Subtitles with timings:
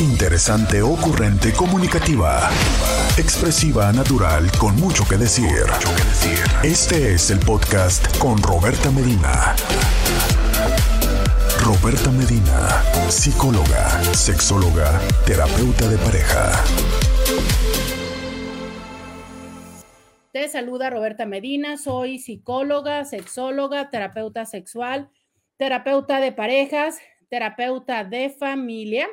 [0.00, 2.48] Interesante, ocurrente, comunicativa.
[3.18, 5.66] Expresiva, natural, con mucho que decir.
[6.62, 9.54] Este es el podcast con Roberta Medina.
[11.62, 16.64] Roberta Medina, psicóloga, sexóloga, terapeuta de pareja.
[20.32, 25.10] Te saluda Roberta Medina, soy psicóloga, sexóloga, terapeuta sexual,
[25.58, 29.06] terapeuta de parejas, terapeuta de familia.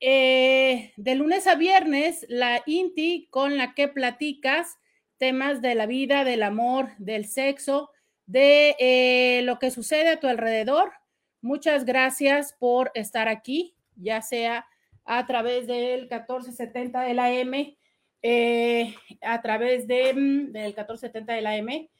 [0.00, 4.76] Eh, de lunes a viernes, la INTI con la que platicas
[5.18, 7.90] temas de la vida, del amor, del sexo,
[8.26, 10.92] de eh, lo que sucede a tu alrededor.
[11.40, 14.66] Muchas gracias por estar aquí, ya sea
[15.04, 17.78] a través del 1470 de la M,
[18.22, 21.90] eh, a través de, mm, del 1470 de la M,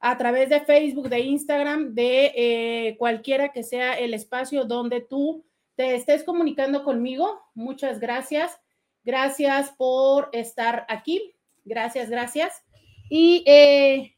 [0.00, 5.44] a través de Facebook, de Instagram, de cualquiera que sea el espacio donde tú
[5.76, 7.40] te estés comunicando conmigo.
[7.54, 8.60] Muchas gracias.
[9.04, 11.34] Gracias por estar aquí.
[11.64, 12.64] Gracias, gracias.
[13.08, 14.16] Y eh,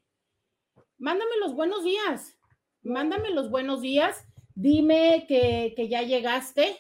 [0.98, 2.36] mándame los buenos días.
[2.83, 4.27] Mándame los buenos días.
[4.55, 6.77] Dime que, ya llegaste.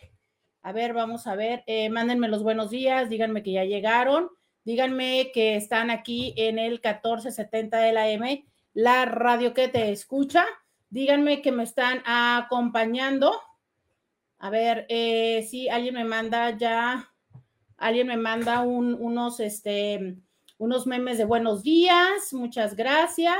[0.62, 1.64] A ver, vamos a ver.
[1.66, 3.08] Eh, mándenme los buenos días.
[3.08, 4.30] Díganme que ya llegaron.
[4.64, 10.46] Díganme que están aquí en el 1470 de la M, la radio que te escucha.
[10.88, 13.40] Díganme que me están acompañando
[14.44, 17.10] a ver, eh, si alguien me manda ya,
[17.78, 20.18] alguien me manda unos, este,
[20.58, 23.38] unos memes de buenos días, muchas gracias.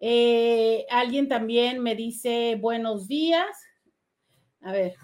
[0.00, 3.46] Eh, alguien también me dice buenos días.
[4.62, 4.94] A ver,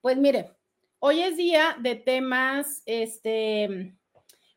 [0.00, 0.55] pues mire,
[0.98, 3.94] Hoy es día de temas, este,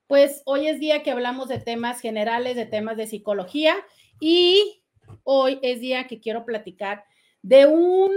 [0.07, 3.75] pues hoy es día que hablamos de temas generales, de temas de psicología
[4.21, 4.81] y
[5.23, 7.03] hoy es día que quiero platicar
[7.41, 8.09] de un,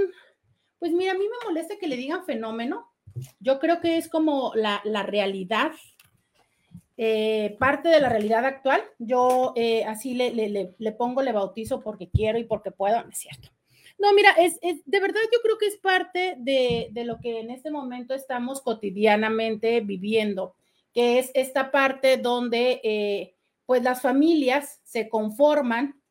[0.78, 2.88] pues mira, a mí me molesta que le digan fenómeno.
[3.41, 5.72] Yo creo que es como la, realidad,
[6.97, 8.83] eh, parte de la realidad actual.
[9.00, 13.19] Yo eh, así le, le, le, pongo, le bautizo porque quiero y porque puedo, es
[13.19, 13.50] cierto.
[14.02, 17.70] No, mira, es, de verdad yo creo que es parte de, lo que en este
[17.70, 20.56] momento estamos cotidianamente viviendo,
[20.92, 26.02] que es esta parte donde eh, pues las familias se conforman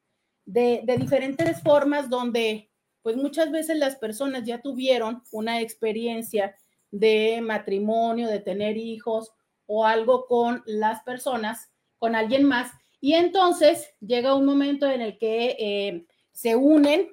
[0.46, 6.56] de, diferentes formas, donde pues muchas veces las personas ya tuvieron una experiencia
[6.92, 9.34] de matrimonio, de tener hijos
[9.66, 11.70] o algo con las personas,
[12.00, 17.12] con alguien más, y entonces llega un momento en el que eh, se unen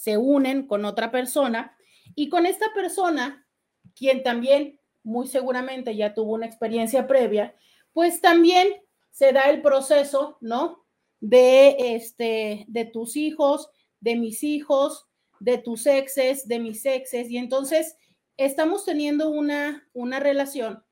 [0.00, 1.76] se unen con otra persona
[2.14, 3.46] y con esta persona,
[3.94, 7.54] quien también muy seguramente ya tuvo una experiencia previa,
[7.92, 8.68] pues también
[9.10, 10.86] se da el proceso, ¿no?
[11.20, 13.68] De este, de tus hijos,
[14.00, 15.06] de mis hijos,
[15.38, 17.98] de tus exes, de mis exes, y entonces
[18.38, 20.82] estamos teniendo una, una relación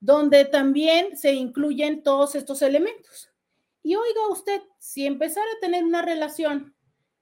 [0.00, 3.30] donde también se incluyen todos estos elementos.
[3.82, 6.73] Y oiga usted, si empezara a tener una relación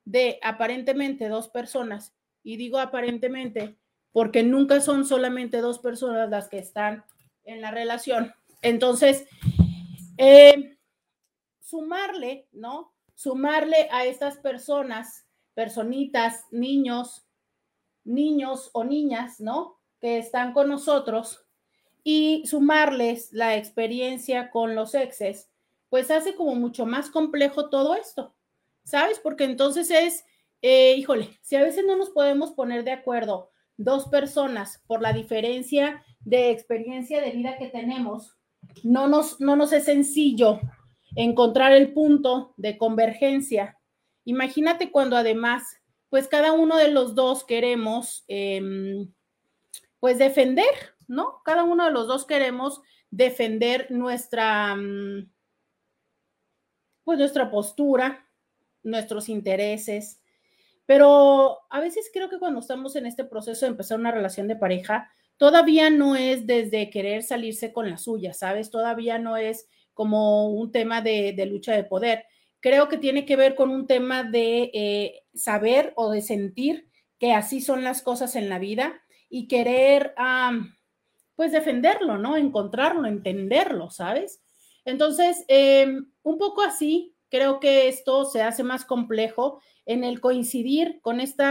[0.04, 3.76] de aparentemente dos personas, y digo aparentemente
[4.12, 7.04] porque nunca son solamente dos personas las que están
[7.44, 8.34] en la relación.
[8.60, 9.26] Entonces,
[10.18, 10.76] eh,
[11.60, 12.92] sumarle, ¿no?
[13.14, 17.26] Sumarle a estas personas, personitas, niños,
[18.04, 19.78] niños o niñas, ¿no?
[20.00, 21.46] Que están con nosotros
[22.04, 25.50] y sumarles la experiencia con los exes,
[25.88, 28.34] pues hace como mucho más complejo todo esto.
[28.84, 29.18] ¿Sabes?
[29.18, 30.24] Porque entonces es,
[30.60, 35.12] eh, híjole, si a veces no nos podemos poner de acuerdo dos personas por la
[35.12, 38.36] diferencia de experiencia de vida que tenemos,
[38.82, 40.60] no nos, no nos es sencillo
[41.16, 43.78] encontrar el punto de convergencia.
[44.24, 45.64] Imagínate cuando además,
[46.08, 49.12] pues cada uno de los dos queremos, em,
[50.00, 51.42] pues defender, ¿no?
[51.44, 52.80] Cada uno de los dos queremos
[53.10, 55.30] defender nuestra, mm,
[57.04, 58.26] pues nuestra postura,
[58.82, 60.20] nuestros intereses.
[60.86, 64.56] Pero a veces creo que cuando estamos en este proceso de empezar una relación de
[64.56, 68.70] pareja, todavía no es desde querer salirse con la suya, ¿sabes?
[68.70, 72.24] Todavía no es como un tema de, lucha de poder.
[72.60, 76.88] Creo que tiene que ver con un tema de eh, saber o de sentir
[77.18, 80.14] que así son las cosas en la vida y querer,
[81.36, 82.36] pues, defenderlo, ¿no?
[82.36, 84.42] Encontrarlo, entenderlo, ¿sabes?
[84.84, 91.00] Entonces, em, un poco así, creo que esto se hace más complejo en el coincidir
[91.00, 91.44] con este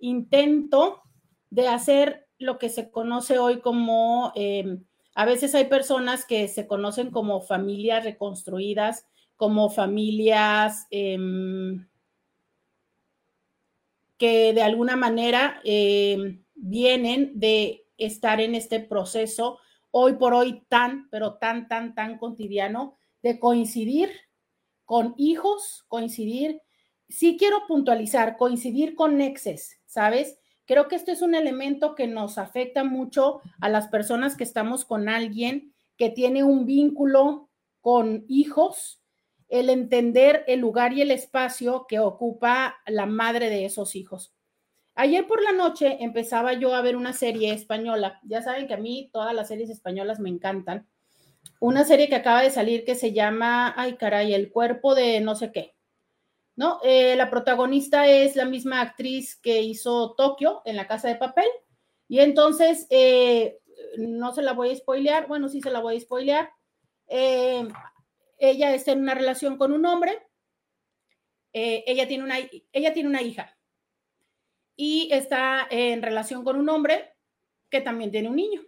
[0.00, 1.02] intento
[1.50, 4.84] de hacer lo que se conoce hoy como, em,
[5.14, 9.06] a veces hay personas que se conocen como familias reconstruidas,
[9.36, 11.86] como familias em,
[14.18, 15.60] que de alguna manera
[16.56, 19.58] vienen de estar en este proceso
[19.92, 24.10] hoy por hoy tan, pero tan, tan, tan cotidiano de coincidir
[24.94, 26.62] con hijos, coincidir,
[27.08, 30.38] sí quiero puntualizar, coincidir con exes, ¿sabes?
[30.66, 34.84] Creo que esto es un elemento que nos afecta mucho a las personas que estamos
[34.84, 37.50] con alguien que tiene un vínculo
[37.80, 39.02] con hijos,
[39.48, 44.32] el entender el lugar y el espacio que ocupa la madre de esos hijos.
[44.94, 48.20] Ayer por la noche empezaba yo a ver una serie española.
[48.22, 50.86] Ya saben que a mí todas las series españolas me encantan.
[51.60, 55.34] Una serie que acaba de salir que se llama, ay caray, el cuerpo de no
[55.34, 55.74] sé qué.
[56.56, 56.78] ¿No?
[56.84, 61.48] Eh, la protagonista es la misma actriz que hizo Tokio en la casa de papel.
[62.06, 63.58] Y entonces, eh,
[63.98, 65.26] no se la voy a spoilear.
[65.26, 66.50] Bueno, sí se la voy a spoilear.
[67.08, 67.66] Eh,
[68.38, 70.12] ella está en una relación con un hombre.
[71.52, 72.36] ella, tiene una,
[72.72, 73.56] ella tiene una hija
[74.76, 77.14] y está en relación con un hombre
[77.70, 78.62] que también tiene un niño.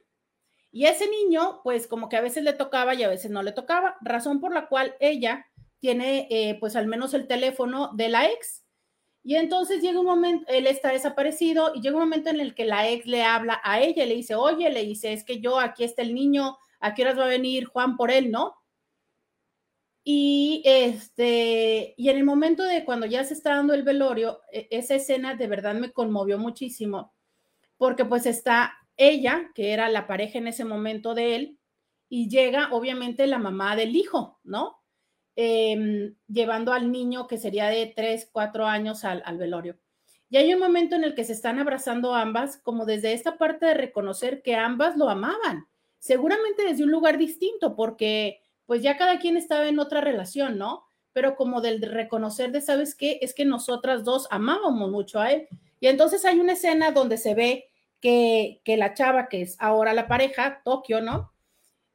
[0.70, 3.52] Y ese niño, pues como que a veces le tocaba y a veces no le
[3.52, 5.46] tocaba, razón por la cual ella
[5.78, 8.64] tiene eh, pues al menos el teléfono de la ex.
[9.22, 12.64] Y entonces llega un momento, él está desaparecido y llega un momento en el que
[12.64, 15.58] la ex le habla a ella y le dice, oye, le dice, es que yo,
[15.58, 18.54] aquí está el niño, ¿a qué horas va a venir Juan por él, no?
[20.04, 24.68] Y, este, y en el momento de cuando ya se está dando el velorio, e,
[24.70, 27.12] esa escena de verdad me conmovió muchísimo,
[27.76, 31.58] porque pues está ella, que era la pareja en ese momento de él,
[32.08, 34.82] y llega obviamente la mamá del hijo, ¿no?
[35.34, 39.76] Em, llevando al niño que sería de tres, cuatro años al, al velorio.
[40.30, 43.66] Y hay un momento en el que se están abrazando ambas, como desde esta parte
[43.66, 45.66] de reconocer que ambas lo amaban,
[45.98, 50.84] seguramente desde un lugar distinto, porque pues ya cada quien estaba en otra relación, ¿no?
[51.12, 53.18] Pero como del reconocer de, ¿sabes qué?
[53.22, 55.48] Es que nosotras dos amábamos mucho a él.
[55.80, 57.68] Y entonces hay una escena donde se ve
[58.64, 61.32] que, la chava, que es ahora la pareja, Tokio, ¿no?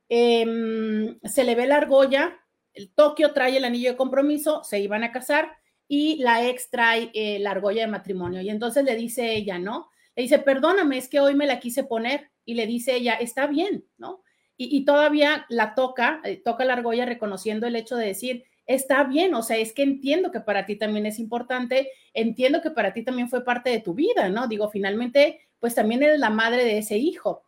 [0.10, 2.38] Em, se le ve la argolla,
[2.74, 5.52] el Tokio trae el anillo de compromiso, se iban a casar
[5.88, 8.42] y la ex trae eh, la argolla de matrimonio.
[8.42, 9.90] Y entonces le dice ella, ¿no?
[10.16, 12.30] Le dice, perdóname, es que hoy me la quise poner.
[12.44, 14.24] Y le dice ella, está bien, ¿no?
[14.58, 19.34] y, todavía la toca, eh, toca la argolla reconociendo el hecho de decir, está bien,
[19.34, 23.04] o sea, es que entiendo que para ti también es importante, entiendo que para ti
[23.04, 24.48] también fue parte de tu vida, ¿no?
[24.48, 27.44] Digo, finalmente, pues también eres la madre de ese hijo.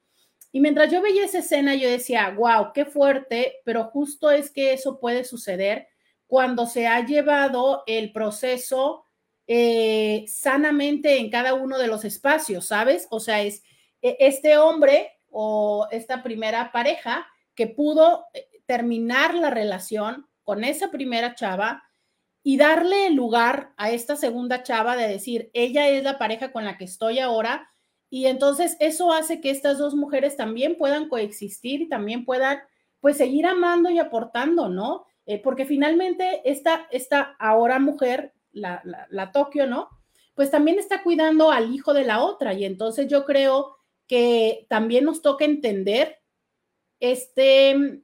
[0.54, 4.72] Y mientras yo veía esa escena, yo decía, wow, qué fuerte, pero justo es que
[4.72, 5.88] eso puede suceder
[6.28, 9.06] cuando se ha llevado el proceso
[9.48, 13.08] eh, sanamente en cada uno de los espacios, ¿sabes?
[13.10, 13.64] O sea, es
[14.02, 20.92] e, este hombre o esta primera pareja que pudo eh, terminar la relación con esa
[20.92, 21.84] primera chava
[22.44, 26.78] y darle lugar a esta segunda chava de decir, ella es la pareja con la
[26.78, 27.73] que estoy ahora.
[28.14, 32.60] Y entonces eso hace que estas dos mujeres también puedan coexistir y también puedan
[33.00, 35.06] pues seguir amando y aportando, ¿no?
[35.26, 39.90] Eh, porque finalmente esta, esta ahora mujer, la, la, la Tokio, ¿no?
[40.36, 42.54] Pues también está cuidando al hijo de la otra.
[42.54, 46.20] Y entonces yo creo que también nos toca entender
[47.00, 48.04] este,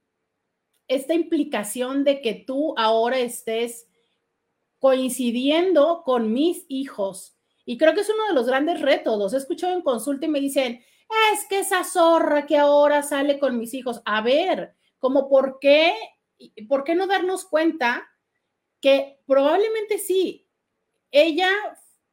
[0.87, 3.87] esta implicación de que tú ahora estés
[4.79, 7.38] coincidiendo con mis hijos.
[7.69, 9.19] Y creo que es uno de los grandes retos.
[9.19, 10.83] Los he escuchado en consulta y me dicen,
[11.33, 14.01] es que esa zorra que ahora sale con mis hijos.
[14.05, 15.93] A ver, como por qué,
[16.67, 18.09] por qué no darnos cuenta
[18.81, 20.49] que probablemente sí,
[21.11, 21.51] ella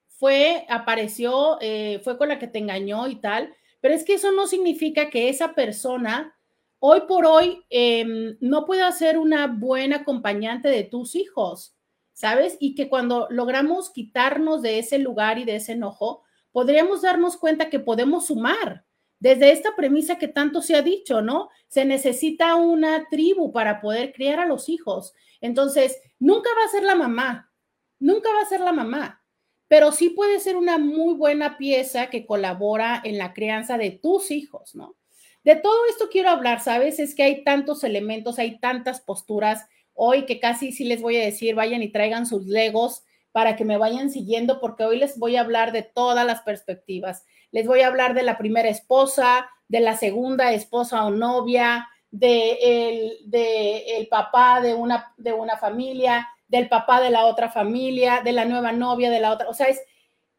[0.08, 4.32] fue, apareció, eh, fue con la que te engañó y tal, pero es que eso
[4.32, 6.36] no significa que esa persona
[6.80, 11.74] hoy por hoy em, no pueda ser una buena acompañante de tus hijos,
[12.16, 12.56] ¿sabes?
[12.58, 17.70] Y que cuando logramos quitarnos de ese lugar y de ese enojo, podríamos darnos cuenta
[17.70, 18.84] que podemos sumar.
[19.20, 21.50] Desde esta premisa que tanto se ha dicho, ¿no?
[21.68, 25.14] Se necesita una tribu para poder criar a los hijos.
[25.40, 27.52] Entonces, nunca va a ser la mamá,
[27.98, 29.22] nunca va a ser la mamá
[29.68, 34.30] pero sí puede ser una muy buena pieza que colabora en la crianza de tus
[34.30, 34.96] hijos, ¿no?
[35.44, 36.98] De todo esto quiero hablar, ¿sabes?
[36.98, 39.66] Es que hay tantos elementos, hay tantas posturas.
[39.96, 43.64] Hoy que casi sí les voy a decir, vayan y traigan sus legos para que
[43.64, 47.24] me vayan siguiendo, porque hoy les voy a hablar de todas las perspectivas.
[47.50, 52.58] Les voy a hablar de la primera esposa, de la segunda esposa o novia, de
[52.62, 58.22] el, de el papá de una, de una familia, del papá de la otra familia,
[58.24, 59.48] de la nueva novia de la otra.
[59.48, 59.80] O sea, es,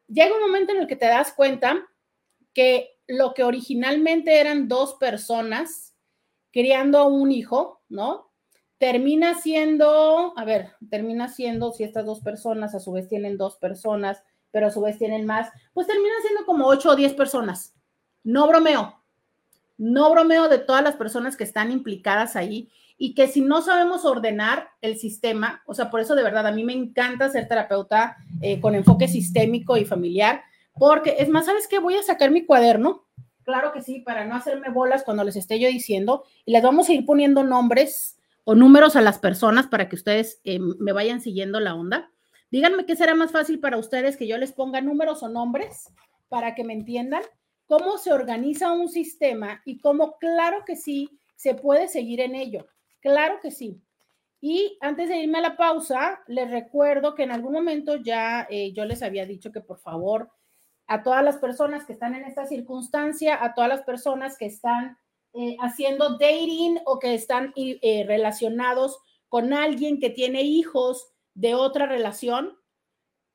[0.06, 1.86] llega un momento en el que te das cuenta
[2.54, 5.94] que lo que originalmente eran dos personas
[6.50, 8.27] criando un hijo, ¿no?
[8.78, 13.56] Termina siendo, a ver, termina siendo, si estas dos personas a su vez tienen dos
[13.56, 17.74] personas, pero a su vez tienen más, pues termina siendo como ocho o diez personas.
[18.22, 19.00] No bromeo,
[19.78, 24.04] no bromeo de todas las personas que están implicadas ahí y que si no sabemos
[24.04, 28.16] ordenar el sistema, o sea, por eso de verdad a mí me encanta ser terapeuta
[28.40, 30.42] eh, con enfoque sistémico y familiar,
[30.74, 31.78] porque es más, ¿sabes qué?
[31.78, 33.06] Voy a sacar mi cuaderno,
[33.44, 36.88] claro que sí, para no hacerme bolas cuando les esté yo diciendo, y les vamos
[36.88, 38.17] a ir poniendo nombres
[38.48, 42.10] o números a las personas para que ustedes eh, me vayan siguiendo la onda.
[42.50, 45.92] Díganme qué será más fácil para ustedes que yo les ponga números o nombres
[46.30, 47.20] para que me entiendan
[47.66, 52.66] cómo se organiza un sistema y cómo, claro que sí, se puede seguir en ello.
[53.02, 53.82] Claro que sí.
[54.40, 58.72] Y antes de irme a la pausa, les recuerdo que en algún momento ya eh,
[58.72, 60.30] yo les había dicho que por favor
[60.86, 64.96] a todas las personas que están en esta circunstancia, a todas las personas que están
[65.40, 71.86] eh, haciendo dating o que están eh, relacionados con alguien que tiene hijos de otra
[71.86, 72.58] relación,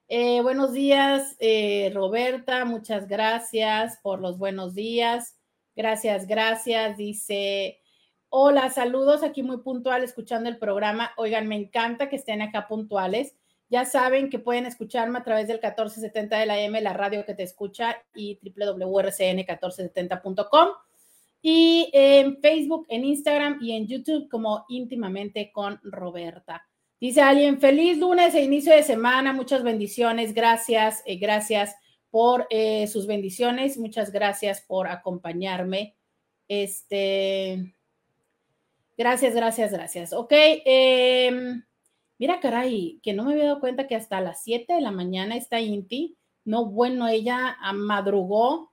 [0.07, 2.63] Eh, buenos días, eh, Roberta.
[2.63, 5.37] Muchas gracias por los buenos días.
[5.75, 6.95] Gracias, gracias.
[6.95, 7.81] Dice,
[8.29, 11.11] hola, saludos aquí muy puntual escuchando el programa.
[11.17, 13.35] Oigan, me encanta que estén acá puntuales.
[13.67, 17.35] Ya saben que pueden escucharme a través del 1470 de la M, la radio que
[17.35, 20.69] te escucha, y www.rcn1470.com.
[21.41, 26.67] Y en Facebook, en Instagram y en YouTube como íntimamente con Roberta.
[26.99, 31.75] Dice alguien, feliz lunes e inicio de semana, muchas bendiciones, gracias, eh, gracias
[32.09, 35.95] por eh, sus bendiciones, muchas gracias por acompañarme.
[36.49, 37.73] Este,
[38.97, 40.11] gracias, gracias, gracias.
[40.11, 41.61] Ok, eh,
[42.19, 45.37] Mira, caray, que no me había dado cuenta que hasta las 7 de la mañana
[45.37, 46.17] está Inti.
[46.43, 48.68] No, bueno, ella madrugó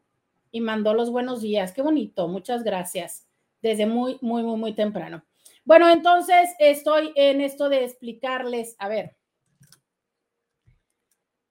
[0.57, 1.73] y mandó los buenos días.
[1.73, 3.29] Qué bonito, muchas gracias.
[3.61, 5.23] Desde muy, muy, muy, muy temprano.
[5.67, 9.19] Bueno, entonces estoy en esto de explicarles, a ver,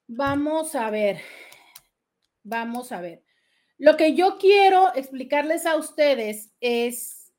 [0.07, 1.19] vamos a ver,
[2.41, 3.24] vamos a ver.
[3.77, 7.31] Lo que yo quiero explicarles a ustedes es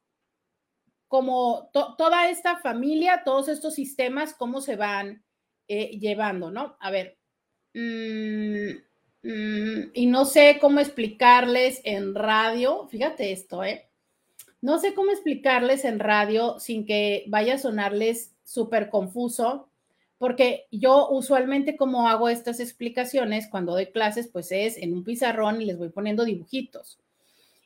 [1.09, 5.25] como toda esta familia, todos estos sistemas, cómo se van
[5.67, 6.77] eh, llevando, ¿no?
[6.79, 7.19] A ver,
[7.75, 8.86] mm,
[9.27, 13.87] mm, y no sé cómo explicarles en radio, fíjate esto, ¿eh?
[14.61, 19.69] No sé cómo explicarles en radio sin que vaya a sonarles súper confuso,
[20.19, 25.61] porque yo usualmente como hago estas explicaciones cuando doy clases, pues es en un pizarrón
[25.61, 26.99] y les voy poniendo dibujitos.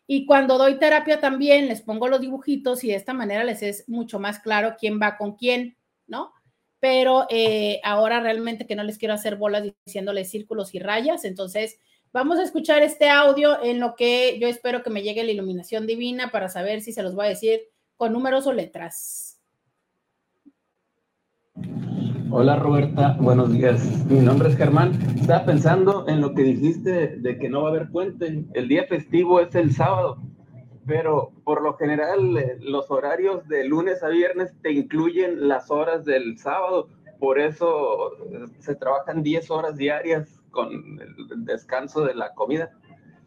[0.07, 3.89] Y cuando doy terapia también les pongo los dibujitos y de esta manera les es
[3.89, 5.77] mucho más claro quién va con quién,
[6.09, 6.33] ¿no?
[6.81, 11.79] Pero eh, ahora realmente que no les quiero hacer bolas diciéndoles círculos y rayas, entonces
[12.13, 15.87] vamos a escuchar este audio en lo que yo espero que me llegue la iluminación
[15.87, 17.61] divina para saber si se los voy a decir
[17.97, 19.31] con números o letras.
[22.33, 24.07] Hola Roberta, buenos días.
[24.07, 24.93] Mi nombre es Germán.
[25.21, 28.45] Estaba pensando en lo que dijiste de que no va a haber puente.
[28.55, 30.19] El día festivo es el sábado,
[30.87, 36.05] pero por lo general eh, los horarios de lunes a viernes te incluyen las horas
[36.05, 36.89] del sábado.
[37.19, 42.71] Por eso eh, se trabajan 10 horas diarias con el descanso de la comida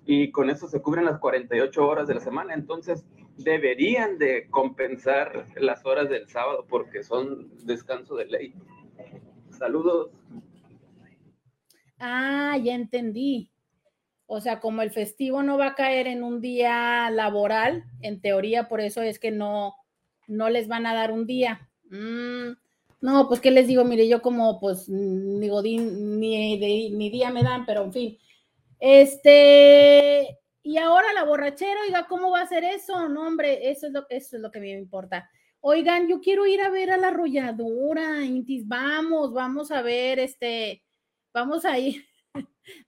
[0.05, 2.53] y con eso se cubren las 48 horas de la semana.
[2.53, 3.05] Entonces
[3.37, 8.53] deberían de compensar las horas del sábado porque son descanso de ley.
[9.51, 10.11] Saludos.
[11.99, 13.52] Ah, ya entendí.
[14.25, 18.67] O sea, como el festivo no va a caer en un día laboral, en teoría,
[18.67, 19.75] por eso es que no,
[20.27, 21.69] no les van a dar un día.
[21.89, 22.53] Mm,
[23.01, 26.57] no, pues qué les digo, mire, yo como pues ni godín ni,
[27.09, 28.17] día me dan, pero en fin.
[28.79, 33.09] Este, y ahora la borrachera, oiga, ¿cómo va a ser eso?
[33.09, 35.29] No, hombre, eso es lo, eso es lo que me importa.
[35.59, 40.83] Oigan, yo quiero ir a ver a la arrolladora, Intis, vamos, vamos a ver, este,
[41.33, 42.05] vamos a ir.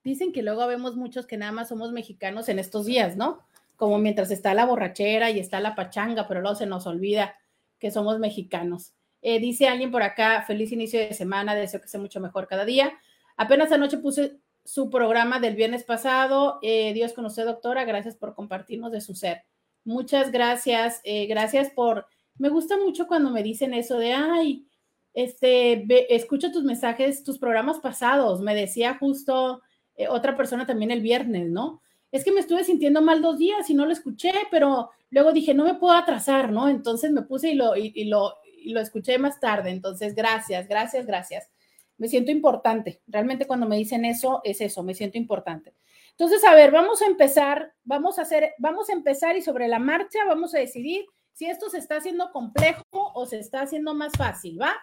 [0.04, 3.40] Dicen que luego vemos muchos que nada más somos mexicanos en estos días, ¿no?
[3.76, 7.36] Como mientras está la borrachera y está la pachanga, pero luego se nos olvida
[7.80, 8.94] que somos mexicanos.
[9.22, 12.66] Eh, dice alguien por acá, feliz inicio de semana, deseo que sea mucho mejor cada
[12.66, 12.94] día.
[13.38, 16.60] Apenas anoche puse su programa del viernes pasado.
[16.62, 17.86] Eh, Dios con usted, doctora.
[17.86, 19.44] Gracias por compartirnos de su ser.
[19.84, 21.02] Muchas gracias.
[21.04, 24.68] Eh, gracias por me gusta mucho cuando me dicen eso de, ay,
[25.16, 28.42] este, escucho tus mensajes, tus programas pasados.
[28.42, 29.62] Me decía justo
[29.96, 31.82] eh, otra persona también el viernes, ¿no?
[32.12, 35.54] Es que me estuve sintiendo mal dos días y no lo escuché, pero luego dije,
[35.54, 36.68] no me puedo atrasar, ¿no?
[36.68, 39.70] Entonces me puse y lo, y, lo, y lo escuché más tarde.
[39.70, 41.50] Entonces, gracias, gracias, gracias.
[41.98, 43.02] Me siento importante.
[43.08, 45.74] Realmente cuando me dicen eso, es eso, me siento importante.
[46.12, 49.80] Entonces, a ver, vamos a empezar, vamos a hacer, vamos a empezar y sobre la
[49.80, 54.14] marcha vamos a decidir si esto se está haciendo complejo o se está haciendo más
[54.18, 54.74] fácil, ¿va?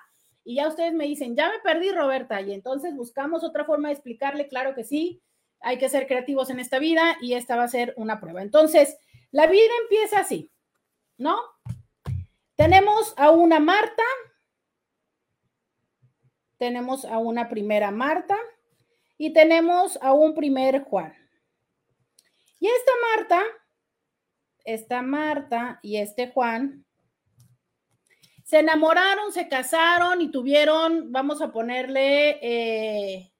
[0.44, 3.94] Y ya ustedes me dicen, ya me perdí, Roberta, y entonces buscamos otra forma de
[3.94, 5.22] explicarle, claro que sí,
[5.60, 8.42] hay que ser creativos en esta vida y esta va a ser una prueba.
[8.42, 8.98] Entonces,
[9.30, 10.50] la vida empieza así,
[11.16, 11.36] ¿no?
[12.56, 14.02] Tenemos a una Marta,
[16.58, 18.36] tenemos a una primera Marta
[19.16, 21.14] y tenemos a un primer Juan.
[22.58, 23.42] Y esta Marta
[24.64, 26.84] esta Marta y este Juan
[28.52, 33.32] se enamoraron, se casaron y tuvieron, vamos a ponerle, eh,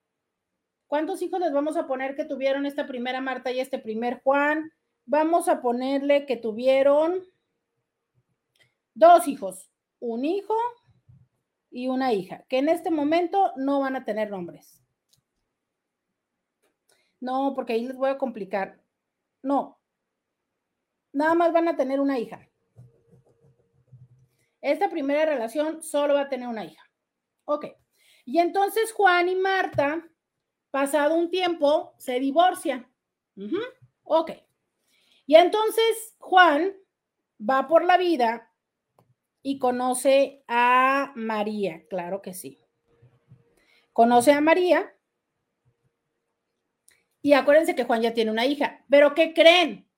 [0.87, 4.72] ¿cuántos hijos les vamos a poner que tuvieron esta primera Marta y este primer Juan?
[5.05, 7.22] Vamos a ponerle que tuvieron
[8.94, 9.70] dos hijos,
[10.01, 10.57] un hijo
[11.70, 14.83] y una hija, que en este momento no van a tener nombres.
[17.20, 18.81] No, porque ahí les voy a complicar.
[19.42, 19.79] No,
[21.12, 22.48] nada más van a tener una hija.
[24.62, 26.83] Esta primera relación solo va a tener una hija.
[27.44, 27.66] Ok.
[28.25, 30.09] Y entonces Juan y Marta,
[30.70, 32.90] pasado un tiempo, se divorcian.
[34.05, 34.31] Ok.
[35.27, 36.75] Y entonces Juan
[37.38, 38.53] va por la vida
[39.42, 42.61] y conoce a María, claro que sí.
[43.92, 44.96] Conoce a María.
[47.20, 48.85] Y acuérdense que Juan ya tiene una hija.
[48.88, 49.88] Pero ¿qué creen?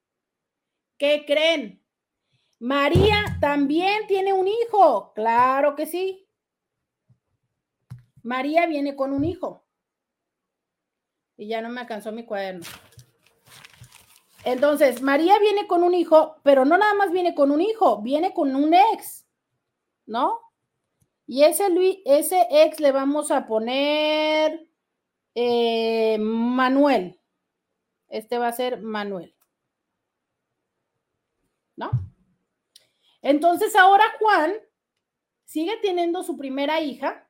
[0.97, 1.84] ¿Qué creen?
[2.59, 5.13] María también tiene un hijo.
[5.15, 6.29] Claro que sí.
[8.23, 9.65] María viene con un hijo.
[11.37, 12.65] Y ya no me alcanzó mi cuaderno.
[14.45, 18.35] Entonces, María viene con un hijo, pero no nada más viene con un hijo, viene
[18.35, 19.27] con un ex,
[20.07, 20.39] ¿no?
[21.27, 21.67] Y ese,
[22.05, 24.69] ese ex le vamos a poner
[25.35, 27.19] eh, Manuel.
[28.09, 29.35] Este va a ser Manuel.
[31.77, 31.91] ¿no?
[33.25, 34.53] Entonces ahora Juan
[35.47, 37.27] sigue teniendo su primera hija,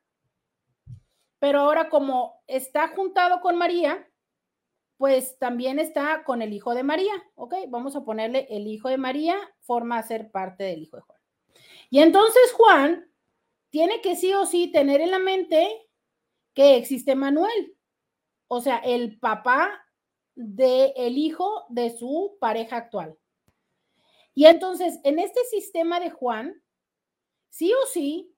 [1.39, 4.11] pero ahora como está juntado con María,
[4.97, 7.55] pues también está con el hijo de María, ¿ok?
[7.69, 11.21] Vamos a ponerle el hijo de María, forma a ser parte del hijo de Juan.
[11.91, 13.09] Y entonces Juan
[13.71, 15.69] tiene que sí o sí tener en la mente
[16.55, 17.77] que existe Manuel,
[18.49, 19.87] o sea, el papá
[20.35, 23.17] del el hijo de su pareja actual.
[24.35, 26.61] Y entonces, en este sistema de Juan,
[27.51, 28.37] sí o sí,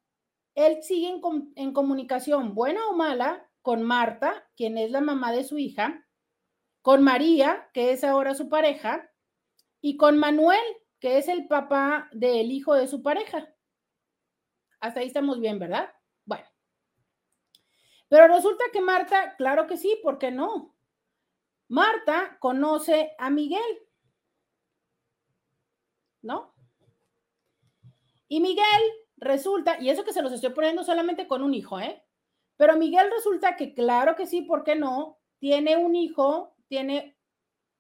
[0.55, 1.21] él sigue
[1.57, 6.07] en, comunicación, buena o mala, con Marta, quien es la mamá de su hija,
[6.83, 9.11] con María, que es ahora su pareja,
[9.81, 10.63] y con Manuel,
[11.01, 13.49] que es el papá del hijo de su pareja.
[14.81, 15.93] Hasta ahí estamos bien, ¿verdad?
[16.25, 16.47] Bueno.
[18.09, 20.77] Pero resulta que Marta, claro que sí, ¿por qué no?
[21.69, 23.86] Marta conoce a Miguel,
[26.27, 26.55] ¿no?
[28.29, 28.65] Y Miguel
[29.17, 32.05] resulta, y eso que se los estoy poniendo solamente con un hijo, ¿eh?
[32.57, 35.19] Pero Miguel resulta que, claro que sí, ¿por qué no?
[35.39, 37.17] Tiene un hijo, tiene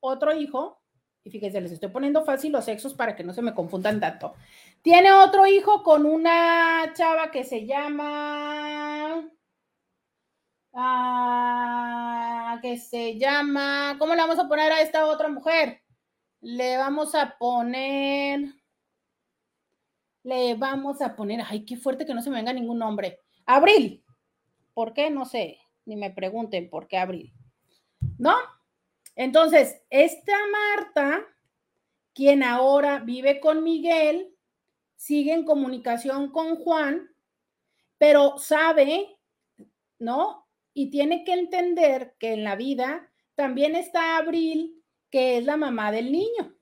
[0.00, 0.80] otro hijo,
[1.24, 4.34] y fíjense, les estoy poniendo fácil los sexos para que no se me confundan tanto.
[4.82, 9.28] Tiene otro hijo con una chava que se llama
[10.78, 15.80] Ah, que se llama, ¿cómo le vamos a poner a esta otra mujer?
[16.46, 18.54] Le vamos a poner,
[20.22, 23.20] le vamos a poner, ay, qué fuerte que no se me venga ningún nombre.
[23.46, 24.04] Abril.
[24.72, 25.10] ¿Por qué?
[25.10, 27.32] No sé, ni me pregunten por qué Abril.
[28.18, 28.36] ¿No?
[29.16, 30.36] Entonces, esta
[30.76, 31.24] Marta,
[32.14, 34.32] quien ahora vive con Miguel,
[34.94, 37.10] sigue en comunicación con Juan,
[37.98, 39.18] pero sabe,
[39.98, 40.46] ¿no?
[40.78, 44.75] y tiene que entender que en la vida también está Abril,
[45.16, 46.54] que es la mamá del niño.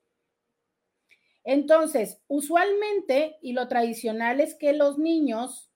[1.42, 5.72] Entonces, usualmente, y lo tradicional es que los niños,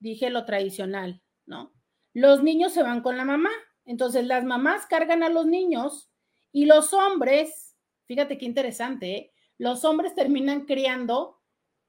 [0.00, 1.72] dije lo tradicional, ¿no?
[2.12, 3.48] Los niños se van con la mamá.
[3.86, 6.10] Entonces, las mamás cargan a los niños
[6.52, 9.32] y los hombres, fíjate qué interesante, ¿eh?
[9.56, 11.40] los hombres terminan criando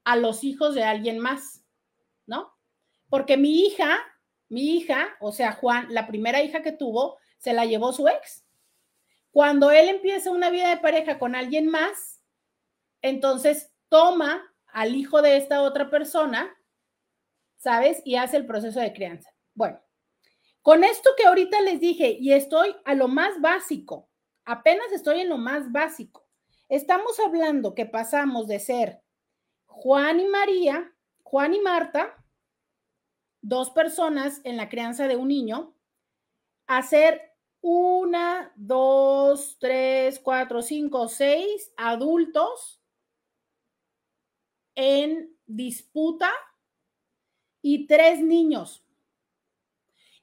[0.06, 1.66] a los hijos de alguien más,
[2.26, 2.54] ¿no?
[3.10, 4.00] Porque mi hija
[4.48, 8.41] mi hija, o sea, Juan, la primera hija que tuvo, se la llevó su ex.
[9.32, 12.22] Cuando él empieza una vida de pareja con alguien más,
[13.02, 16.56] entonces toma al hijo de esta otra persona,
[17.58, 18.02] ¿sabes?
[18.06, 19.30] Y hace el proceso de crianza.
[19.54, 19.82] Bueno,
[20.62, 24.10] con esto que ahorita les dije, y estoy a lo más básico,
[24.46, 26.28] apenas estoy en lo más básico.
[26.70, 29.02] Estamos hablando que pasamos de ser
[29.66, 32.16] Juan y María, Juan y Marta,
[33.42, 35.76] dos personas en la crianza de un niño,
[36.68, 37.31] hacer
[37.62, 42.82] una, dos, tres, cuatro, cinco, seis adultos
[44.76, 46.32] en disputa
[47.62, 48.84] y tres niños.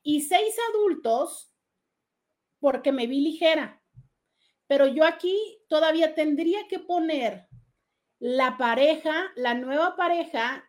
[0.02, 1.52] Y seis adultos
[2.58, 3.82] porque me vi ligera.
[4.66, 5.36] Pero yo aquí
[5.68, 7.48] todavía tendría que poner
[8.18, 10.68] la pareja, la nueva pareja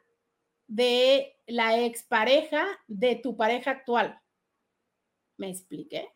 [0.67, 4.21] de la expareja de tu pareja actual.
[5.37, 6.13] ¿Me expliqué?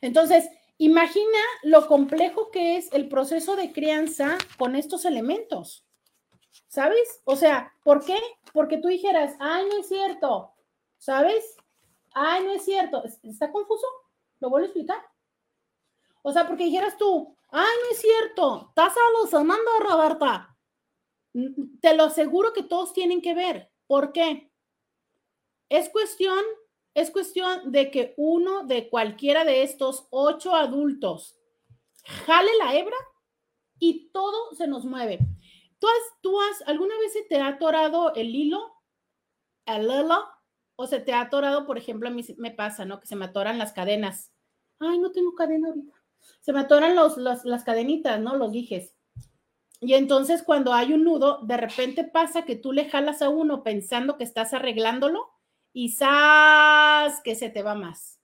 [0.00, 5.84] Entonces, imagina lo complejo que es el proceso de crianza con estos elementos.
[6.68, 7.22] ¿Sabes?
[7.24, 8.18] O sea, ¿por qué?
[8.52, 10.52] Porque tú dijeras, ay, no es cierto.
[10.98, 11.56] ¿Sabes?
[12.12, 13.02] Ay, no es cierto.
[13.22, 13.86] ¿Está confuso?
[14.40, 15.02] ¿Lo vuelvo a explicar?
[16.22, 18.66] O sea, porque dijeras tú, ay, no es cierto.
[18.68, 20.56] Estás alucinando, Roberta.
[21.80, 23.70] Te lo aseguro que todos tienen que ver.
[23.86, 24.50] ¿Por qué?
[25.68, 26.42] Es cuestión,
[26.94, 31.36] es cuestión de que uno de cualquiera de estos ocho adultos
[32.04, 32.96] jale la hebra
[33.78, 35.18] y todo se nos mueve.
[35.78, 38.72] ¿Tú has, tú has, alguna vez se te ha atorado el hilo,
[39.66, 40.24] el hilo,
[40.76, 43.00] o se te ha atorado, por ejemplo, a mí me pasa, ¿no?
[43.00, 44.32] Que se me atoran las cadenas.
[44.78, 45.94] Ay, no tengo cadena ahorita.
[46.40, 48.36] Se me atoran las cadenitas, ¿no?
[48.36, 48.94] Los dijes.
[49.80, 53.62] Y entonces cuando hay un nudo, de repente pasa que tú le jalas a uno
[53.62, 55.33] pensando que estás arreglándolo
[55.74, 57.20] y ¡zas!
[57.22, 58.20] que se te va más.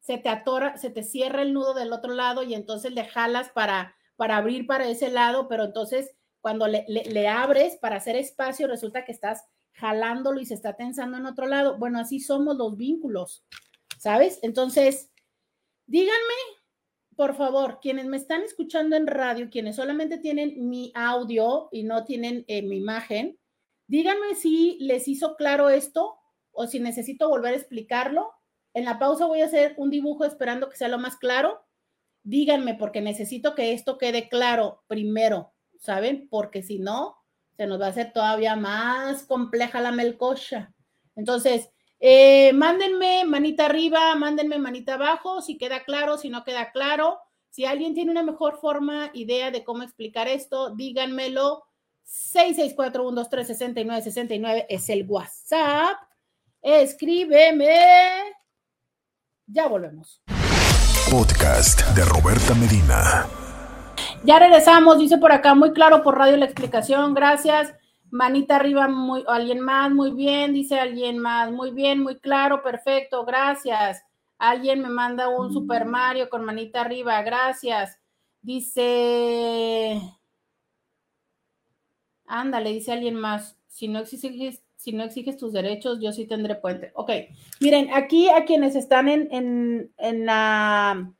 [0.00, 3.48] Se te atora, se te cierra el nudo del otro lado y entonces le jalas
[3.48, 8.66] para, para abrir para ese lado, pero entonces cuando le, le abres para hacer espacio,
[8.66, 11.78] resulta que estás jalándolo y se está tensando en otro lado.
[11.78, 13.46] Bueno, así somos los vínculos,
[13.96, 14.40] ¿sabes?
[14.42, 15.10] Entonces,
[15.86, 16.34] díganme
[17.16, 22.04] por favor, quienes me están escuchando en radio, quienes solamente tienen mi audio y no
[22.04, 23.38] tienen eh, mi imagen,
[23.86, 26.18] díganme si les hizo claro esto
[26.54, 28.32] o si necesito volver a explicarlo.
[28.72, 31.64] En la pausa voy a hacer un dibujo esperando que sea lo más claro.
[32.22, 36.28] Díganme porque necesito que esto quede claro primero, ¿saben?
[36.28, 37.16] Porque si no,
[37.56, 40.74] se nos va a hacer todavía más compleja la melcocha.
[41.14, 47.20] Entonces, eh, mándenme manita arriba, mándenme manita abajo, si queda claro, si no queda claro.
[47.50, 51.62] Si alguien tiene una mejor forma, idea de cómo explicar esto, díganmelo.
[52.04, 55.96] 664-123-6969 es el WhatsApp.
[56.64, 57.68] Escríbeme.
[59.46, 60.22] Ya volvemos.
[61.10, 63.26] Podcast de Roberta Medina.
[64.24, 67.74] Ya regresamos, dice por acá, muy claro por radio la explicación, gracias.
[68.10, 73.26] Manita arriba, muy, alguien más, muy bien, dice alguien más, muy bien, muy claro, perfecto,
[73.26, 74.02] gracias.
[74.38, 78.00] Alguien me manda un Super Mario con manita arriba, gracias.
[78.40, 80.00] Dice,
[82.26, 86.56] ándale, dice alguien más, si no exiges, si no exiges tus derechos, yo sí tendré
[86.56, 86.92] puente.
[86.94, 87.10] Ok,
[87.58, 91.10] miren, aquí a quienes están en, en, en la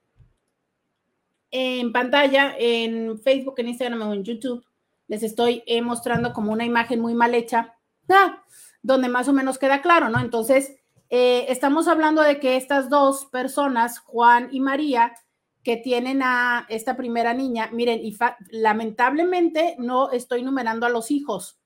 [1.50, 4.62] en pantalla, en Facebook, en Instagram o en YouTube,
[5.06, 7.74] les estoy eh, mostrando como una imagen muy mal hecha,
[8.10, 8.42] ah,
[8.82, 10.20] donde más o menos queda claro, ¿no?
[10.20, 10.76] Entonces,
[11.08, 15.14] eh, estamos hablando de que estas dos personas, Juan y María,
[15.62, 18.14] que tienen a esta primera niña, miren, y
[18.50, 21.58] lamentablemente no estoy numerando a los hijos,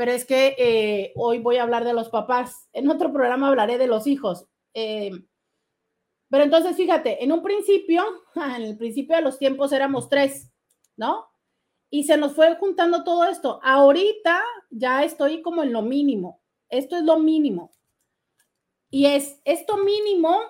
[0.00, 2.70] pero es que eh, hoy voy a hablar de los papás.
[2.72, 4.46] En otro programa hablaré de los hijos.
[4.72, 8.02] pero entonces, fíjate, en un principio,
[8.34, 10.50] en el principio de los tiempos éramos tres,
[10.96, 11.26] ¿no?
[11.90, 13.60] Y se nos fue juntando todo esto.
[13.62, 16.40] Ahorita ya estoy como en lo mínimo.
[16.70, 17.70] Esto es lo mínimo.
[18.88, 20.40] Y es, esto mínimo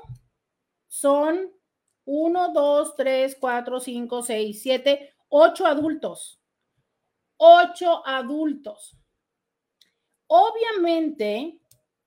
[0.86, 1.52] son
[2.04, 6.40] 1, 2, 3, 4, 5, 6, 7, 8 adultos.
[7.36, 8.99] 8 adultos.
[10.32, 11.58] Obviamente,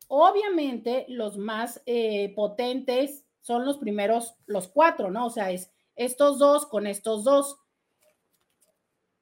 [0.07, 5.25] obviamente los más eh, potentes son los primeros, los cuatro, ¿no?
[5.25, 7.57] O sea, es estos dos con estos dos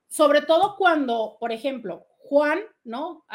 [0.07, 3.25] sobre todo cuando, por ejemplo, Juan, ¿no?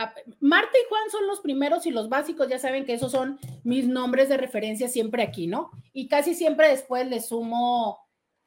[0.40, 3.88] Marta y Juan son los primeros y los básicos, ya saben que esos son mis
[3.88, 5.70] nombres de referencia siempre aquí, ¿no?
[5.94, 7.98] Y casi siempre después le sumo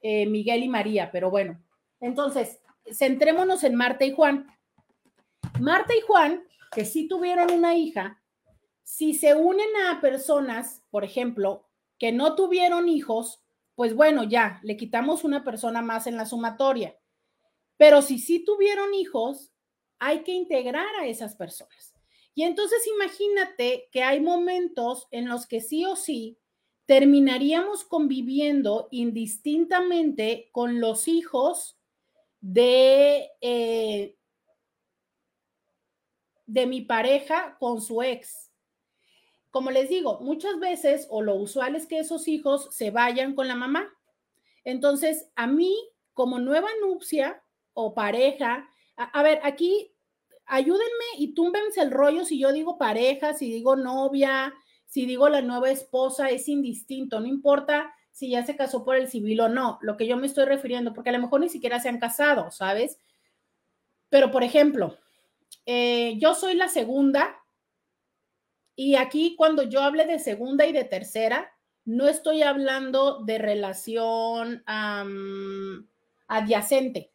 [0.02, 1.60] eh, Miguel y María, pero bueno.
[2.00, 2.62] Entonces,
[2.94, 4.48] centrémonos en Marta y Juan.
[5.60, 8.22] Marta y Juan, que sí tuvieron una hija,
[8.84, 13.44] si se unen a personas, por ejemplo, que no tuvieron hijos,
[13.76, 16.98] pues bueno, ya, le quitamos una persona más en la sumatoria.
[17.78, 19.52] Pero si sí tuvieron hijos,
[20.00, 21.94] hay que integrar a esas personas.
[22.34, 26.38] Y entonces imagínate que hay momentos en los que sí o sí
[26.86, 31.78] terminaríamos conviviendo indistintamente con los hijos
[32.42, 34.18] de, eh,
[36.50, 38.52] de mi pareja con su ex.
[39.52, 43.48] Como les digo, muchas veces o lo usual es que esos hijos se vayan con
[43.48, 43.88] la mamá.
[44.64, 45.76] Entonces, a mí,
[46.14, 47.42] como nueva nupcia,
[47.74, 48.70] o pareja.
[48.98, 49.94] A, ver, aquí
[50.46, 54.54] ayúdenme y túmbense el rollo si yo digo pareja, si digo novia,
[54.86, 59.08] si digo la nueva esposa, es indistinto, no importa si ya se casó por el
[59.08, 61.80] civil o no, lo que yo me estoy refiriendo, porque a lo mejor ni siquiera
[61.80, 63.00] se han casado, ¿sabes?
[64.10, 64.98] Pero, por ejemplo,
[65.72, 67.44] eh, yo soy la segunda
[68.76, 71.52] y aquí cuando yo hable de segunda y de tercera,
[71.86, 74.64] no estoy hablando de relación
[76.28, 77.14] adyacente.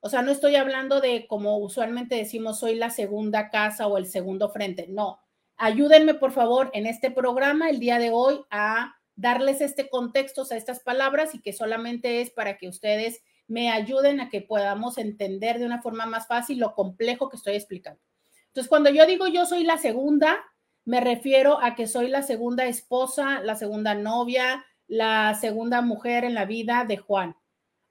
[0.00, 4.06] O sea, no estoy hablando de como usualmente decimos, soy la segunda casa o el
[4.06, 4.86] segundo frente.
[4.88, 5.20] No,
[5.58, 10.56] ayúdenme por favor en este programa el día de hoy a darles este contexto a
[10.56, 15.58] estas palabras y que solamente es para que ustedes me ayuden a que podamos entender
[15.58, 18.00] de una forma más fácil lo complejo que estoy explicando.
[18.48, 20.38] Entonces, cuando yo digo yo soy la segunda,
[20.84, 26.34] me refiero a que soy la segunda esposa, la segunda novia, la segunda mujer en
[26.34, 27.36] la vida de Juan.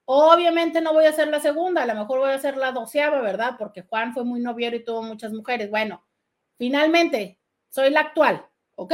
[0.05, 3.21] Obviamente no voy a ser la segunda, a lo mejor voy a ser la doceava,
[3.21, 3.55] ¿verdad?
[3.57, 5.69] Porque Juan fue muy noviero y tuvo muchas mujeres.
[5.69, 6.05] Bueno,
[6.57, 7.39] finalmente,
[7.69, 8.93] soy la actual, ¿ok?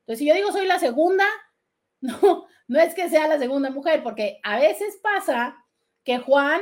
[0.00, 1.24] Entonces, si yo digo soy la segunda,
[2.00, 5.62] no, no es que sea la segunda mujer, porque a veces pasa
[6.04, 6.60] que Juan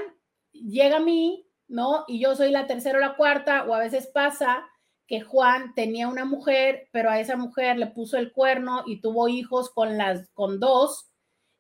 [0.53, 2.05] llega a mí, ¿no?
[2.09, 4.69] Y yo soy la tercera o la cuarta, o a veces pasa
[5.07, 9.29] que Juan tenía una mujer, pero a esa mujer le puso el cuerno y tuvo
[9.29, 11.11] hijos con las, con dos,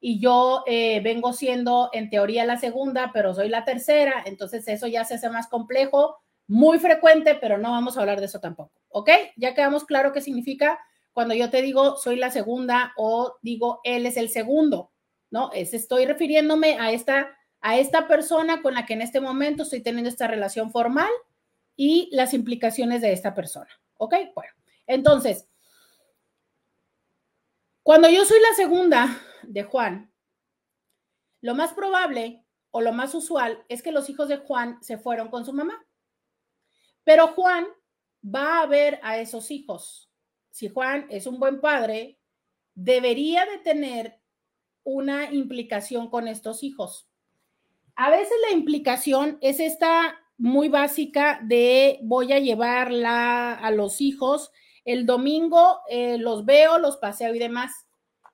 [0.01, 4.87] y yo eh, vengo siendo en teoría la segunda, pero soy la tercera, entonces eso
[4.87, 6.16] ya se hace más complejo,
[6.47, 9.11] muy frecuente, pero no vamos a hablar de eso tampoco, ¿ok?
[9.37, 10.81] Ya quedamos claro qué significa
[11.12, 14.90] cuando yo te digo soy la segunda o digo él es el segundo,
[15.31, 15.51] ¿no?
[15.53, 19.83] Es, estoy refiriéndome a esta, a esta persona con la que en este momento estoy
[19.83, 21.11] teniendo esta relación formal
[21.77, 24.14] y las implicaciones de esta persona, ¿ok?
[24.35, 24.53] Bueno,
[24.87, 25.46] entonces,
[27.83, 30.12] cuando yo soy la segunda, de Juan,
[31.40, 35.29] lo más probable o lo más usual es que los hijos de Juan se fueron
[35.29, 35.87] con su mamá.
[37.05, 37.66] Pero Juan
[38.25, 40.11] va a ver a esos hijos.
[40.51, 42.18] Si Juan es un buen padre,
[42.75, 44.20] debería de tener
[44.85, 47.10] una implicación con estos hijos.
[48.02, 54.52] A veces la implicación es esta muy básica de voy a llevarla a los hijos.
[54.86, 57.70] El domingo eh, los veo, los paseo y demás.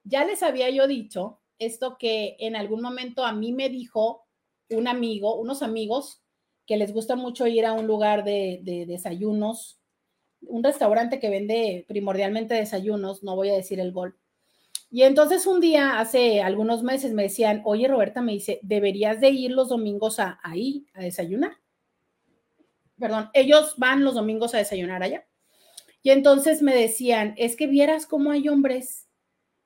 [0.04, 4.28] Ya les había yo dicho esto que en algún momento a mí me dijo
[4.70, 6.22] un amigo, unos amigos,
[6.64, 9.80] que les gusta mucho ir a un lugar de, de desayunos,
[10.42, 14.16] un restaurante que vende primordialmente desayunos, no voy a decir el gol.
[14.90, 19.30] Y entonces un día, hace algunos meses, me decían, oye Roberta, me dice, deberías de
[19.30, 21.52] ir los domingos a, ahí a desayunar.
[22.98, 25.26] Perdón, ellos van los domingos a desayunar allá.
[26.02, 29.08] Y entonces me decían, es que vieras cómo hay hombres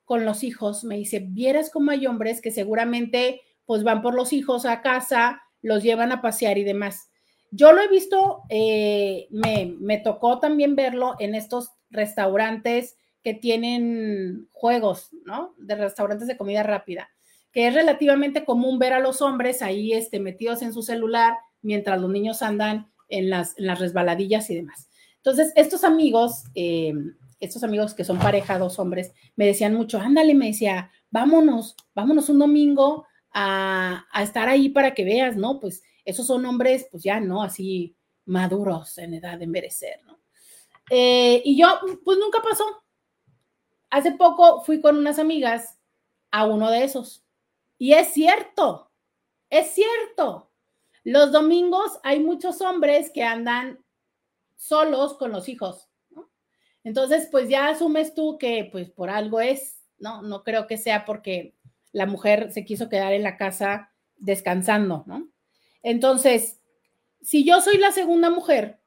[0.04, 4.32] con los hijos, me dice, vieras cómo hay hombres que seguramente pues van por los
[4.32, 7.10] hijos a casa, los llevan a pasear y demás.
[7.52, 14.48] Yo lo he visto, eh, me, me tocó también verlo en estos restaurantes que tienen
[14.52, 15.54] juegos, ¿no?
[15.58, 17.10] De restaurantes de comida rápida,
[17.52, 22.00] que es relativamente común ver a los hombres ahí este, metidos en su celular mientras
[22.00, 24.88] los niños andan en las, las resbaladillas y demás.
[25.16, 26.94] Entonces, estos amigos, eh,
[27.40, 32.28] estos amigos que son pareja, dos hombres, me decían mucho, ándale, me decía, vámonos, vámonos
[32.30, 35.60] un domingo a, a estar ahí para que veas, ¿no?
[35.60, 37.42] Pues esos son hombres, pues ya, ¿no?
[37.42, 40.20] Así maduros en edad de merecer, ¿no?
[40.90, 41.68] Eh, y yo,
[42.04, 42.64] pues nunca pasó,
[43.90, 45.78] hace poco fui con unas amigas
[46.30, 47.24] a uno de esos.
[47.78, 48.90] Y es cierto,
[49.50, 50.50] es cierto.
[51.02, 53.84] Los domingos hay muchos hombres que andan
[54.56, 55.88] solos con los hijos.
[56.84, 60.22] Entonces, pues ya asumes tú que pues por algo es, ¿no?
[60.22, 61.54] No creo que sea porque
[61.92, 65.28] la mujer se quiso quedar en la casa descansando, ¿no?
[65.82, 66.60] Entonces,
[67.22, 68.80] si yo soy la segunda mujer,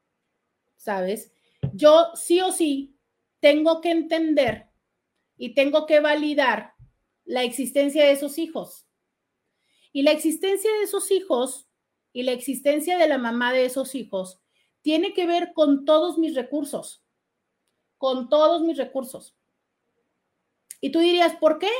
[0.77, 1.31] ¿sabes?
[1.73, 2.97] Yo sí o sí
[3.39, 4.72] tengo que entender
[5.37, 6.73] y tengo que validar
[7.25, 8.87] la existencia de esos hijos.
[9.91, 11.67] Y la existencia de esos hijos
[12.11, 14.41] y la existencia de la mamá de esos hijos
[14.81, 17.03] tiene que ver con todos mis recursos,
[17.97, 19.35] con todos mis recursos.
[20.81, 21.71] Y tú dirías, ¿por qué?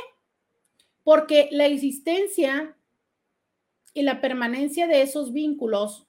[1.02, 2.76] Porque la existencia
[3.92, 6.06] y la permanencia de esos vínculos,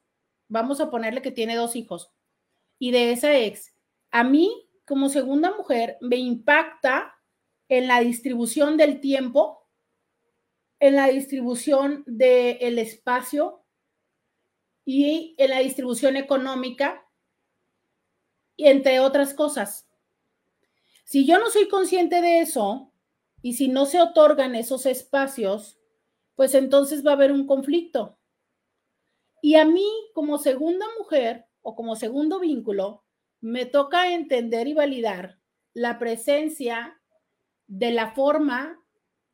[0.47, 2.12] vamos a ponerle que tiene dos hijos,
[2.79, 3.73] y de esa ex,
[4.12, 7.14] a mí como segunda mujer me impacta
[7.69, 9.67] en la distribución del tiempo,
[10.80, 13.65] en la distribución del espacio
[14.86, 17.06] y en la distribución económica,
[18.56, 19.88] y entre otras cosas.
[21.04, 22.93] Si yo no soy consciente de eso
[23.41, 25.80] y si no se otorgan esos espacios,
[26.36, 28.17] pues entonces va a haber un conflicto.
[29.41, 33.04] Y a mí, como segunda mujer o como segundo vínculo,
[33.41, 35.39] me toca entender y validar
[35.73, 36.99] la presencia
[37.67, 38.80] de la forma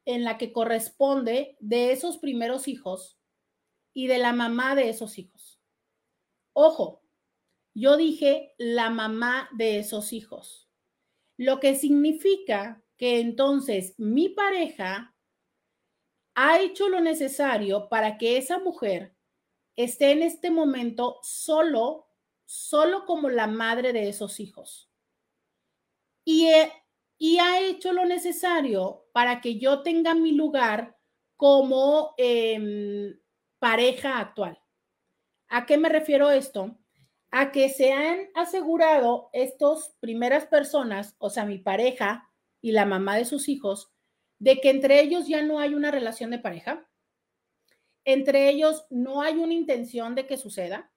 [0.05, 3.19] en la que corresponde de esos primeros hijos
[3.93, 5.61] y de la mamá de esos hijos.
[6.53, 7.03] Ojo,
[7.73, 10.69] yo dije la mamá de esos hijos,
[11.37, 15.15] lo que significa que entonces mi pareja
[16.35, 19.15] ha hecho lo necesario para que esa mujer
[19.75, 22.07] esté en este momento solo,
[22.45, 24.89] solo como la madre de esos hijos.
[26.23, 26.47] Y
[27.23, 30.97] y ha hecho lo necesario para que yo tenga mi lugar
[31.37, 33.15] como em,
[33.59, 34.59] pareja actual.
[35.47, 36.79] ¿A qué me refiero esto?
[37.29, 42.27] A que se han asegurado estas primeras personas, o sea, mi pareja
[42.59, 43.91] y la mamá de sus hijos,
[44.39, 46.89] de que entre ellos ya no hay una relación de pareja,
[48.03, 50.91] entre ellos no hay una intención de que suceda,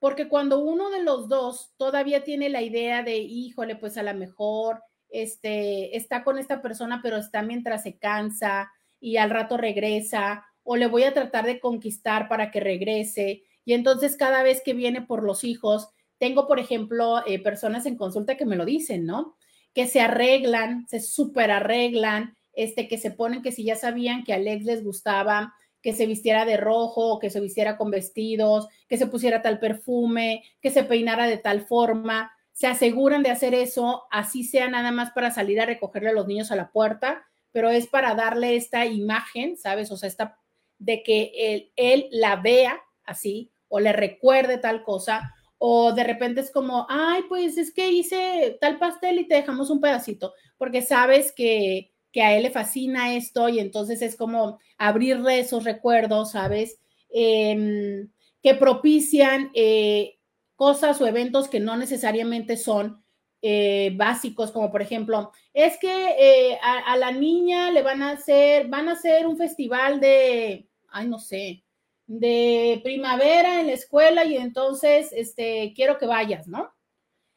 [0.00, 4.14] porque cuando uno de los dos todavía tiene la idea de, híjole, pues a lo
[4.14, 10.44] mejor este, está con esta persona, pero está mientras se cansa y al rato regresa,
[10.64, 13.42] o le voy a tratar de conquistar para que regrese.
[13.64, 17.96] Y entonces cada vez que viene por los hijos, tengo, por ejemplo, eh, personas en
[17.96, 19.36] consulta que me lo dicen, ¿no?
[19.74, 24.32] Que se arreglan, se super arreglan, este, que se ponen que si ya sabían que
[24.32, 28.96] a Alex les gustaba que se vistiera de rojo, que se vistiera con vestidos, que
[28.96, 34.04] se pusiera tal perfume, que se peinara de tal forma, se aseguran de hacer eso,
[34.10, 37.70] así sea nada más para salir a recogerle a los niños a la puerta, pero
[37.70, 39.90] es para darle esta imagen, ¿sabes?
[39.90, 40.38] O sea, esta
[40.78, 46.40] de que él, él la vea así o le recuerde tal cosa, o de repente
[46.40, 50.82] es como, ay, pues es que hice tal pastel y te dejamos un pedacito, porque
[50.82, 56.32] sabes que, que a él le fascina esto y entonces es como abrirle esos recuerdos,
[56.32, 56.78] ¿sabes?
[57.10, 58.10] Em,
[58.42, 60.18] que propician eh,
[60.62, 63.04] cosas o eventos que no necesariamente son
[63.42, 68.68] eh, básicos, como por ejemplo, es que eh, a, la niña le van a hacer,
[68.68, 71.64] van a hacer un festival de, ay, no sé,
[72.06, 76.72] de primavera en la escuela y entonces, este, quiero que vayas, ¿no?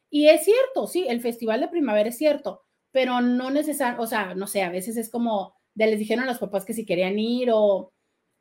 [0.08, 2.62] Y es cierto, sí, el festival de primavera es cierto,
[2.92, 6.28] pero no necesariamente, o sea, no sé, a veces es como, de les dijeron a
[6.28, 7.92] los papás que si querían ir o,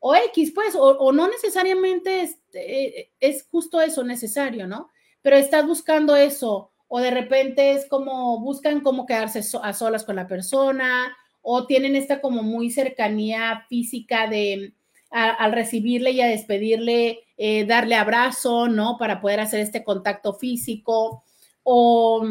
[0.08, 4.92] o X, pues, o, no necesariamente es, eh, es justo eso necesario, ¿no?
[5.24, 10.16] Pero estás buscando eso, o de repente es como buscan como quedarse a solas con
[10.16, 14.76] la persona, o tienen esta como muy cercanía física de
[15.10, 18.98] al recibirle y a despedirle, eh, darle abrazo, ¿no?
[19.00, 21.24] Para poder hacer este contacto físico,
[21.64, 22.24] o,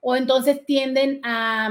[0.00, 1.70] o entonces tienden a,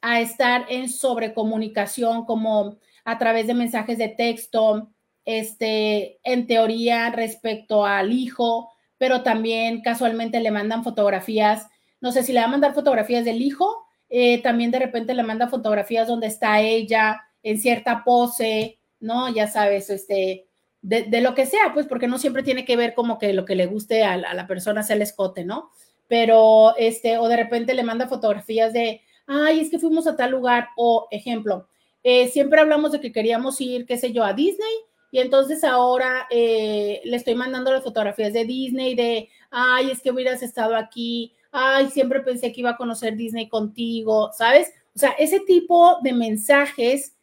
[0.00, 4.90] a estar en sobrecomunicación como a través de mensajes de texto,
[5.24, 11.68] este, en teoría respecto al hijo, pero también casualmente le mandan fotografías,
[12.00, 15.22] no sé si le va a mandar fotografías del hijo, eh, también de repente le
[15.22, 19.32] manda fotografías donde está ella en cierta pose, ¿no?
[19.32, 20.46] Ya sabes, este,
[20.82, 23.54] de, lo que sea, pues porque no siempre tiene que ver como que lo que
[23.54, 25.70] le guste a, la persona sea el escote, ¿no?
[26.08, 30.32] Pero, este, o de repente le manda fotografías de, ay, es que fuimos a tal
[30.32, 31.68] lugar, o ejemplo,
[32.02, 34.72] eh, siempre hablamos de que queríamos ir, qué sé yo, a Disney,
[35.10, 40.10] y entonces ahora eh, le estoy mandando las fotografías de Disney, de, ay, es que
[40.10, 44.72] hubieras estado aquí, ay, siempre pensé que iba a conocer Disney contigo, ¿sabes?
[44.94, 47.14] O sea, ese tipo de mensajes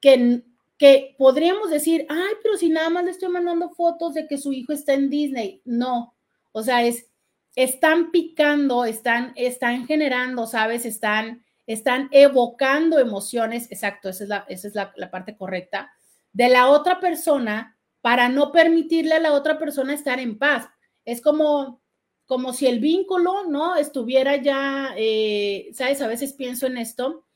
[0.00, 0.42] que,
[0.76, 4.52] que podríamos decir, ay, pero si nada más le estoy mandando fotos de que su
[4.52, 5.62] hijo está en Disney.
[5.64, 6.14] No,
[6.52, 7.06] o sea, es,
[7.54, 10.84] están picando, están, están generando, ¿sabes?
[10.84, 15.90] Están, están evocando emociones, exacto, esa es, la, esa es la, la parte correcta,
[16.32, 20.68] de la otra persona para no permitirle a la otra persona estar en paz.
[21.04, 21.82] Es como,
[22.26, 23.74] como si el vínculo, ¿no?
[23.74, 26.00] Estuviera ya, eh, ¿sabes?
[26.02, 27.26] A veces pienso en esto,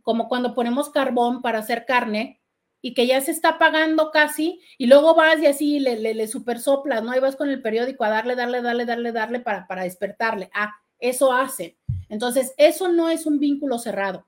[0.00, 2.40] como cuando ponemos carbón para hacer carne
[2.80, 6.28] y que ya se está apagando casi y luego vas y así le, le, le
[6.28, 7.14] super soplas, ¿no?
[7.14, 10.50] Y vas con el periódico a darle, darle, darle, darle, darle para, para despertarle.
[10.54, 11.76] Ah, eso hace.
[12.08, 14.26] Entonces, eso no es un vínculo cerrado.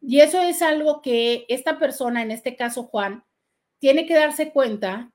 [0.00, 3.24] Y eso es algo que esta persona, en este caso Juan,
[3.78, 5.12] tiene que darse cuenta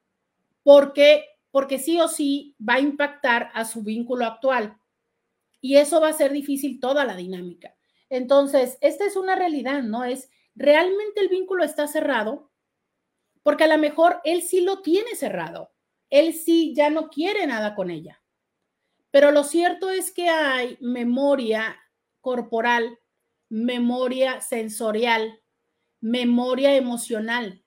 [0.62, 4.78] porque porque sí o sí va a impactar a su vínculo actual.
[5.62, 7.78] Y eso va a ser difícil toda la dinámica.
[8.10, 10.04] Entonces, esta es una realidad, ¿no?
[10.04, 12.52] Es realmente el vínculo está cerrado,
[13.42, 15.72] porque a lo mejor él sí lo tiene cerrado.
[16.10, 18.22] Él sí ya no quiere nada con ella.
[19.16, 21.78] Pero lo cierto es que hay memoria
[22.20, 23.00] corporal,
[23.48, 25.42] memoria sensorial,
[26.02, 27.64] memoria emocional.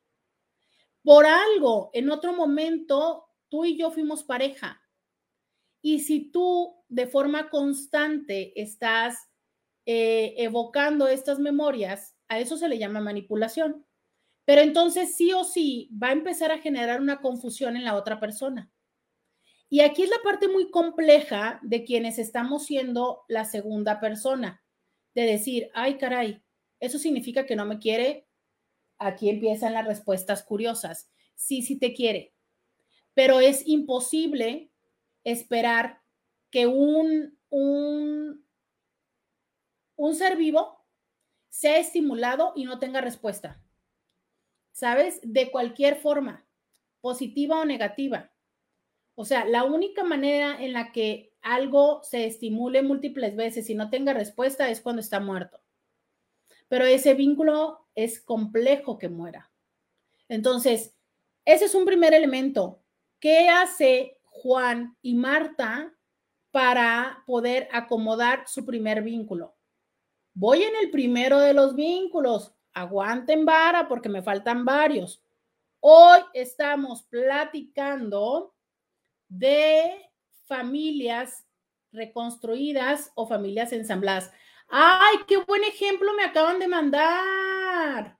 [1.03, 4.83] Por algo, en otro momento tú y yo fuimos pareja.
[5.81, 9.17] Y si tú de forma constante estás
[9.87, 13.87] eh, evocando estas memorias, a eso se le llama manipulación.
[14.45, 18.21] Pero entonces sí o sí va a empezar a generar una confusión en la otra
[18.21, 18.71] persona.
[19.69, 24.63] Y aquí es la parte muy compleja de quienes estamos siendo la segunda persona,
[25.15, 26.43] de decir, ay caray,
[26.81, 28.27] eso significa que no me quiere.
[28.99, 31.11] Aquí empiezan las respuestas curiosas.
[31.35, 32.35] Sí, sí te quiere
[33.19, 34.71] pero es imposible
[35.25, 36.01] esperar
[36.53, 38.47] que un, un,
[39.97, 40.85] un ser vivo
[41.49, 43.61] sea estimulado y no tenga respuesta.
[44.71, 45.19] ¿Sabes?
[45.25, 46.47] De cualquier forma,
[47.01, 48.31] positiva o negativa.
[49.21, 53.91] O sea, la única manera en la que algo se estimule múltiples veces y no
[53.91, 55.61] tenga respuesta es cuando está muerto.
[56.69, 59.51] Pero ese vínculo es complejo que muera.
[60.29, 60.95] Entonces,
[61.45, 62.81] ese es un primer elemento.
[63.19, 65.93] ¿Qué hace Juan y Marta
[66.53, 69.57] para poder acomodar su primer vínculo?
[70.33, 72.55] Voy en el primero de los vínculos.
[72.73, 75.25] Aguanten vara porque me faltan varios.
[75.81, 78.55] Hoy estamos platicando
[79.29, 80.11] de
[80.47, 81.47] familias
[81.93, 84.31] reconstruidas o familias ensambladas.
[84.69, 88.19] ¡Ay, qué buen ejemplo me acaban de mandar!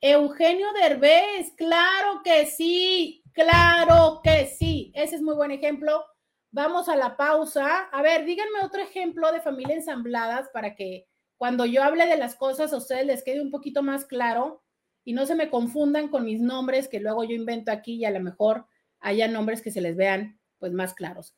[0.00, 3.20] Eugenio Derbez, claro que sí.
[3.32, 6.04] Claro que sí, ese es muy buen ejemplo.
[6.50, 7.84] Vamos a la pausa.
[7.92, 11.06] A ver, díganme otro ejemplo de familia ensambladas para que
[11.36, 14.62] cuando yo hable de las cosas a ustedes les quede un poquito más claro
[15.04, 18.10] y no se me confundan con mis nombres que luego yo invento aquí y a
[18.10, 18.66] lo mejor
[19.00, 21.36] haya nombres que se les vean pues más claros.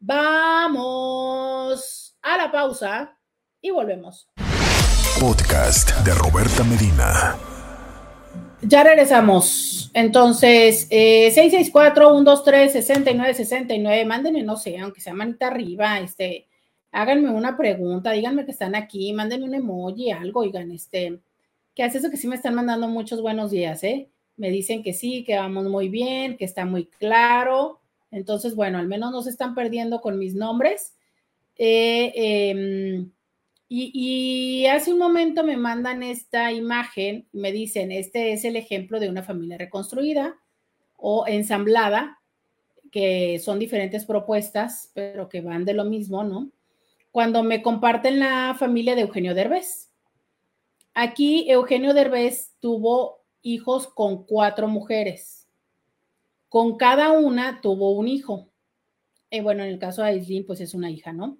[0.00, 0.80] Vamos
[2.22, 3.16] a la pausa
[3.60, 4.28] y volvemos.
[5.20, 7.36] Podcast de Roberta Medina.
[8.62, 9.90] Ya regresamos.
[9.94, 14.04] Entonces, eh, 664-123-6969.
[14.04, 16.46] Mándenme, no sé, aunque sea manita arriba, este,
[16.92, 21.20] háganme una pregunta, díganme que están aquí, mándenme un emoji, algo, oigan, este,
[21.74, 24.10] ¿qué hace eso que sí me están mandando muchos buenos días, eh?
[24.40, 27.78] Me dicen que sí, que vamos muy bien, que está muy claro.
[28.10, 30.96] Entonces, bueno, al menos no se están perdiendo con mis nombres.
[31.56, 32.12] Eh,
[32.50, 33.12] em,
[33.68, 38.98] Y, hace un momento me mandan esta imagen y me dicen, este es el ejemplo
[38.98, 40.36] de una familia reconstruida
[40.96, 42.18] o ensamblada,
[42.90, 46.50] que son diferentes propuestas, pero que van de lo mismo, ¿no?
[47.12, 49.90] Cuando me comparten la familia de Eugenio Derbez.
[50.94, 55.48] Aquí Eugenio Derbez tuvo hijos con cuatro mujeres.
[56.48, 58.48] Con cada una tuvo un hijo.
[59.30, 61.38] Eh, bueno, en el caso de Aislinn, pues es una hija, ¿no?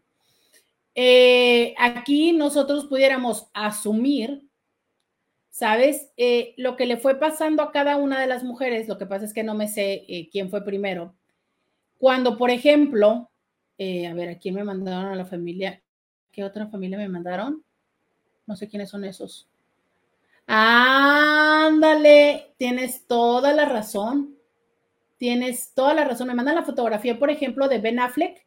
[0.94, 4.48] Eh, aquí nosotros pudiéramos asumir,
[5.50, 6.10] ¿sabes?
[6.16, 9.24] Eh, lo que le fue pasando a cada una de las mujeres, lo que pasa
[9.24, 11.14] es que no me sé eh, quién fue primero.
[11.98, 13.30] Cuando, por ejemplo,
[13.78, 15.82] a ver, ¿a quién me mandaron a la familia?
[16.30, 17.64] ¿Qué otra familia me mandaron?
[18.46, 19.49] No sé quiénes son esos.
[20.52, 24.36] Ándale, tienes toda la razón.
[25.16, 26.26] Tienes toda la razón.
[26.28, 28.44] Me mandan la fotografía, por ejemplo, de Ben Affleck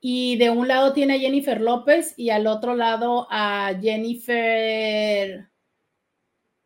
[0.00, 5.48] y de un lado tiene a Jennifer López y al otro lado a Jennifer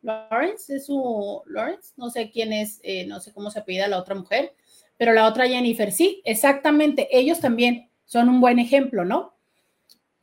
[0.03, 3.99] Lawrence, es su Lawrence, no sé quién es, eh, no sé cómo se pide la
[3.99, 4.55] otra mujer,
[4.99, 9.32] pero la otra Jennifer, sí, exactamente, ellos también son un buen ejemplo, ¿no?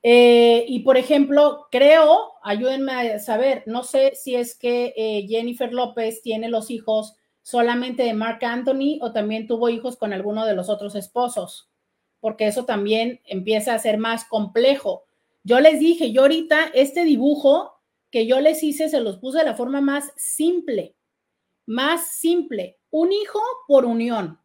[0.01, 5.73] Eh, y por ejemplo, creo, ayúdenme a saber, no sé si es que eh, Jennifer
[5.73, 10.55] López tiene los hijos solamente de Mark Anthony o también tuvo hijos con alguno de
[10.55, 11.69] los otros esposos
[12.19, 15.05] porque eso también empieza a ser más complejo.
[15.43, 17.73] Yo les dije, yo ahorita este dibujo
[18.11, 20.95] que yo les hice se los puse de la forma más simple,
[21.65, 24.39] más simple, un hijo por unión.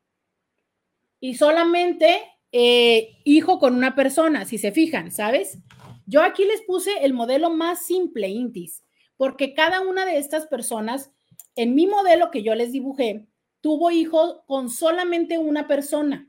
[1.20, 2.22] Y solamente
[2.56, 5.58] eh, hijo con una persona, si se fijan, ¿sabes?
[6.06, 8.84] Yo aquí les puse el modelo más simple, Intis,
[9.16, 11.10] porque cada una de estas personas,
[11.56, 13.26] en mi modelo que yo les dibujé,
[13.60, 16.28] tuvo hijo con solamente una persona.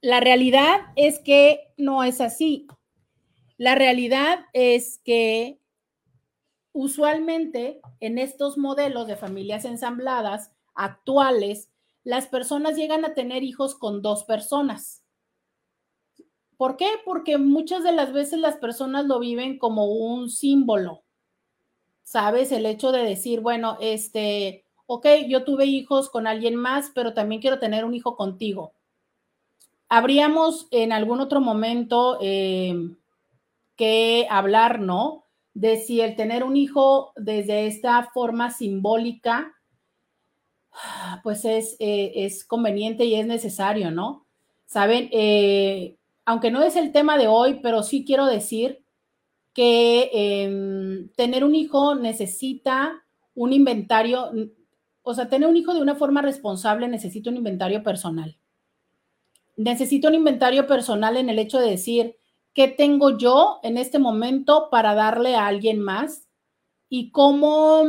[0.00, 2.66] La realidad es que no es así.
[3.58, 5.60] La realidad es que
[6.72, 11.68] usualmente en estos modelos de familias ensambladas actuales,
[12.02, 15.04] las personas llegan a tener hijos con dos personas.
[16.58, 16.88] ¿Por qué?
[17.06, 21.04] Porque muchas de las veces las personas lo viven como un símbolo.
[22.02, 22.52] ¿Sabes?
[22.52, 27.40] El hecho de decir, bueno, este, ok, yo tuve hijos con alguien más, pero también
[27.40, 28.74] quiero tener un hijo contigo
[29.88, 32.74] habríamos en algún otro momento eh,
[33.76, 35.24] que hablar, ¿no?
[35.54, 39.54] De si el tener un hijo desde esta forma simbólica,
[41.22, 44.26] pues es, eh, es conveniente y es necesario, ¿no?
[44.66, 45.96] Saben, eh,
[46.28, 48.84] aunque no es el tema de hoy, pero sí quiero decir
[49.54, 53.04] que em, tener un hijo necesita
[53.34, 54.30] un inventario,
[55.02, 58.38] o sea, tener un hijo de una forma responsable necesita un inventario personal
[59.58, 62.16] necesito un inventario personal en el hecho de decir,
[62.54, 66.28] ¿qué tengo yo en este momento para darle a alguien más?
[66.88, 67.82] Y cómo,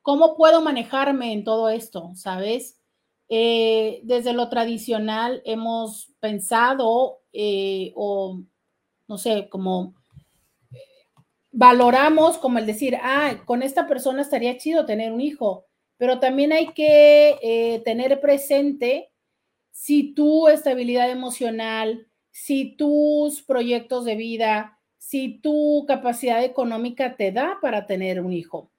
[0.00, 2.81] cómo puedo manejarme en todo esto, ¿sabes?
[3.34, 8.42] Eh, desde lo tradicional hemos pensado eh, o,
[9.08, 9.94] no sé, como
[11.50, 15.64] valoramos como el decir, ah, con esta persona estaría chido tener un hijo,
[15.96, 19.10] pero también hay que eh, tener presente
[19.70, 27.56] si tu estabilidad emocional, si tus proyectos de vida, si tu capacidad económica te da
[27.62, 28.70] para tener un hijo.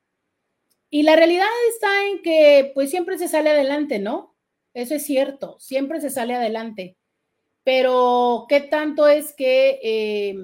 [0.91, 4.32] Y la realidad está en que pues siempre se sale adelante, ¿no?
[4.73, 6.97] Eso es cierto, siempre se sale adelante.
[7.63, 10.35] Pero ¿qué tanto es que eh,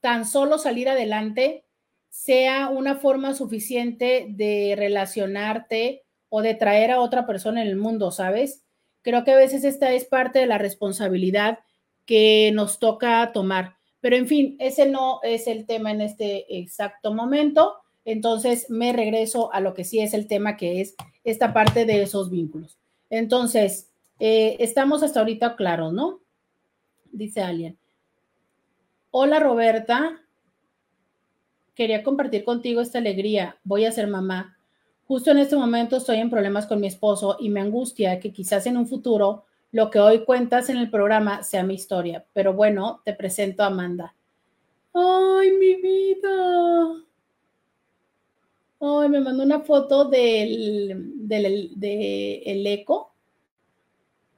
[0.00, 1.64] tan solo salir adelante
[2.08, 8.10] sea una forma suficiente de relacionarte o de traer a otra persona en el mundo,
[8.10, 8.64] ¿sabes?
[9.02, 11.58] Creo que a veces esta es parte de la responsabilidad
[12.06, 13.76] que nos toca tomar.
[14.00, 17.74] Pero en fin, ese no es el tema en este exacto momento.
[18.04, 20.94] Entonces me regreso a lo que sí es el tema, que es
[21.24, 22.78] esta parte de esos vínculos.
[23.10, 26.20] Entonces, eh, estamos hasta ahorita claros, ¿no?
[27.12, 27.78] Dice alguien.
[29.10, 30.20] Hola Roberta,
[31.74, 33.58] quería compartir contigo esta alegría.
[33.64, 34.58] Voy a ser mamá.
[35.06, 38.66] Justo en este momento estoy en problemas con mi esposo y me angustia que quizás
[38.66, 42.24] en un futuro lo que hoy cuentas en el programa sea mi historia.
[42.32, 44.14] Pero bueno, te presento a Amanda.
[44.92, 47.06] ¡Ay, mi vida!
[48.80, 53.12] Ay, me mandó una foto del, del eco.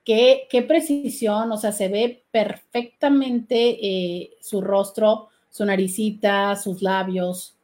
[0.05, 7.57] Qué, qué, precisión, o sea, se ve perfectamente eh, su rostro, su naricita, sus labios.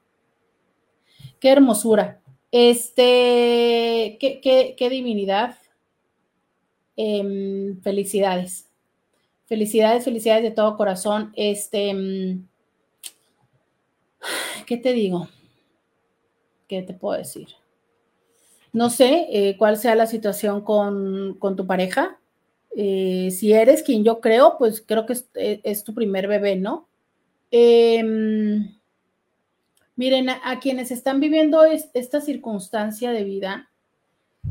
[1.40, 2.20] Qué hermosura.
[2.50, 5.56] Este, qué, divinidad.
[6.96, 8.70] Em, felicidades.
[9.46, 11.32] Felicidades, felicidades de todo corazón.
[11.34, 12.46] Este, em,
[14.66, 15.28] ¿qué te digo?
[16.68, 17.48] ¿Qué te puedo decir?
[18.74, 22.18] No sé eh, cuál sea la situación con, tu pareja.
[22.76, 26.88] Eh, si eres quien yo creo, pues creo que es, eh, tu primer bebé, ¿no?
[27.50, 28.76] Em,
[29.94, 33.70] miren, a, quienes están viviendo esta circunstancia de vida,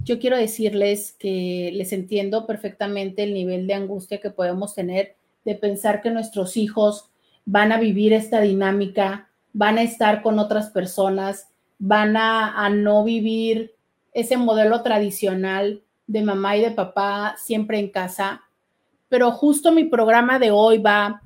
[0.03, 5.15] yo quiero decirles que les entiendo perfectamente el nivel de angustia que podemos tener
[5.45, 7.09] de pensar que nuestros hijos
[7.45, 13.73] van a vivir esta dinámica, van a estar con otras personas, van a, no vivir
[14.13, 18.43] ese modelo tradicional de mamá y de papá siempre en casa.
[19.09, 21.21] Pero justo mi programa de hoy va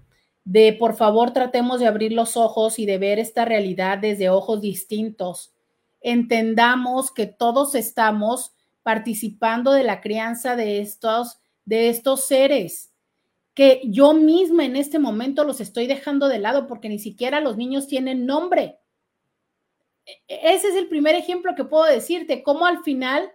[0.45, 4.61] de, por favor, tratemos de abrir los ojos y de ver esta realidad desde ojos
[4.61, 5.53] distintos.
[6.01, 12.93] Entendamos que todos estamos participando de la crianza de estos, de estos seres
[13.57, 17.57] que yo misma en este momento los estoy dejando de lado porque ni siquiera los
[17.57, 18.77] niños tienen nombre.
[20.07, 23.31] E, ese es el primer ejemplo que puedo decirte, cómo al final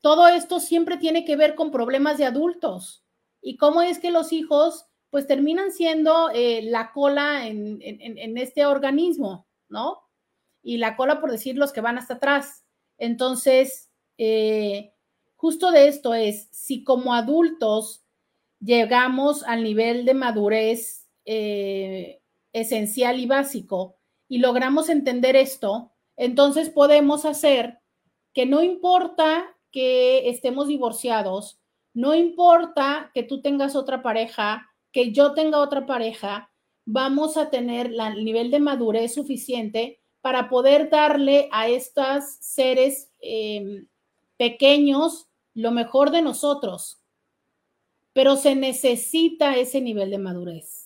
[0.00, 3.04] todo esto siempre tiene que ver con problemas de adultos
[3.42, 7.80] y cómo es que los hijos pues terminan siendo eh, la cola en,
[8.36, 10.02] este organismo, ¿no?
[10.62, 12.64] Y la cola, por decir, los que van hasta atrás.
[12.98, 14.92] Entonces, eh,
[15.36, 18.04] justo de esto es, si como adultos
[18.60, 22.20] llegamos al nivel de madurez eh,
[22.52, 23.96] esencial y básico
[24.28, 27.80] y logramos entender esto, entonces podemos hacer
[28.32, 31.60] que no importa que estemos divorciados,
[31.94, 36.50] no importa que tú tengas otra pareja, que yo tenga otra pareja,
[36.84, 43.84] vamos a tener el nivel de madurez suficiente para poder darle a estos seres eh,
[44.36, 47.00] pequeños lo mejor de nosotros,
[48.12, 50.85] pero se necesita ese nivel de madurez.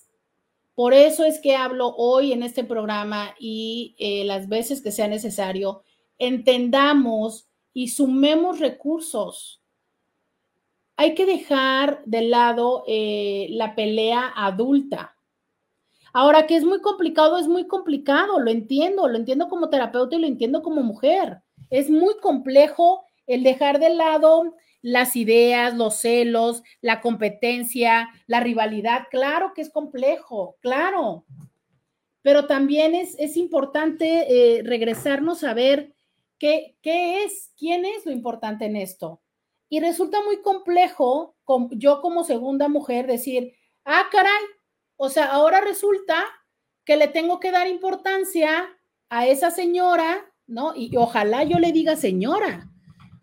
[0.80, 5.08] Por eso es que hablo hoy en este programa y eh, las veces que sea
[5.08, 5.82] necesario,
[6.16, 9.62] entendamos y sumemos recursos.
[10.96, 15.14] Hay que dejar de lado eh, la pelea adulta.
[16.14, 20.20] Ahora, que es muy complicado, es muy complicado, lo entiendo, lo entiendo como terapeuta y
[20.20, 21.42] lo entiendo como mujer.
[21.68, 29.06] Es muy complejo el dejar de lado las ideas, los celos, la competencia, la rivalidad.
[29.10, 31.24] Claro que es complejo, claro.
[32.22, 35.94] Pero también es, es importante eh, regresarnos a ver
[36.38, 39.20] qué, qué es, quién es lo importante en esto.
[39.68, 41.36] Y resulta muy complejo,
[41.70, 43.54] yo como segunda mujer, decir,
[43.84, 44.42] ah, caray,
[44.96, 46.24] o sea, ahora resulta
[46.84, 48.68] que le tengo que dar importancia
[49.08, 50.74] a esa señora, ¿no?
[50.74, 52.69] Y ojalá yo le diga señora,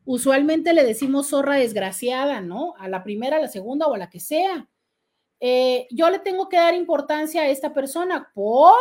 [0.08, 2.74] usualmente le decimos zorra desgraciada, ¿no?
[2.78, 4.70] A la primera, a la segunda o a la que sea.
[5.42, 8.74] Eh, yo le tengo que dar importancia a esta persona por,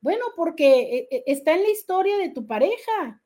[0.00, 3.22] bueno, porque eh, eh, está en la historia de tu pareja,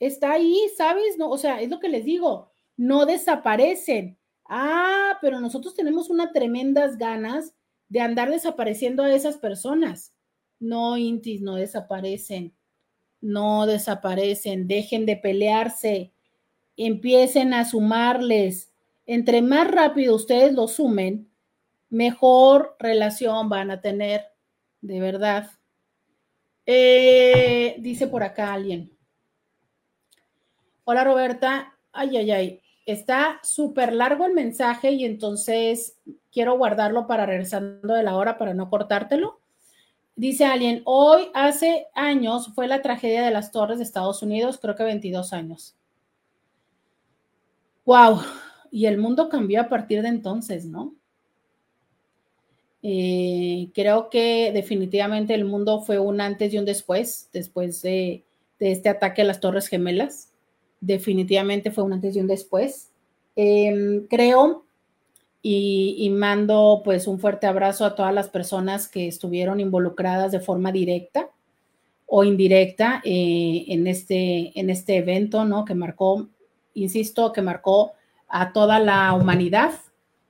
[0.00, 1.18] está ahí, ¿sabes?
[1.18, 4.18] No, o sea, es lo que les digo, no desaparecen.
[4.48, 7.54] Ah, pero nosotros tenemos unas tremendas ganas
[7.88, 10.14] de andar desapareciendo a esas personas.
[10.58, 12.56] No, Intis, no desaparecen,
[13.20, 16.14] no desaparecen, dejen de pelearse
[16.86, 18.72] empiecen a sumarles.
[19.06, 21.30] Entre más rápido ustedes lo sumen,
[21.88, 24.24] mejor relación van a tener,
[24.80, 25.50] de verdad.
[26.64, 28.96] Eh, dice por acá alguien.
[30.84, 31.74] Hola Roberta.
[31.92, 32.62] Ay, ay, ay.
[32.86, 35.98] Está súper largo el mensaje y entonces
[36.32, 39.40] quiero guardarlo para regresando de la hora para no cortártelo.
[40.16, 44.76] Dice alguien, hoy hace años fue la tragedia de las torres de Estados Unidos, creo
[44.76, 45.76] que 22 años.
[47.84, 48.20] Wow,
[48.70, 50.94] y el mundo cambió a partir de entonces, ¿no?
[52.82, 58.24] Eh, creo que definitivamente el mundo fue un antes y un después, después de,
[58.58, 60.32] este ataque a las Torres Gemelas.
[60.80, 62.90] Definitivamente fue un antes y un después.
[63.36, 64.64] Em, creo
[65.42, 70.72] y, mando pues un fuerte abrazo a todas las personas que estuvieron involucradas de forma
[70.72, 71.30] directa
[72.06, 75.64] o indirecta eh, en, este, en este evento, ¿no?
[75.64, 76.28] Que marcó
[76.74, 77.92] insisto, que marcó
[78.30, 79.72] a toda la humanidad,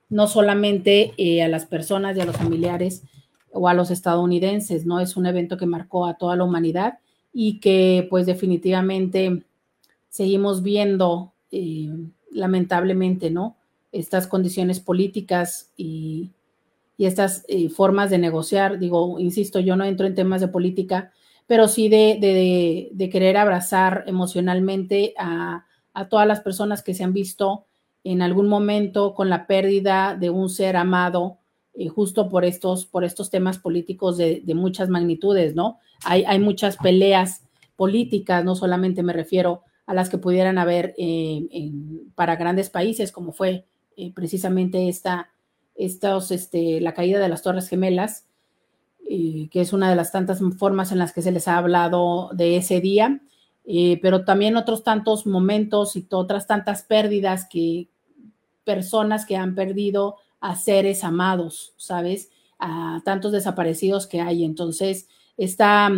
[0.09, 3.03] no solamente eh, a las personas y a los familiares
[3.53, 4.99] o a los estadounidenses, ¿no?
[4.99, 6.99] Es un evento que marcó a toda la humanidad
[7.31, 9.43] y que pues definitivamente
[10.09, 11.89] seguimos viendo eh,
[12.31, 13.55] lamentablemente, ¿no?
[13.91, 16.31] Estas condiciones políticas y,
[16.97, 18.77] estas eh, formas de negociar.
[18.77, 21.11] Digo, insisto, yo no entro en temas de política,
[21.47, 27.65] pero sí de querer abrazar emocionalmente a, a todas las personas que se han visto
[28.03, 31.37] en algún momento con la pérdida de un ser amado
[31.73, 35.79] eh, justo por estos, por estos temas políticos de, muchas magnitudes, ¿no?
[36.03, 37.43] Hay, hay, muchas peleas
[37.77, 41.71] políticas, no solamente me refiero a las que pudieran haber eh,
[42.13, 43.65] para grandes países, como fue
[43.95, 45.29] eh, precisamente esta,
[45.75, 48.27] estos, este, la caída de las Torres Gemelas,
[49.07, 52.55] que es una de las tantas formas en las que se les ha hablado de
[52.55, 53.21] ese día,
[54.01, 57.89] pero también otros tantos momentos y otras tantas pérdidas que
[58.63, 62.29] personas que han perdido a seres amados, ¿sabes?
[62.59, 64.43] A tantos desaparecidos que hay.
[64.43, 65.07] Entonces,
[65.37, 65.89] está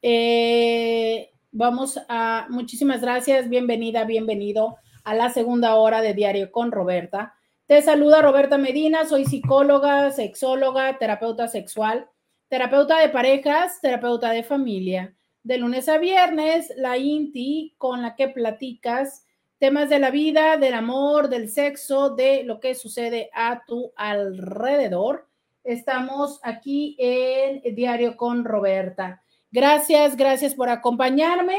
[0.00, 7.34] Eh, vamos a, muchísimas gracias, bienvenida, bienvenido a la segunda hora de Diario con Roberta.
[7.66, 12.08] Te saluda Roberta Medina, soy psicóloga, sexóloga, terapeuta sexual,
[12.48, 15.14] terapeuta de parejas, terapeuta de familia.
[15.42, 19.24] De lunes a viernes, la INTI con la que platicas
[19.58, 25.28] temas de la vida, del amor, del sexo, de lo que sucede a tu alrededor.
[25.64, 29.22] Estamos aquí en Diario con Roberta.
[29.50, 31.58] Gracias, gracias por acompañarme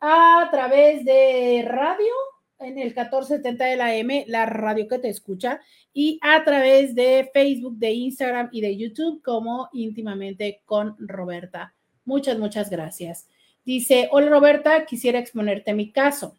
[0.00, 2.12] a través de radio
[2.58, 5.60] en el 1470 de la M, la radio que te escucha,
[5.92, 11.74] y a través de Facebook, de Instagram y de YouTube como íntimamente con Roberta.
[12.04, 13.28] Muchas, muchas gracias.
[13.64, 16.36] Dice, hola Roberta, quisiera exponerte mi caso.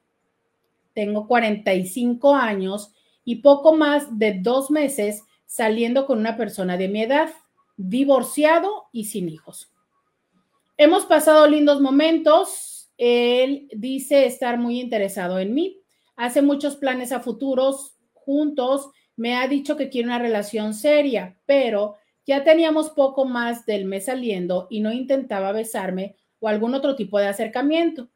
[0.94, 2.94] Tengo 45 años
[3.24, 7.30] y poco más de dos meses saliendo con una persona de mi edad,
[7.78, 9.72] divorciado y sin hijos.
[10.78, 12.92] Hemos pasado lindos momentos.
[12.98, 15.80] Él dice estar muy interesado en mí.
[16.16, 18.90] Hace muchos planes a futuros juntos.
[19.16, 21.96] Me ha dicho que quiere una relación seria, pero
[22.26, 27.20] ya teníamos poco más del mes saliendo y no intentaba besarme o algún otro tipo
[27.20, 28.10] de acercamiento.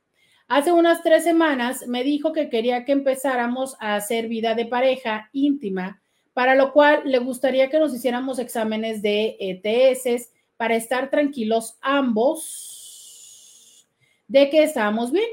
[0.47, 5.29] Hace unas tres semanas me dijo que quería que empezáramos a hacer vida de pareja
[5.33, 6.01] íntima,
[6.33, 12.77] para lo cual le gustaría que nos hiciéramos exámenes de ETS para estar tranquilos ambos
[14.27, 15.27] de que estábamos bien.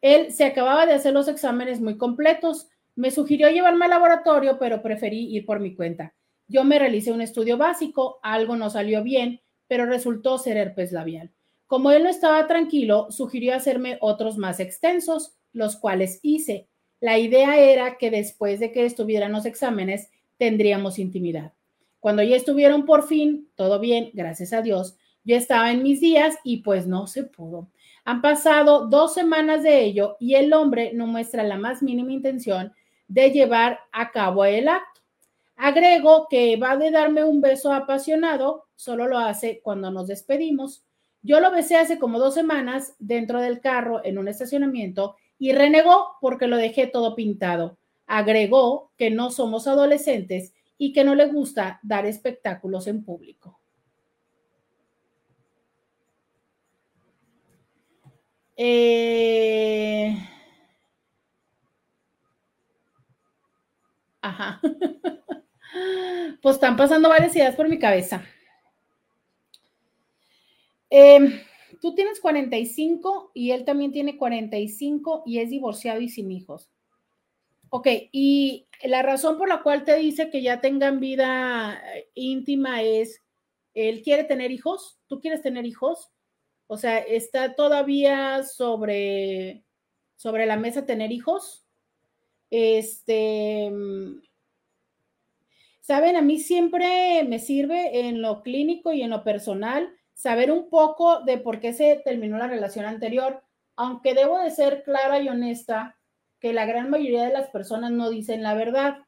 [0.00, 2.68] Él se acababa de hacer los exámenes muy completos.
[2.94, 6.14] Me sugirió llevarme al laboratorio, pero preferí ir por mi cuenta.
[6.50, 11.30] Yo me realicé un estudio básico, algo no salió bien, pero resultó ser herpes labial.
[11.68, 16.66] Como él no estaba tranquilo, sugirió hacerme otros más extensos, los cuales hice.
[16.98, 21.52] La idea era que después de que estuvieran los exámenes, tendríamos intimidad.
[22.00, 26.36] Cuando ya estuvieron por fin, todo bien, gracias a Dios, yo estaba en mis días
[26.42, 27.70] y pues no se pudo.
[28.04, 32.72] Han pasado dos semanas de ello y el hombre no muestra la más mínima intención
[33.06, 34.89] de llevar a cabo el acto.
[35.68, 40.84] Agrego que va de darme un beso apasionado, solo lo hace cuando nos despedimos.
[41.22, 46.16] Yo lo besé hace como dos semanas dentro del carro en un estacionamiento y renegó
[46.20, 47.78] porque lo dejé todo pintado.
[48.06, 53.60] Agregó que no somos adolescentes y que no le gusta dar espectáculos en público.
[58.56, 60.14] Eh,
[64.22, 64.60] ajá.
[66.42, 68.24] Pues están pasando varias ideas por mi cabeza.
[70.88, 71.40] Em,
[71.80, 76.68] tú tienes 45 y él también tiene 45 y es divorciado y sin hijos.
[77.70, 82.82] Ok, y la razón por la cual te dice que ya tengan vida eh, íntima
[82.82, 83.22] es,
[83.74, 86.10] él quiere tener hijos, tú quieres tener hijos,
[86.66, 89.64] o sea, está todavía sobre,
[90.16, 91.64] sobre la mesa tener hijos.
[92.50, 93.70] Este,
[95.80, 100.68] saben, a mí siempre me sirve en lo clínico y en lo personal saber un
[100.68, 103.42] poco de por qué se terminó la relación anterior,
[103.76, 105.96] aunque debo de ser clara y honesta
[106.40, 108.98] que la gran mayoría de las personas no dicen la verdad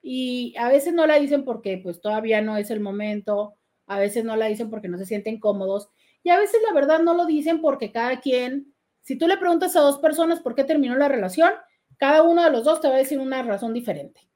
[0.00, 3.54] y a veces no la dicen porque pues todavía no es el momento,
[3.86, 5.90] a veces no la dicen porque no se sienten cómodos
[6.22, 9.76] y a veces la verdad no lo dicen porque cada quien, si tú le preguntas
[9.76, 11.50] a dos personas por qué terminó la relación,
[11.98, 14.28] cada uno de los dos te va a decir una razón diferente.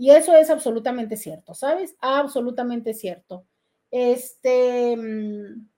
[0.00, 1.94] Y eso es absolutamente cierto, ¿sabes?
[2.00, 3.44] Absolutamente cierto.
[3.90, 5.68] Este, mm,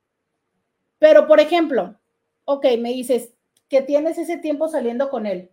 [1.01, 1.99] pero por ejemplo,
[2.45, 3.35] ok, me dices
[3.69, 5.51] que tienes ese tiempo saliendo con él.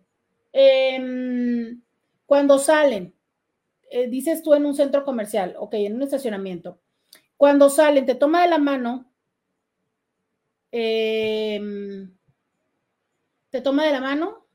[0.53, 1.81] Em,
[2.27, 3.15] cuando salen,
[3.89, 6.79] eh, dices tú en un centro comercial, ok, en un estacionamiento,
[7.37, 9.11] cuando salen, te toma de la mano,
[10.71, 12.11] em,
[13.49, 14.45] te toma de la mano,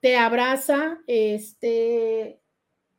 [0.00, 2.41] te abraza, este,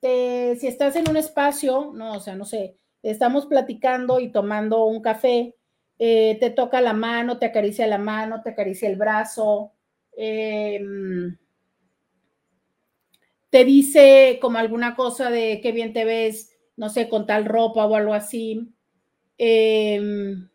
[0.03, 5.01] si estás en un espacio, no, o sea, no sé, estamos platicando y tomando un
[5.01, 5.55] café,
[5.97, 9.71] eh, te toca la mano, te acaricia la mano, te acaricia el brazo,
[10.17, 11.37] em,
[13.49, 17.85] te dice como alguna cosa de qué bien te ves, no sé, con tal ropa
[17.85, 18.73] o algo así.
[19.37, 20.49] Em,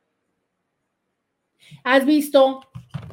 [1.84, 2.60] has visto,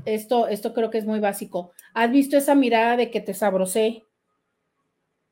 [0.05, 4.03] esto, esto creo que es muy básico, has visto esa mirada de que te sabrosé,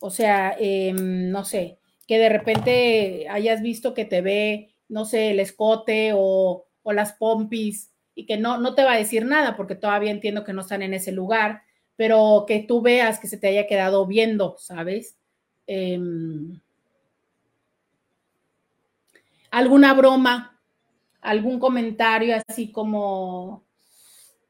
[0.06, 5.32] o sea, em, no sé, que de repente hayas visto que te ve, no sé,
[5.32, 9.76] el escote o, las pompis y que no, no te va a decir nada porque
[9.76, 11.62] todavía entiendo que no están en ese lugar,
[11.96, 15.16] pero que tú veas que se te haya quedado viendo, ¿sabes?
[15.68, 16.60] Em,
[19.52, 20.60] alguna broma,
[21.22, 23.64] algún comentario así como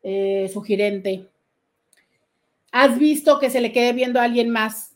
[0.01, 1.29] eh, sugerente.
[2.71, 4.92] ¿Has visto que se le quede viendo a alguien más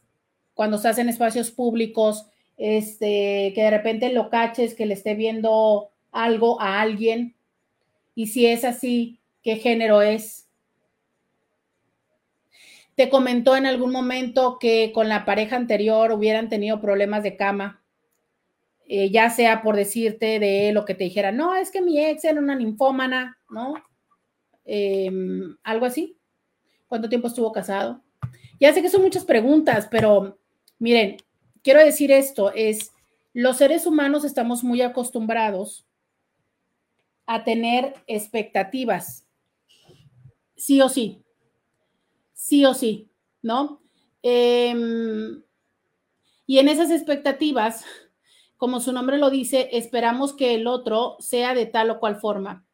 [0.58, 2.26] cuando estás en espacios públicos?
[2.58, 7.36] Este, que de repente lo caches, que le esté viendo algo a alguien.
[8.16, 10.50] Y si es así, ¿qué género es?
[12.96, 17.84] Te comentó en algún momento que con la pareja anterior hubieran tenido problemas de cama,
[18.88, 22.24] eh, ya sea por decirte de lo que te dijera, no, es que mi ex
[22.24, 23.76] era una ninfómana, ¿no?
[24.66, 26.18] Em, algo así.
[26.88, 28.02] ¿Cuánto tiempo estuvo casado?
[28.60, 30.40] Ya sé que son muchas preguntas, pero
[30.80, 31.18] miren,
[31.64, 32.92] quiero decir esto, es,
[33.34, 35.86] los seres humanos estamos muy acostumbrados
[37.26, 39.26] a tener expectativas,
[40.56, 41.24] sí o sí
[42.38, 43.10] sí o sí,
[43.42, 43.82] ¿no?
[44.22, 45.44] Em,
[46.46, 47.84] y en esas expectativas,
[48.58, 52.66] como su nombre lo dice, esperamos que el otro sea de tal o cual forma.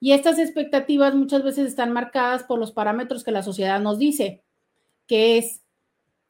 [0.00, 4.42] Y estas expectativas muchas veces están marcadas por los parámetros que la sociedad nos dice,
[5.06, 5.62] que es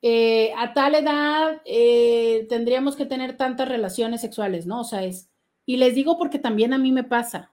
[0.00, 4.80] eh, a tal edad eh, tendríamos que tener tantas relaciones sexuales, ¿no?
[4.80, 5.28] O sea, es,
[5.66, 7.52] y les digo porque también a mí me pasa.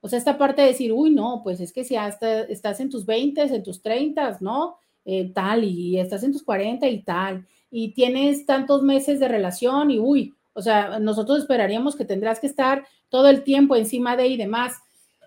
[0.00, 2.90] O sea, esta parte de decir, uy, no, pues es que si hasta estás en
[2.90, 4.76] tus 20, en tus 30, ¿no?
[5.04, 9.90] Eh, tal, y estás en tus 40 y tal, y tienes tantos meses de relación
[9.90, 14.26] y, uy, o sea, nosotros esperaríamos que tendrás que estar todo el tiempo encima de
[14.26, 14.74] y demás.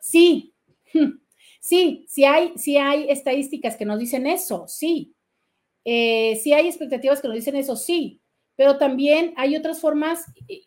[0.02, 0.54] Sí,
[1.62, 5.14] sí, sí hay, sí hay estadísticas que nos dicen eso, sí.
[5.86, 8.22] Eh, sí hay expectativas que nos dicen eso, sí,
[8.56, 10.26] pero también hay otras formas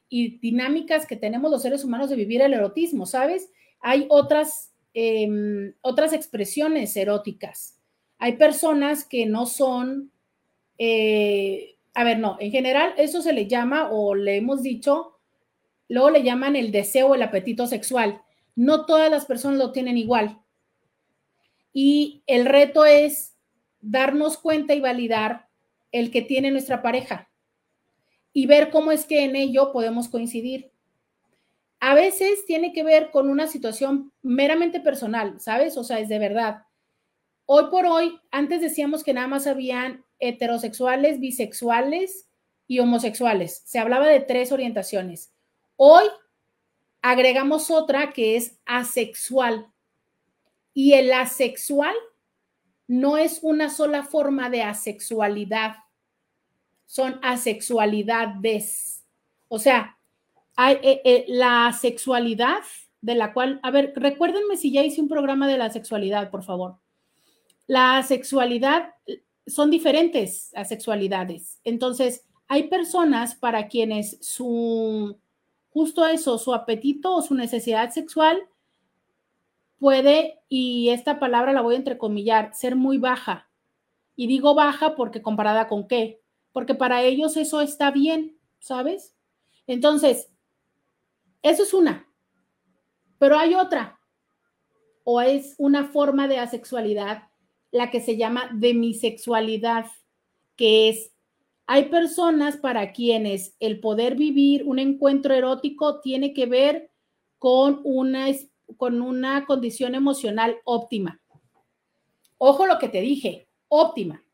[0.09, 3.51] y dinámicas que tenemos los seres humanos de vivir el erotismo, ¿sabes?
[3.83, 7.79] hay otras, em, otras expresiones eróticas.
[8.19, 10.13] Hay personas que no son,
[10.79, 15.19] eh, a ver, no, en general eso se le llama o le hemos dicho,
[15.89, 18.23] luego le llaman el deseo el apetito sexual.
[18.55, 20.39] No todas las personas lo tienen igual.
[21.73, 23.32] Y el reto es
[23.83, 25.49] darnos cuenta y validar
[25.91, 27.29] el que tiene nuestra pareja
[28.33, 30.73] y ver cómo es que en ello podemos coincidir
[31.83, 35.77] a veces tiene que ver con una situación meramente personal, ¿sabes?
[35.77, 36.63] O sea, es de verdad.
[37.45, 42.29] Hoy por hoy, antes decíamos que nada más habían heterosexuales, bisexuales
[42.69, 43.63] y homosexuales.
[43.65, 45.33] Se hablaba de tres orientaciones.
[45.75, 46.05] Hoy
[47.01, 49.67] agregamos otra que es asexual.
[50.73, 51.97] Y el asexual
[52.93, 55.77] no es una sola forma de asexualidad,
[56.85, 59.03] son asexualidades.
[59.49, 59.97] O sea,
[60.59, 62.61] eh, eh, la sexualidad
[63.01, 66.43] de la cual, a ver, recuérdenme si ya hice un programa de la sexualidad, por
[66.43, 66.77] favor.
[67.67, 68.91] La sexualidad
[69.47, 71.61] son diferentes a sexualidades.
[71.65, 75.19] Entonces, hay personas para quienes su,
[75.71, 78.39] justo eso, su apetito o su necesidad sexual
[79.83, 83.51] puede, y esta palabra la voy a entrecomillar, ser muy baja.
[84.15, 86.23] Y digo baja porque comparada con qué?
[86.53, 89.17] Porque para ellos eso está bien, ¿sabes?
[89.67, 90.33] Entonces,
[91.43, 92.07] eso es una.
[93.19, 93.99] Pero hay otra.
[95.03, 97.25] O es una forma de asexualidad,
[97.73, 99.87] la que se llama demisexualidad,
[100.55, 101.13] que es,
[101.67, 106.93] hay personas para quienes el poder vivir un encuentro erótico tiene que ver
[107.41, 108.29] con una,
[108.77, 111.21] con una condición emocional óptima.
[112.39, 114.25] Ojo lo que te dije, óptima.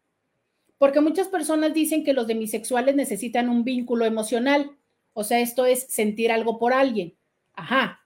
[0.78, 4.70] Porque muchas personas dicen que los demisexuales necesitan un vínculo emocional.
[5.12, 7.16] O sea, esto es sentir algo por alguien.
[7.54, 8.00] Ajá.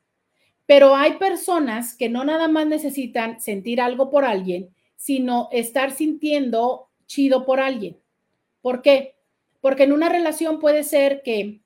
[0.66, 6.88] Pero hay personas que no nada más necesitan sentir algo por alguien, sino estar sintiendo
[7.06, 7.98] chido por alguien.
[8.62, 9.16] ¿Por qué?
[9.60, 11.60] Porque en una relación puede ser que,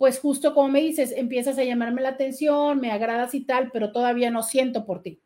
[0.00, 3.92] pues justo como me dices, empiezas a llamarme la atención, me agradas y tal, pero
[3.92, 5.20] todavía no siento por ti.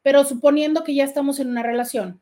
[0.00, 2.18] Pero suponiendo que ya estamos en una relación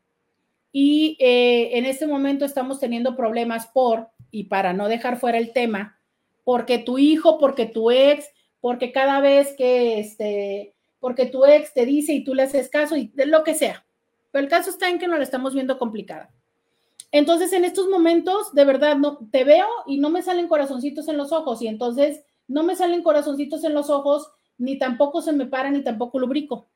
[0.73, 5.53] y eh, en este momento estamos teniendo problemas por, y para no dejar fuera el
[5.53, 5.97] tema,
[6.43, 11.85] porque tu hijo, porque tu ex, porque cada vez que este, porque tu ex te
[11.85, 13.85] dice y tú le haces caso y de lo que sea.
[14.31, 16.29] Pero el caso está en que nos lo estamos viendo complicada.
[17.11, 21.17] Entonces, en estos momentos, de verdad, no, te veo y no me salen corazoncitos en
[21.17, 25.45] los ojos y entonces no me salen corazoncitos en los ojos, ni tampoco se me
[25.45, 26.69] para, ni tampoco lubrico.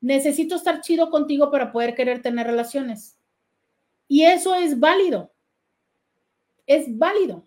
[0.00, 3.18] Necesito estar chido contigo para poder querer tener relaciones.
[4.08, 5.32] Y eso es válido.
[6.66, 7.46] Es válido.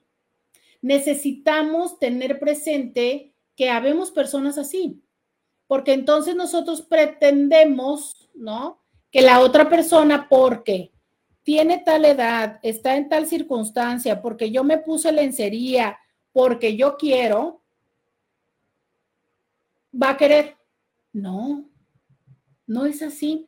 [0.82, 5.02] Necesitamos tener presente que habemos personas así
[5.68, 8.82] porque entonces nosotros pretendemos, ¿no?
[9.12, 10.92] Que la otra persona, porque
[11.48, 15.98] tiene tal edad, está en tal circunstancia, porque yo me puse lencería,
[16.34, 17.64] porque yo quiero,
[19.94, 20.58] va a querer.
[21.14, 21.70] No,
[22.66, 23.48] no es así.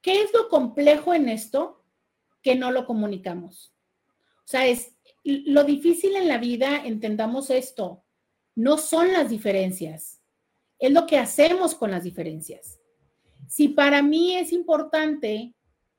[0.00, 1.84] ¿Qué es lo complejo en esto?
[2.42, 3.74] Que no lo comunicamos.
[4.38, 8.02] O sea, es lo difícil en la vida, entendamos esto,
[8.54, 10.18] no son las diferencias
[10.78, 12.78] es lo que hacemos con las diferencias.
[13.48, 15.54] Si para mí es importante,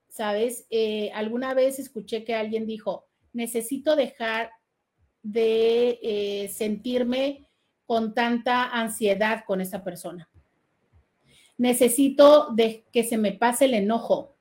[0.09, 0.65] ¿sabes?
[0.69, 4.51] Eh, alguna vez escuché que alguien dijo, necesito dejar
[5.21, 7.47] de eh, sentirme
[7.85, 10.29] con tanta ansiedad con esa persona.
[11.57, 14.35] Necesito de que se me pase el enojo.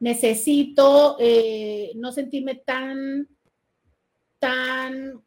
[0.00, 3.28] Necesito eh, no sentirme tan,
[4.38, 5.22] tan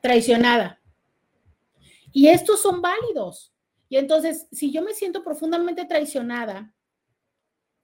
[0.00, 0.80] traicionada.
[2.12, 3.52] Y estos son válidos.
[3.88, 6.74] Y entonces, si yo me siento profundamente traicionada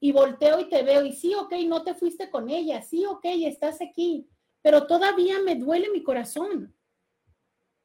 [0.01, 3.25] y volteo y te veo y sí, ok, no te fuiste con ella, sí, ok,
[3.25, 4.29] estás aquí,
[4.61, 6.75] pero todavía me duele mi corazón.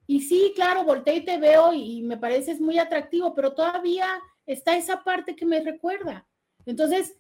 [0.05, 4.07] Y sí, claro, volteo y te veo y, me pareces muy atractivo, pero todavía
[4.45, 6.27] está esa parte que me recuerda.
[6.65, 7.15] Entonces,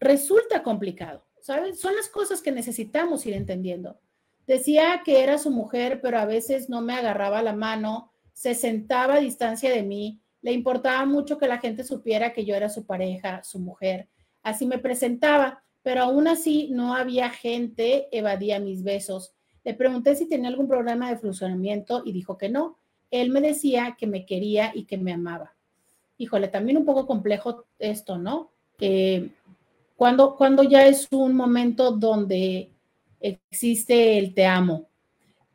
[0.00, 1.80] resulta complicado, ¿sabes?
[1.80, 4.00] Son las cosas que necesitamos ir entendiendo.
[4.46, 9.14] Decía que era su mujer, pero a veces no me agarraba la mano se sentaba
[9.14, 12.86] a distancia de mí, le importaba mucho que la gente supiera que yo era su
[12.86, 14.06] pareja, su mujer.
[14.44, 19.34] Así me presentaba, pero aún así no había gente, evadía mis besos.
[19.64, 22.78] Le pregunté si tenía algún problema de funcionamiento y dijo que no.
[23.10, 25.56] Él me decía que me quería y que me amaba.
[26.16, 28.52] Híjole, también un poco complejo esto, ¿no?
[29.96, 32.70] cuando, cuando ya es un momento donde
[33.18, 34.86] existe el te amo.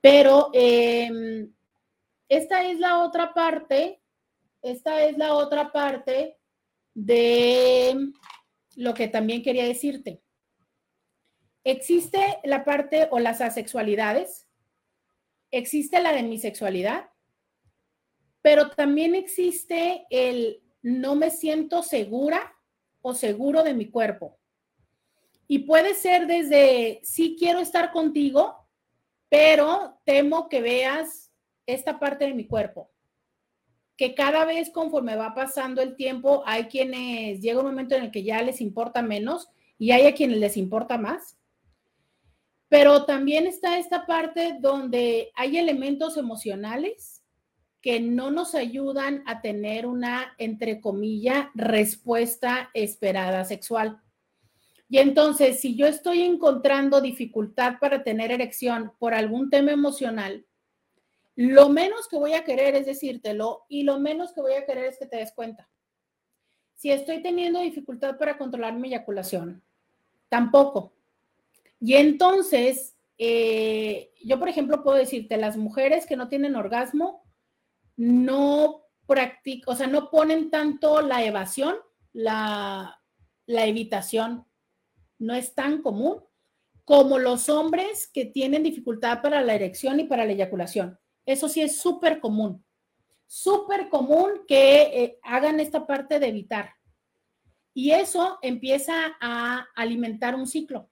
[0.02, 1.48] Pero eh,
[2.28, 4.01] esta es la otra parte,
[4.62, 6.38] esta es la otra parte
[6.94, 8.12] de
[8.76, 10.22] lo que también quería decirte.
[11.64, 14.48] Existe la parte o las asexualidades,
[15.52, 17.10] existe la demisexualidad,
[18.42, 22.56] pero también existe el no me siento segura
[23.02, 24.40] o seguro de mi cuerpo.
[25.48, 28.68] Y puede ser desde sí quiero estar contigo,
[29.30, 31.32] pero temo que veas
[31.66, 32.91] esta parte de mi cuerpo.
[34.02, 38.10] Que cada vez conforme va pasando el tiempo, hay quienes llega un momento en el
[38.10, 39.48] que ya les importa menos
[39.78, 41.38] y hay a quienes les importa más.
[42.68, 47.22] Pero también está esta parte donde hay elementos emocionales
[47.80, 54.02] que no nos ayudan a tener una, entre comillas, respuesta esperada sexual.
[54.90, 60.48] Y entonces, si yo estoy encontrando dificultad para tener erección por algún tema emocional,
[61.36, 64.86] lo menos que voy a querer es decírtelo y lo menos que voy a querer
[64.86, 65.70] es que te des cuenta.
[66.76, 69.64] Si estoy teniendo dificultad para controlar mi eyaculación,
[70.30, 70.94] tampoco.
[71.80, 77.24] Y entonces, eh, yo por ejemplo puedo decirte, las mujeres que no tienen orgasmo,
[77.98, 81.76] no practican, o sea, no ponen tanto la evasión,
[82.14, 83.02] la,
[83.46, 84.46] la evitación.
[85.20, 86.24] No es tan común
[86.84, 91.00] como los hombres que tienen dificultad para la erección y para la eyaculación.
[91.32, 92.64] Eso sí es súper común.
[93.26, 96.76] Súper común que eh, hagan esta parte de evitar.
[97.74, 100.90] Y eso empieza a alimentar un ciclo.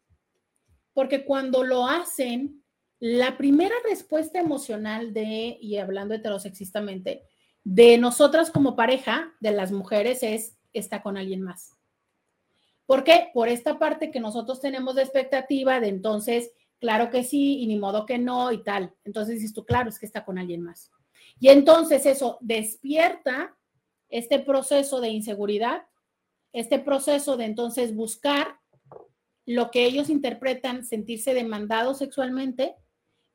[0.93, 2.63] Porque cuando lo hacen,
[2.99, 7.23] la primera respuesta emocional de, y hablando heterosexistamente,
[7.63, 11.75] de nosotras como pareja, de las mujeres, es está con alguien más.
[12.85, 13.29] ¿Por qué?
[13.33, 17.77] Por esta parte que nosotros tenemos de expectativa de entonces, claro que sí, y ni
[17.77, 18.93] modo que no, y tal.
[19.03, 20.91] Entonces dices tú, claro, es que está con alguien más.
[21.39, 23.55] Y entonces eso despierta
[24.09, 25.83] este proceso de inseguridad,
[26.51, 28.59] este proceso de entonces buscar
[29.45, 32.75] lo que ellos interpretan sentirse demandados sexualmente,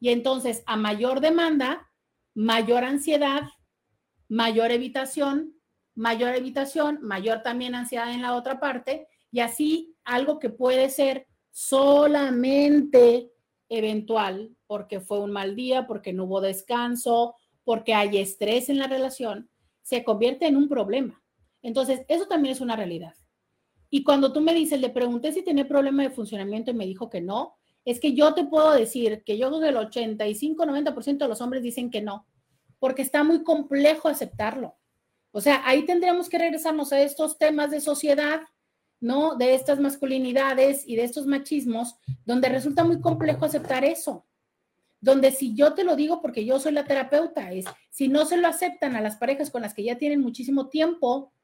[0.00, 1.90] y entonces a mayor demanda,
[2.34, 3.42] mayor ansiedad,
[4.28, 5.54] mayor evitación,
[5.94, 11.26] mayor evitación, mayor también ansiedad en la otra parte, y así algo que puede ser
[11.50, 13.30] solamente
[13.78, 18.86] eventual, porque fue un mal día, porque no hubo descanso, porque hay estrés en la
[18.86, 19.50] relación,
[19.82, 21.22] se convierte en un problema.
[21.62, 23.14] Entonces, eso también es una realidad.
[23.90, 27.08] Y cuando tú me dices, le pregunté si tenía problema de funcionamiento y me dijo
[27.08, 31.28] que no, es que yo te puedo decir que yo creo que el 85-90% de
[31.28, 32.26] los hombres dicen que no,
[32.78, 34.76] porque está muy complejo aceptarlo.
[35.30, 38.42] O sea, ahí tendríamos que regresarnos a estos temas de sociedad
[39.04, 39.36] ¿no?
[39.36, 44.24] De estas masculinidades y de estos machismos, donde resulta muy complejo aceptar eso.
[44.98, 48.38] Donde si yo te lo digo porque yo soy la terapeuta, es si no se
[48.38, 51.34] lo aceptan a las parejas con las que ya tienen muchísimo tiempo,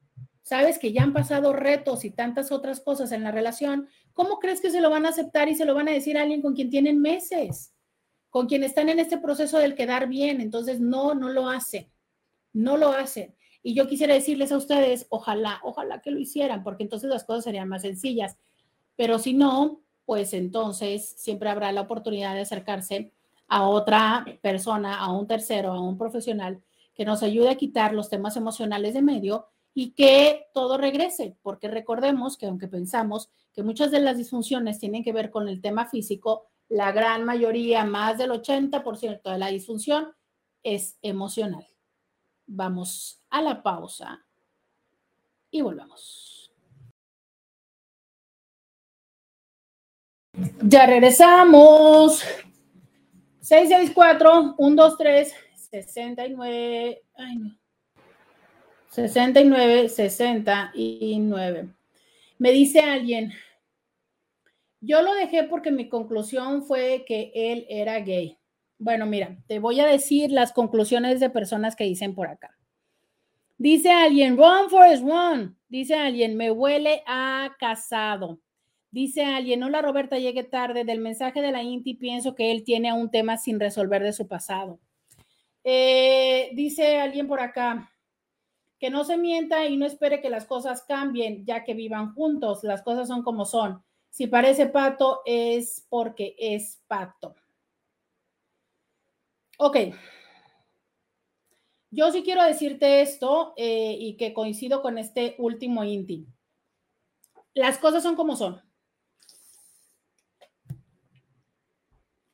[0.40, 4.62] sabes que ya han pasado retos y tantas otras cosas en la relación, ¿cómo crees
[4.62, 6.54] que se lo van a aceptar y se lo van a decir a alguien con
[6.54, 7.74] quien tienen meses?
[8.30, 10.40] Con quien están en este proceso del quedar bien.
[10.40, 11.92] Entonces, no, no lo hacen.
[12.54, 13.36] No lo hacen.
[13.62, 17.44] Y yo quisiera decirles a ustedes, ojalá, ojalá que lo hicieran, porque entonces las cosas
[17.44, 18.36] serían más sencillas.
[18.96, 23.12] Pero si no, pues entonces siempre habrá la oportunidad de acercarse
[23.48, 26.62] a otra persona, a un tercero, a un profesional
[26.94, 31.68] que nos ayude a quitar los temas emocionales de medio y que todo regrese, porque
[31.68, 35.86] recordemos que aunque pensamos que muchas de las disfunciones tienen que ver con el tema
[35.86, 40.08] físico, la gran mayoría, más del 80% de la disfunción
[40.62, 41.66] es emocional.
[42.46, 44.24] Vamos a la pausa
[45.50, 46.52] y volvemos.
[50.62, 52.22] Ya regresamos.
[53.40, 55.34] 664 123
[55.70, 57.58] 69 ay no.
[58.90, 61.68] 69 69.
[62.38, 63.32] Me dice alguien,
[64.80, 68.38] yo lo dejé porque mi conclusión fue que él era gay.
[68.78, 72.56] Bueno, mira, te voy a decir las conclusiones de personas que dicen por acá.
[73.60, 75.54] Dice alguien, run Forest run.
[75.68, 78.40] Dice alguien, me huele a casado.
[78.90, 80.86] Dice alguien, hola Roberta, llegué tarde.
[80.86, 84.26] Del mensaje de la Inti pienso que él tiene un tema sin resolver de su
[84.26, 84.80] pasado.
[85.62, 87.92] Eh, dice alguien por acá,
[88.78, 92.64] que no se mienta y no espere que las cosas cambien, ya que vivan juntos.
[92.64, 93.84] Las cosas son como son.
[94.08, 97.34] Si parece pato, es porque es pato.
[99.58, 99.76] Ok.
[101.90, 106.26] Yo sí quiero decirte esto eh, y que coincido con este último INTI.
[107.54, 108.62] Las cosas son como son.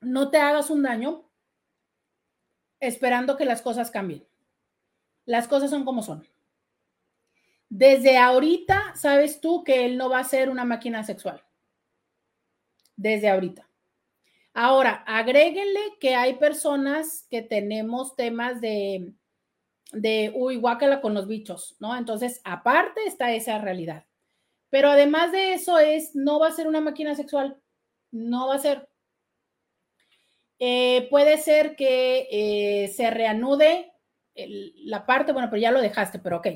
[0.03, 1.31] No te hagas un daño
[2.81, 4.27] esperando que las cosas cambien.
[5.25, 6.27] Las cosas son como son.
[7.69, 11.43] Desde ahorita sabes tú que él no va a ser una máquina sexual.
[12.95, 13.69] Desde ahorita.
[14.53, 19.13] Ahora, agréguenle que hay personas que tenemos temas de,
[19.93, 21.97] de, uy, guácala con los bichos, ¿no?
[21.97, 24.05] Entonces, aparte está esa realidad.
[24.71, 27.57] Pero además de eso es, no va a ser una máquina sexual,
[28.11, 28.89] no va a ser.
[30.59, 33.93] Eh, puede ser que eh, se reanude
[34.85, 36.49] la parte, bueno, pero ya lo dejaste, pero ok,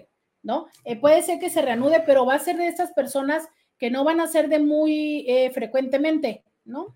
[0.42, 0.66] ¿no?
[0.84, 3.48] Eh, puede ser que se reanude, pero va a ser de estas personas
[3.78, 6.94] que no van a ser de muy frecuentemente, ¿no?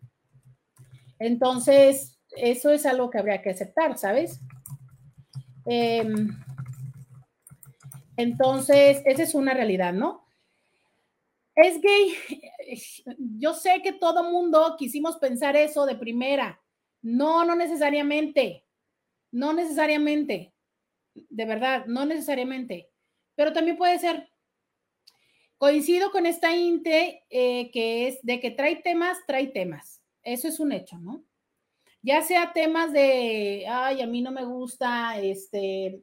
[1.18, 4.40] Entonces, eso es algo que habría que aceptar, ¿sabes?
[5.66, 6.28] Em,
[8.16, 10.24] entonces, esa es una realidad, ¿no?
[11.54, 12.16] Es gay.
[13.38, 16.60] Yo sé que todo mundo quisimos pensar eso de primera.
[17.02, 18.64] No, no necesariamente.
[19.30, 20.52] No necesariamente.
[21.14, 22.90] De verdad, no necesariamente.
[23.34, 24.28] Pero también puede ser.
[25.58, 30.02] Coincido con esta INTE eh, que es de que trae temas, trae temas.
[30.22, 31.24] Eso es un hecho, ¿no?
[32.06, 36.02] Ya sea temas de, ay, a mí no me gusta, este,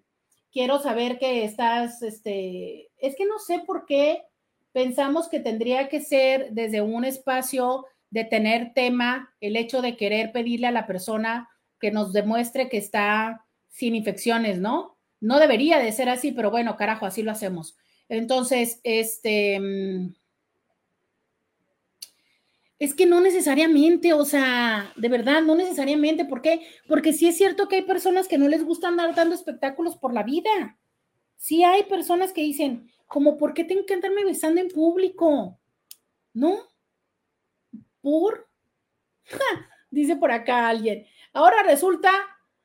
[0.51, 4.23] quiero saber que estás, este, es que no sé por qué
[4.71, 10.31] pensamos que tendría que ser desde un espacio de tener tema el hecho de querer
[10.31, 11.47] pedirle a la persona
[11.79, 14.97] que nos demuestre que está sin infecciones, ¿no?
[15.19, 17.77] No debería de ser así, pero bueno, carajo, así lo hacemos.
[18.09, 20.15] Entonces, este, mm,
[22.81, 26.25] es que no necesariamente, o sea, de verdad, no necesariamente.
[26.25, 26.65] ¿Por qué?
[26.87, 30.15] Porque sí es cierto que hay personas que no les gusta andar dando espectáculos por
[30.15, 30.79] la vida.
[31.37, 35.59] Sí hay personas que dicen, como, ¿por qué tengo que andarme besando en público?
[36.33, 36.57] ¿No?
[38.01, 38.49] ¿Por?
[39.91, 41.05] dice por acá alguien.
[41.33, 42.09] Ahora resulta,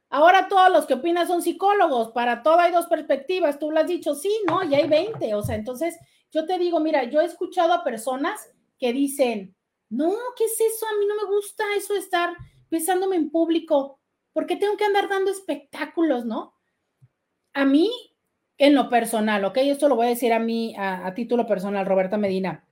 [0.09, 2.13] ahora todos los que opinan son psicólogos.
[2.13, 3.59] Para todo hay dos perspectivas.
[3.59, 4.65] Tú lo has dicho, sí, ¿no?
[4.65, 5.35] Y hay 20.
[5.35, 5.99] O sea, entonces
[6.33, 9.56] yo te digo, mira, yo he escuchado a personas que dicen,
[9.89, 10.87] no, ¿qué es eso?
[10.87, 12.37] A mí no me gusta eso de estar
[12.71, 14.01] besándome en público.
[14.33, 16.55] ¿Por qué tengo que andar dando espectáculos, no?
[17.53, 17.91] A mí,
[18.59, 19.59] en lo personal, ¿ok?
[19.59, 22.67] Esto lo voy a decir a mí, a, título personal, Roberta Medina.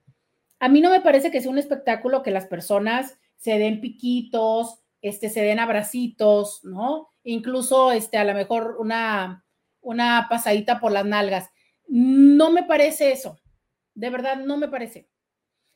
[0.58, 4.80] A mí no me parece que sea un espectáculo que las personas se den piquitos,
[5.00, 7.08] este, se den abracitos, ¿no?
[7.22, 9.44] Incluso, este, a lo mejor una,
[9.80, 11.50] una pasadita por las nalgas.
[11.86, 13.38] No me parece eso.
[13.94, 15.08] De verdad, no me parece.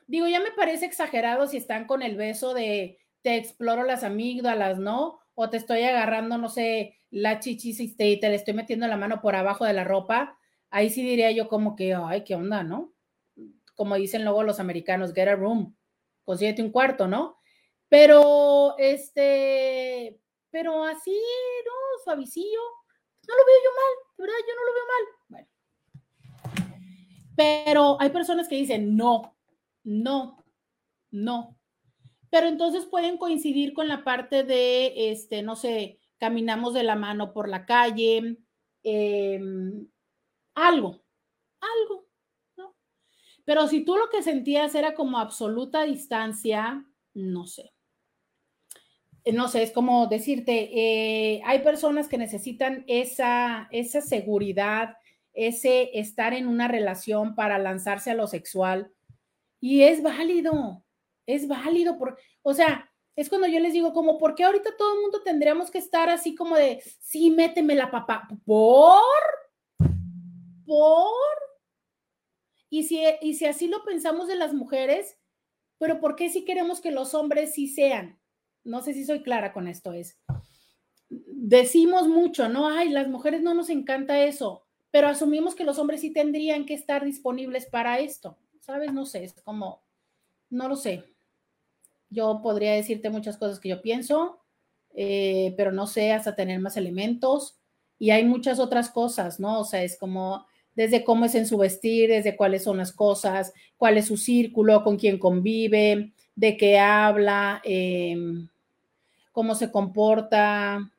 [0.08, 4.78] Digo, ya me parece exagerado si están con el beso de te exploro las amígdalas,
[4.78, 5.20] ¿no?
[5.34, 8.96] O te estoy agarrando, no sé, la chichis y te, te le estoy metiendo la
[8.96, 10.38] mano por abajo de la ropa.
[10.70, 12.94] Ahí sí diría yo como que, ay, qué onda, ¿no?
[13.74, 15.76] Como dicen luego los americanos, get a room,
[16.24, 17.38] consíguete un cuarto, ¿no?
[17.90, 20.18] Pero, este,
[20.50, 21.12] pero así,
[21.66, 22.04] ¿no?
[22.04, 22.60] Suavicillo,
[23.28, 25.04] no lo veo yo mal, de verdad, yo no lo veo mal.
[25.28, 25.48] Bueno.
[27.36, 29.37] Pero hay personas que dicen, no,
[29.88, 30.44] no,
[31.10, 31.58] no.
[32.28, 37.32] Pero entonces pueden coincidir con la parte de, este, no sé, caminamos de la mano
[37.32, 38.36] por la calle,
[38.82, 39.88] em,
[40.54, 41.02] algo,
[41.60, 42.06] algo,
[42.58, 42.76] ¿no?
[43.46, 46.84] Pero si tú lo que sentías era como absoluta distancia,
[47.14, 47.72] no sé.
[49.24, 54.98] Eh, no sé, es como decirte, eh, hay personas que necesitan esa, esa seguridad,
[55.32, 58.92] ese estar en una relación para lanzarse a lo sexual
[59.60, 60.84] y es válido,
[61.26, 64.94] es válido, por, o sea, es cuando yo les digo como, ¿por qué ahorita todo
[64.94, 69.02] el mundo tendríamos que estar así como de, sí, méteme la papá, por,
[70.66, 71.08] por,
[72.70, 75.18] y si, y si así lo pensamos de las mujeres,
[75.78, 78.20] pero ¿por qué si queremos que los hombres sí sean?
[78.64, 80.18] No sé si soy clara con esto, es,
[81.08, 82.68] decimos mucho, ¿no?
[82.68, 86.74] Ay, las mujeres no nos encanta eso, pero asumimos que los hombres sí tendrían que
[86.74, 88.38] estar disponibles para esto.
[88.68, 88.92] ¿Sabes?
[88.92, 89.80] No sé, es como,
[90.50, 91.02] no lo sé.
[92.10, 94.40] Yo podría decirte muchas cosas que yo pienso,
[94.94, 97.56] eh, pero no sé hasta tener más elementos.
[97.98, 99.60] Y hay muchas otras cosas, ¿no?
[99.60, 103.54] O sea, es como desde cómo es en su vestir, desde cuáles son las cosas,
[103.78, 108.48] cuál es su círculo, con quién convive, de qué habla, em,
[109.32, 110.92] cómo se comporta.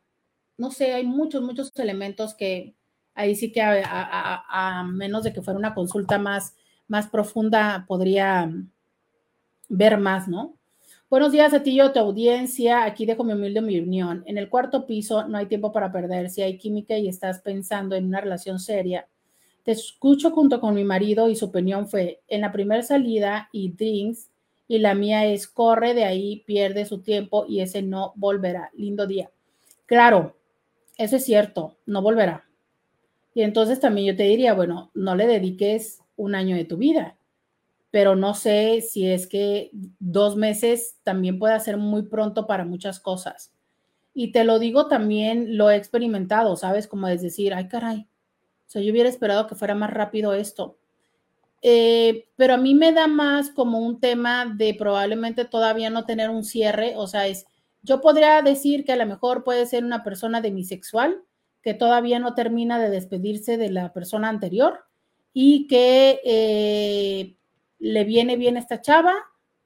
[0.57, 2.73] No sé, hay muchos, muchos elementos que
[3.13, 6.55] ahí sí que a menos de que fuera una consulta más
[6.89, 8.51] más profunda podría
[9.69, 10.55] ver más, ¿no?
[11.09, 12.83] Buenos días a ti y a tu audiencia.
[12.83, 14.23] Aquí dejo mi humilde opinión.
[14.25, 16.29] En el cuarto piso no hay tiempo para perder.
[16.29, 19.07] Si hay química y estás pensando en una relación seria,
[19.63, 23.71] te escucho junto con mi marido y su opinión fue en la primera salida y
[23.71, 24.29] drinks
[24.67, 28.71] y la mía es corre de ahí, pierde su tiempo y ese no volverá.
[28.73, 29.31] Lindo día.
[29.85, 30.37] Claro,
[30.97, 32.45] eso es cierto, no volverá.
[33.33, 37.17] Y entonces también yo te diría, bueno, no le dediques un año de tu vida.
[37.91, 42.99] Pero no sé si es que dos meses también puede ser muy pronto para muchas
[42.99, 43.51] cosas.
[44.13, 46.87] Y te lo digo también, lo he experimentado, ¿sabes?
[46.87, 48.07] Como es decir, ay caray,
[48.67, 50.77] o sea, yo hubiera esperado que fuera más rápido esto.
[51.61, 56.29] Eh, pero a mí me da más como un tema de probablemente todavía no tener
[56.29, 57.47] un cierre, o sea, es,
[57.81, 61.21] yo podría decir que a lo mejor puede ser una persona demisexual
[61.61, 64.85] que todavía no termina de despedirse de la persona anterior
[65.33, 67.37] y que eh,
[67.79, 69.13] le viene bien esta chava,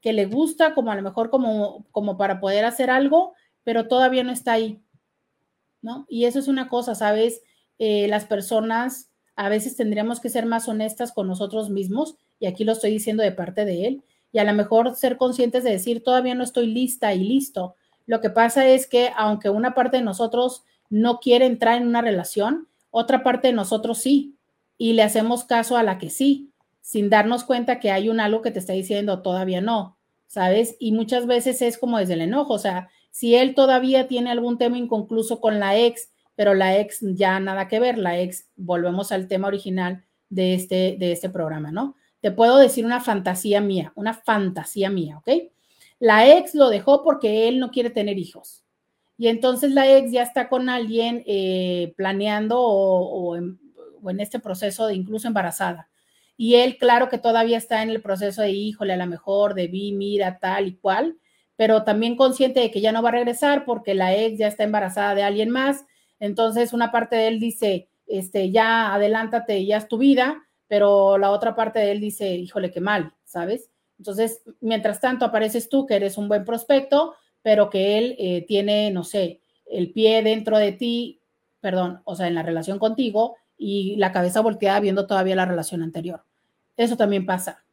[0.00, 4.22] que le gusta como a lo mejor como, como para poder hacer algo, pero todavía
[4.22, 4.80] no está ahí,
[5.80, 6.06] ¿no?
[6.08, 7.42] Y eso es una cosa, ¿sabes?
[7.78, 12.64] Eh, las personas a veces tendríamos que ser más honestas con nosotros mismos, y aquí
[12.64, 16.02] lo estoy diciendo de parte de él, y a lo mejor ser conscientes de decir,
[16.02, 17.76] todavía no estoy lista y listo.
[18.06, 22.02] Lo que pasa es que aunque una parte de nosotros no quiere entrar en una
[22.02, 24.36] relación, otra parte de nosotros sí,
[24.78, 28.42] y le hacemos caso a la que sí, sin darnos cuenta que hay un algo
[28.42, 29.96] que te está diciendo todavía no,
[30.26, 30.76] ¿sabes?
[30.78, 34.58] Y muchas veces es como desde el enojo, o sea, si él todavía tiene algún
[34.58, 39.12] tema inconcluso con la ex, pero la ex ya nada que ver, la ex, volvemos
[39.12, 41.94] al tema original de este, de este programa, ¿no?
[42.20, 45.28] Te puedo decir una fantasía mía, una fantasía mía, ¿ok?
[46.00, 48.64] La ex lo dejó porque él no quiere tener hijos.
[49.16, 53.36] Y entonces la ex ya está con alguien eh, planeando o,
[54.04, 55.88] o, en, este proceso de incluso embarazada.
[56.36, 59.92] Y él, claro que todavía está en el proceso de, híjole, a lo mejor debí,
[59.92, 61.16] mira, tal y cual,
[61.56, 64.64] pero también consciente de que ya no va a regresar porque la ex ya está
[64.64, 65.84] embarazada de alguien más.
[66.18, 71.30] Entonces, una parte de él dice, este, ya adelántate, ya es tu vida, pero la
[71.30, 73.70] otra parte de él dice, híjole, qué mal, ¿sabes?
[73.98, 78.90] Entonces, mientras tanto, apareces tú, que eres un buen prospecto, pero que él eh, tiene,
[78.90, 81.20] no sé, el pie dentro de ti,
[81.60, 85.82] perdón, o sea, en la relación contigo y la cabeza volteada viendo todavía la relación
[85.82, 86.24] anterior.
[86.76, 87.64] Eso también pasa.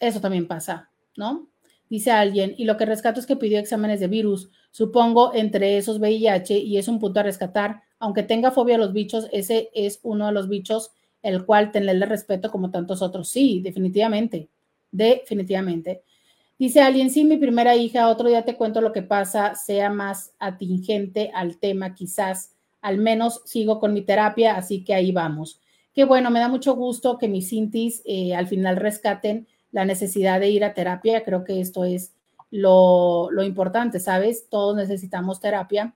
[0.00, 1.48] Eso también pasa, ¿no?
[1.88, 5.98] Dice alguien, y lo que rescato es que pidió exámenes de virus, supongo entre esos
[5.98, 7.82] VIH, y es un punto a rescatar.
[7.98, 10.92] Aunque tenga fobia a los bichos, ese es uno de los bichos
[11.22, 13.28] el cual tenerle respeto como tantos otros.
[13.28, 14.50] Sí, definitivamente,
[14.90, 16.02] definitivamente.
[16.58, 20.34] Dice alguien, sí, mi primera hija, otro día te cuento lo que pasa, sea más
[20.38, 22.53] atingente al tema, quizás,
[22.84, 25.58] al menos sigo con mi terapia, así que ahí vamos.
[25.94, 30.38] Qué bueno, me da mucho gusto que mis cintis eh, al final rescaten la necesidad
[30.38, 31.24] de ir a terapia.
[31.24, 32.12] Creo que esto es
[32.50, 34.50] lo, lo importante, ¿sabes?
[34.50, 35.94] Todos necesitamos terapia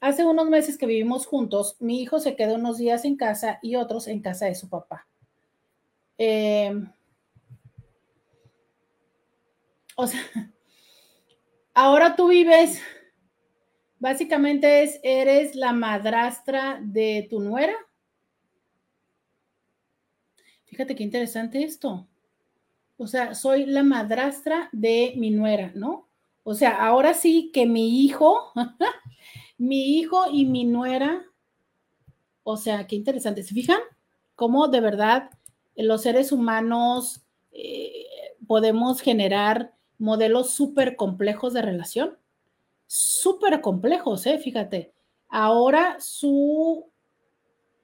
[0.00, 3.76] Hace unos meses que vivimos juntos, mi hijo se quedó unos días en casa y
[3.76, 5.08] otros en casa de su papá.
[6.18, 6.72] Eh,
[9.96, 10.20] o sea,
[11.74, 12.82] ahora tú vives
[14.00, 17.74] Básicamente es, eres la madrastra de tu nuera.
[20.66, 22.06] Fíjate qué interesante esto.
[22.96, 26.08] O sea, soy la madrastra de mi nuera, ¿no?
[26.44, 28.52] O sea, ahora sí que mi hijo,
[29.58, 31.24] mi hijo y mi nuera,
[32.44, 33.42] o sea, qué interesante.
[33.42, 33.80] ¿Se fijan?
[34.36, 35.30] Cómo de verdad
[35.74, 37.22] los seres humanos
[37.52, 38.06] eh,
[38.46, 42.16] podemos generar modelos súper complejos de relación
[42.88, 44.38] súper complejos, ¿eh?
[44.38, 44.92] Fíjate.
[45.28, 46.90] Ahora su,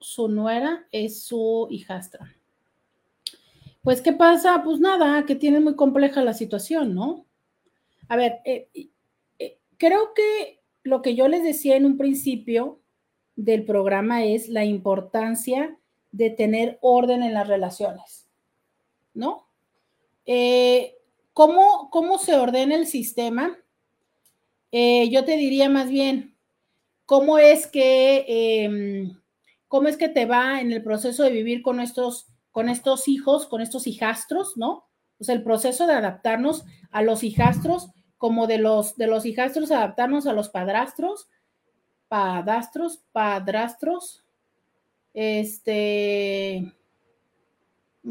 [0.01, 2.35] su nuera es su hijastra.
[3.83, 4.63] Pues, ¿qué pasa?
[4.65, 7.27] Pues nada, que tiene muy compleja la situación, ¿no?
[8.09, 8.69] A ver, eh,
[9.39, 12.81] eh, creo que lo que yo les decía en un principio
[13.37, 15.79] del programa es la importancia
[16.13, 18.27] de tener orden en las relaciones,
[19.13, 19.49] ¿no?
[20.25, 20.97] Eh,
[21.35, 23.59] ¿cómo, ¿Cómo se ordena el sistema?
[24.77, 26.35] Eh, yo te diría más bien,
[27.07, 28.25] ¿cómo es que,
[28.65, 29.17] em,
[29.69, 33.47] cómo es que te va en el proceso de vivir con estos, con estos hijos,
[33.47, 34.89] con estos hijastros, ¿no?
[35.21, 40.27] Sea, el proceso de adaptarnos a los hijastros, como de los, de los hijastros adaptarnos
[40.27, 41.29] a los padrastros,
[42.09, 44.25] padastros, padrastros,
[45.13, 46.75] este,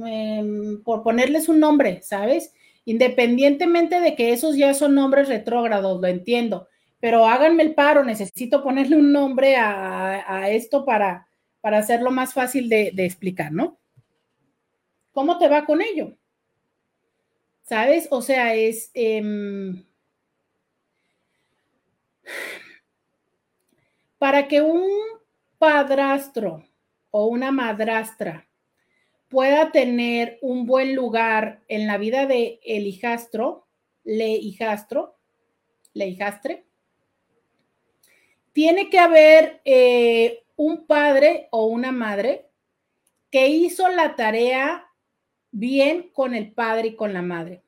[0.02, 2.54] em, por ponerles un nombre, ¿sabes?
[2.86, 6.68] Independientemente de que esos ya son nombres retrógrados, lo entiendo,
[7.00, 11.28] pero háganme el paro, necesito ponerle un nombre a, esto para,
[11.62, 13.78] para hacerlo más fácil de, explicar, ¿no?
[15.12, 16.18] ¿Cómo te va con ello?
[17.64, 18.08] ¿Sabes?
[18.12, 18.92] O sea, es...
[18.94, 19.84] Em,
[24.18, 24.90] Para que un
[25.58, 26.64] padrastro
[27.12, 28.48] o una madrastra
[29.34, 33.66] pueda tener un buen lugar en la vida de el hijastro,
[34.04, 35.18] le hijastro,
[35.96, 36.68] le hijastre,
[38.52, 42.52] tiene que haber eh, un padre o una madre
[43.32, 44.86] que hizo la tarea
[45.50, 47.64] bien con el padre y con la madre.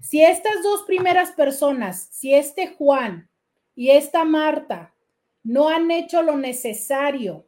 [0.00, 3.28] Si estas dos primeras personas, si este Juan
[3.74, 4.94] y esta Marta
[5.42, 7.44] no han hecho lo necesario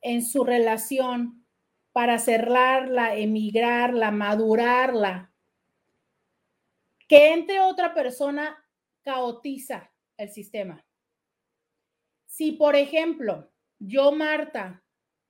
[0.00, 1.41] en su relación
[1.92, 5.32] para cerrarla, emigrarla, madurarla,
[7.06, 8.56] que entre otra persona
[9.02, 10.84] caotiza el sistema.
[12.26, 14.82] Si, por ejemplo, yo, Marta,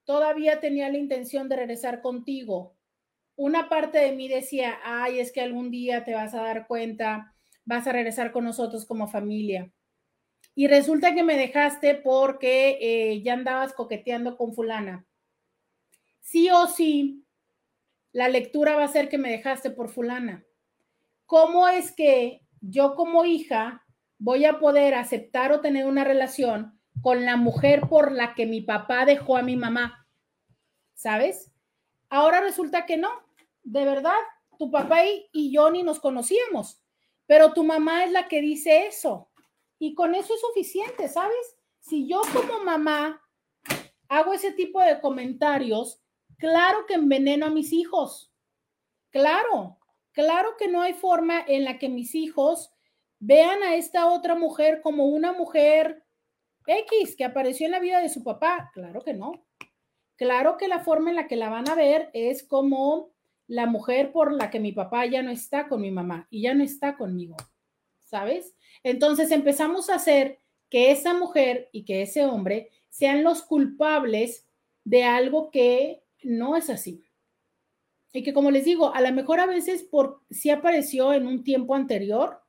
[0.05, 2.77] todavía tenía la intención de regresar contigo,
[3.35, 7.35] una parte de mí decía, ay, es que algún día te vas a dar cuenta,
[7.65, 9.73] vas a regresar con nosotros como familia.
[10.55, 15.07] Y resulta que me dejaste porque eh, ya andabas coqueteando con fulana.
[16.23, 17.25] Sí o sí,
[18.13, 20.45] la lectura va a ser que me dejaste por fulana.
[21.27, 23.85] ¿Cómo es que yo como hija
[24.19, 28.61] voy a poder aceptar o tener una relación con la mujer por la que mi
[28.61, 30.07] papá dejó a mi mamá?
[30.95, 31.51] ¿Sabes?
[32.09, 33.11] Ahora resulta que no,
[33.63, 34.19] de verdad,
[34.59, 36.83] tu papá y, yo ni nos conocíamos,
[37.27, 39.31] pero tu mamá es la que dice eso.
[39.79, 41.57] Y con eso es suficiente, ¿sabes?
[41.81, 43.21] Si yo como mamá
[44.09, 46.02] hago ese tipo de comentarios,
[46.43, 48.33] claro que enveneno a mis hijos.
[49.11, 49.79] Claro,
[50.11, 52.73] claro que no hay forma en la que mis hijos
[53.21, 56.03] vean a esta otra mujer como una mujer
[56.67, 58.73] X que apareció en la vida de su papá.
[58.75, 59.47] Claro que no.
[60.17, 63.13] Claro que la forma en la que la van a ver es como
[63.47, 66.55] la mujer por la que mi papá ya no está con mi mamá y ya
[66.55, 67.37] no está conmigo,
[68.01, 68.57] ¿sabes?
[68.83, 74.49] Entonces empezamos a hacer que esa mujer y que ese hombre sean los culpables
[74.83, 77.05] de algo que no es así.
[78.13, 81.45] Y que como les digo, a lo mejor a veces por sí apareció en un
[81.45, 82.43] tiempo anterior,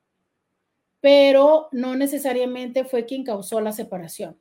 [1.00, 4.40] pero no necesariamente fue quien causó la separación.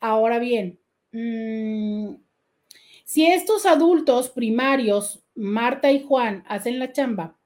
[0.00, 0.78] Ahora bien,
[1.12, 2.14] mmm,
[3.04, 7.38] si estos adultos primarios, Marta y Juan, hacen la chamba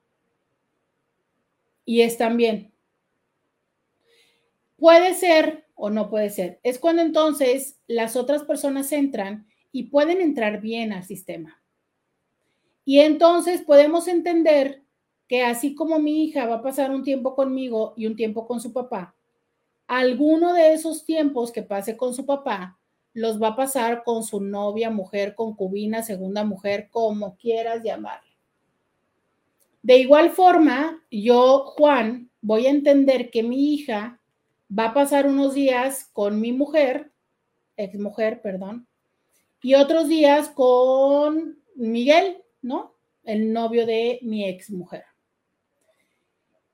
[1.85, 2.73] y están bien,
[4.77, 6.59] puede ser o no puede ser.
[6.65, 11.61] Es cuando entonces las otras personas entran y pueden entrar bien al sistema.
[12.85, 14.83] Y entonces podemos entender
[15.29, 18.61] que así como mi hija va a pasar un tiempo conmigo y un tiempo con
[18.61, 19.15] su papá,
[19.87, 22.79] alguno de esos tiempos que pase con su papá
[23.15, 28.31] los va a pasar con su novia, mujer, concubina, segunda mujer, como quieras llamarle.
[29.83, 34.21] De igual forma, yo, Juan, voy a entender que mi hija
[34.77, 37.11] va a pasar unos días con mi mujer,
[37.77, 38.87] ex mujer, perdón,
[39.63, 42.95] y otros días con Miguel, ¿no?
[43.25, 45.05] El novio de mi ex mujer.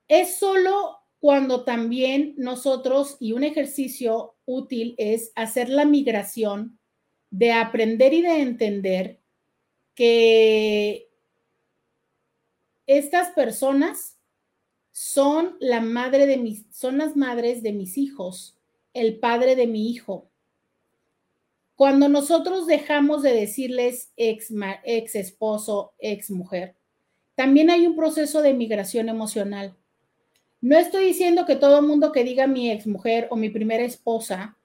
[0.07, 6.79] Es solo cuando también nosotros, y un ejercicio útil es hacer la migración
[7.29, 9.19] de aprender y de entender
[9.93, 11.09] que
[12.87, 14.17] estas personas
[14.91, 18.57] son la madre de mis, son las madres de mis hijos,
[18.93, 20.28] el padre de mi hijo.
[21.79, 24.51] Cuando nosotros dejamos de decirles ex,
[24.83, 26.75] ex esposo, ex mujer,
[27.35, 29.77] también hay un proceso de migración emocional
[30.61, 34.57] no estoy diciendo que todo mundo que diga mi exmujer o mi primera esposa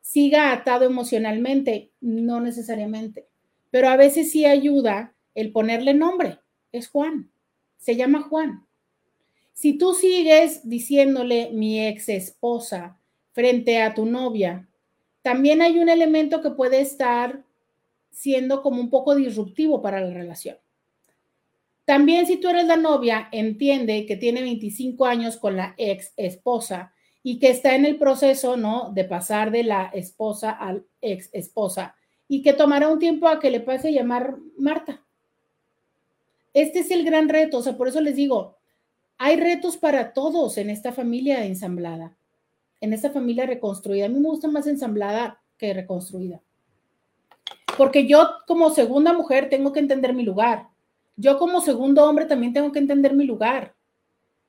[0.00, 3.28] siga atado emocionalmente, no necesariamente,
[3.70, 6.38] pero a veces sí ayuda el ponerle nombre.
[6.72, 7.30] Es Juan,
[7.76, 8.66] se llama Juan.
[9.52, 12.98] Si tú sigues diciéndole mi ex esposa
[13.32, 14.70] frente a tu novia,
[15.22, 17.44] también hay un elemento que puede estar
[18.10, 20.56] siendo como un poco disruptivo para la relación.
[21.84, 26.92] También si tú eres la novia, entiende que tiene 25 años con la ex esposa
[27.22, 28.90] y que está en el proceso, ¿no?
[28.92, 31.96] De pasar de la esposa al ex esposa
[32.28, 35.04] y que tomará un tiempo a que le pase a llamar Marta.
[36.54, 38.58] Este es el gran reto, o sea, por eso les digo,
[39.18, 42.16] hay retos para todos en esta familia ensamblada,
[42.82, 44.04] en esta familia reconstruida.
[44.04, 46.42] A mí me gusta más ensamblada que reconstruida.
[47.78, 50.68] Porque yo como segunda mujer tengo que entender mi lugar
[51.16, 53.74] yo como segundo hombre también tengo que entender mi lugar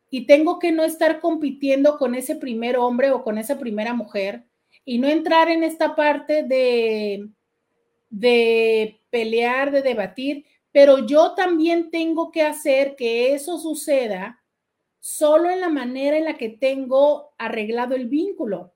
[0.10, 4.46] y tengo que no estar compitiendo con ese primer hombre o con esa primera mujer
[4.86, 7.30] y no entrar en esta parte de,
[8.10, 14.43] de pelear, de debatir, pero yo también tengo que hacer que eso suceda
[15.04, 18.74] solo en la manera en la que tengo arreglado el vínculo,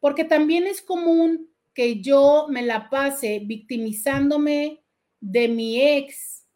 [0.00, 4.82] porque también es común que yo me la pase victimizándome
[5.20, 6.46] de mi ex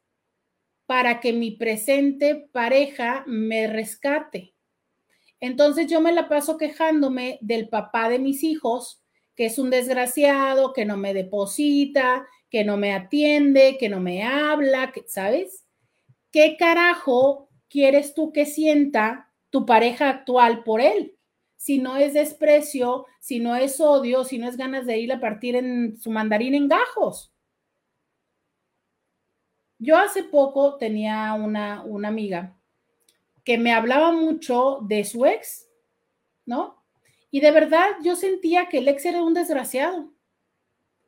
[0.86, 4.54] para que mi presente pareja me rescate.
[5.40, 9.02] Entonces yo me la paso quejándome del papá de mis hijos,
[9.34, 14.22] que es un desgraciado, que no me deposita, que no me atiende, que no me
[14.22, 15.66] habla, ¿sabes?
[16.32, 21.16] ¿Qué carajo quieres tú que sienta tu pareja actual por él?
[21.56, 25.20] Si no es desprecio, si no es odio, si no es ganas de ir a
[25.20, 27.32] partir en su mandarín en gajos.
[29.78, 32.56] Yo hace poco tenía una, una amiga
[33.44, 35.68] que me hablaba mucho de su ex,
[36.44, 36.82] ¿no?
[37.30, 40.12] Y de verdad yo sentía que el ex era un desgraciado.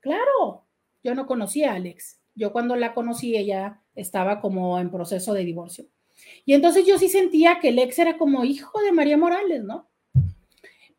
[0.01, 0.67] Claro,
[1.03, 2.21] yo no conocía a Alex.
[2.35, 5.87] Yo cuando la conocí ella estaba como en proceso de divorcio.
[6.45, 9.89] Y entonces yo sí sentía que el ex era como hijo de María Morales, ¿no?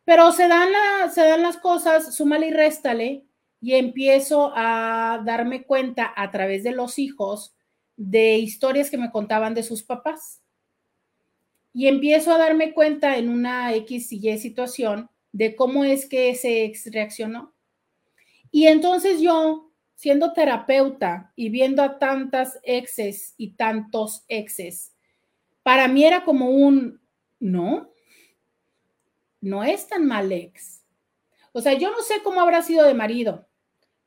[0.05, 0.69] Pero se dan,
[1.13, 3.25] se dan las cosas, súmale y réstale,
[3.61, 7.55] y empiezo a darme cuenta a través de los hijos
[7.95, 10.41] de historias que me contaban de sus papás.
[11.73, 16.29] Y empiezo a darme cuenta en una X y Y situación de cómo es que
[16.29, 17.53] ese ex reaccionó.
[18.51, 24.95] Y entonces yo, siendo terapeuta y viendo a tantas exes y tantos exes,
[25.69, 26.99] para mí era como un,
[27.39, 27.93] no,
[29.39, 30.83] no es tan mal ex.
[31.51, 33.47] O sea, yo no sé cómo habrá sido de marido,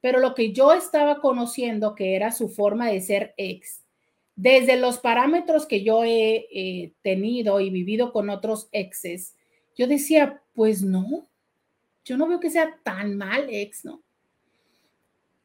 [0.00, 3.84] pero lo que yo estaba conociendo que era su forma de ser ex,
[4.34, 9.36] desde los parámetros que yo he tenido y vivido con otros exes,
[9.76, 11.28] yo decía, pues no,
[12.04, 14.02] yo no veo que sea tan mal ex, ¿no?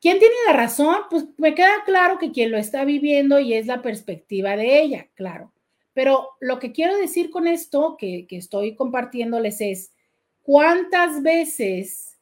[0.01, 0.97] ¿Quién tiene la razón?
[1.11, 5.09] Pues me queda claro que quien lo está viviendo y es la perspectiva de ella,
[5.13, 5.53] claro.
[5.97, 9.95] Pero lo que quiero decir con esto que, estoy compartiéndoles es,
[10.43, 12.19] ¿cuántas veces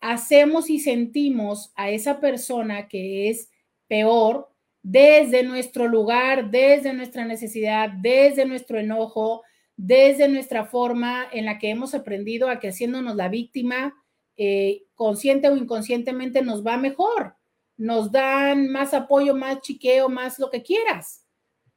[0.00, 3.50] hacemos y sentimos a esa persona que es
[3.88, 4.48] peor
[4.82, 9.42] desde nuestro lugar, desde nuestra necesidad, desde nuestro enojo,
[9.76, 14.02] desde nuestra forma en la que hemos aprendido a que haciéndonos la víctima,
[14.38, 17.36] eh, consciente o inconscientemente nos va mejor,
[17.76, 21.23] nos dan más apoyo, más chiqueo, más lo que quieras,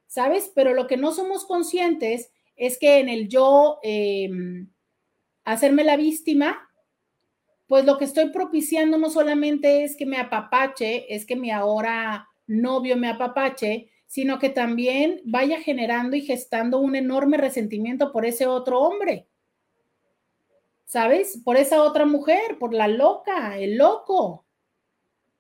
[0.07, 0.51] ¿sabes?
[0.55, 4.71] Pero lo que no somos conscientes es que en el yo em,
[5.43, 6.69] hacerme la víctima,
[7.67, 12.27] pues lo que estoy propiciando no solamente es que me apapache, es que me ahora
[12.47, 18.47] novio me apapache, sino que también vaya generando y gestando un enorme resentimiento por ese
[18.47, 19.27] otro hombre.
[20.85, 21.41] ¿Sabes?
[21.43, 24.45] Por esa otra mujer, por la loca, el loco.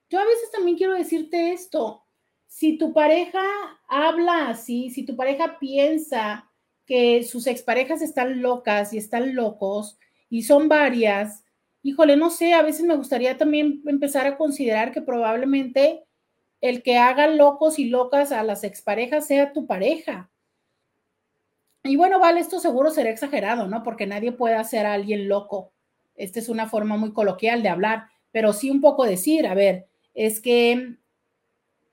[0.09, 2.06] Yo a veces también quiero decirte esto.
[2.47, 3.43] Si tu pareja
[3.87, 6.49] habla así, si tu pareja piensa
[6.85, 9.99] que sus exparejas están locas y están locos
[10.29, 11.43] y son varias,
[11.83, 16.05] híjole, no sé, a veces me gustaría también empezar a considerar que probablemente
[16.61, 20.29] el que haga locos y locas a las exparejas sea tu pareja.
[21.83, 23.83] Y bueno, vale, esto seguro será exagerado, ¿no?
[23.83, 25.71] Porque nadie puede hacer a alguien loco.
[26.15, 29.87] Esta es una forma muy coloquial de hablar, pero sí un poco decir, a ver,
[30.13, 30.97] es que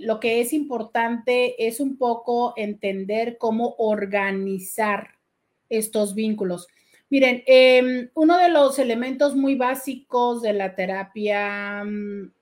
[0.00, 5.10] lo que es importante es un poco entender cómo organizar
[5.68, 6.66] estos vínculos.
[7.08, 12.32] Miren, em, uno de los elementos muy básicos de la terapia mm,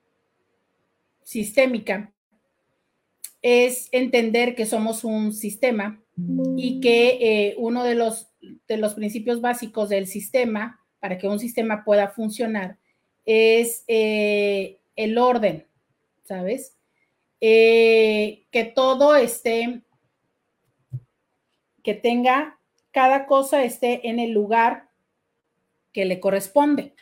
[1.23, 2.11] sistémica
[3.41, 6.01] es entender que somos un sistema
[6.57, 8.31] y que eh, uno de los,
[8.67, 12.79] de los principios básicos del sistema, para que un sistema pueda funcionar,
[13.25, 15.67] es eh, el orden,
[16.23, 16.75] ¿sabes?
[17.41, 19.83] Eh, que todo esté,
[21.83, 22.59] que tenga,
[22.95, 24.87] cada cosa esté en el lugar
[25.91, 26.95] que le corresponde.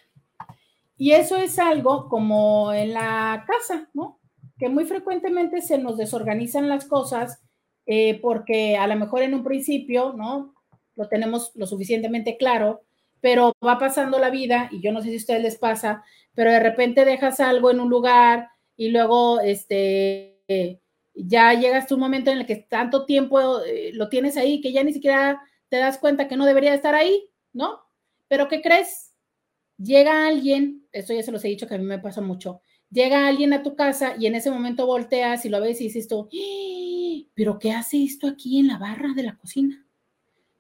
[0.98, 4.20] Y eso es algo como en la casa, ¿no?
[4.58, 7.44] Que muy frecuentemente se nos desorganizan las cosas
[7.86, 10.56] eh, porque a lo mejor en un principio, ¿no?
[10.96, 12.82] Lo tenemos lo suficientemente claro,
[13.22, 16.04] pero va pasando la vida y yo no sé si a ustedes les pasa,
[16.34, 20.42] pero de repente dejas algo en un lugar y luego este
[21.14, 24.72] ya llegas a un momento en el que tanto tiempo eh, lo tienes ahí que
[24.72, 25.40] ya ni siquiera
[25.74, 27.80] te das cuenta que no debería estar ahí, ¿no?
[28.28, 29.12] Pero ¿qué crees?
[29.80, 33.28] Llega alguien, esto ya se los he dicho que a mí me pasa mucho, llega
[33.28, 36.30] alguien a tu casa y en ese momento volteas y lo ves y dices tú,
[36.32, 37.28] ¡Ah!
[37.34, 39.84] pero ¿qué hace esto aquí en la barra de la cocina?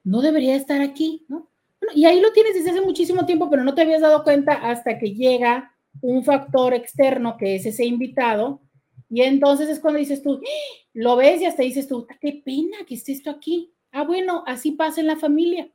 [0.03, 1.47] No debería estar aquí, ¿no?
[1.93, 4.97] y ahí lo tienes desde hace muchísimo tiempo, pero no te habías dado cuenta hasta
[4.97, 8.63] que llega un factor externo que es ese invitado.
[9.11, 10.87] Y entonces es cuando dices tú, ¡Ah!
[10.95, 13.73] lo ves y hasta dices tú, qué pena que esté esto aquí.
[13.93, 15.71] Ah, bueno, así pasa en la familia.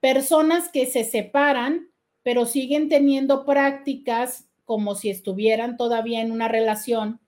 [0.00, 1.88] Personas que se separan,
[2.22, 7.20] pero siguen teniendo prácticas como si estuvieran todavía en una relación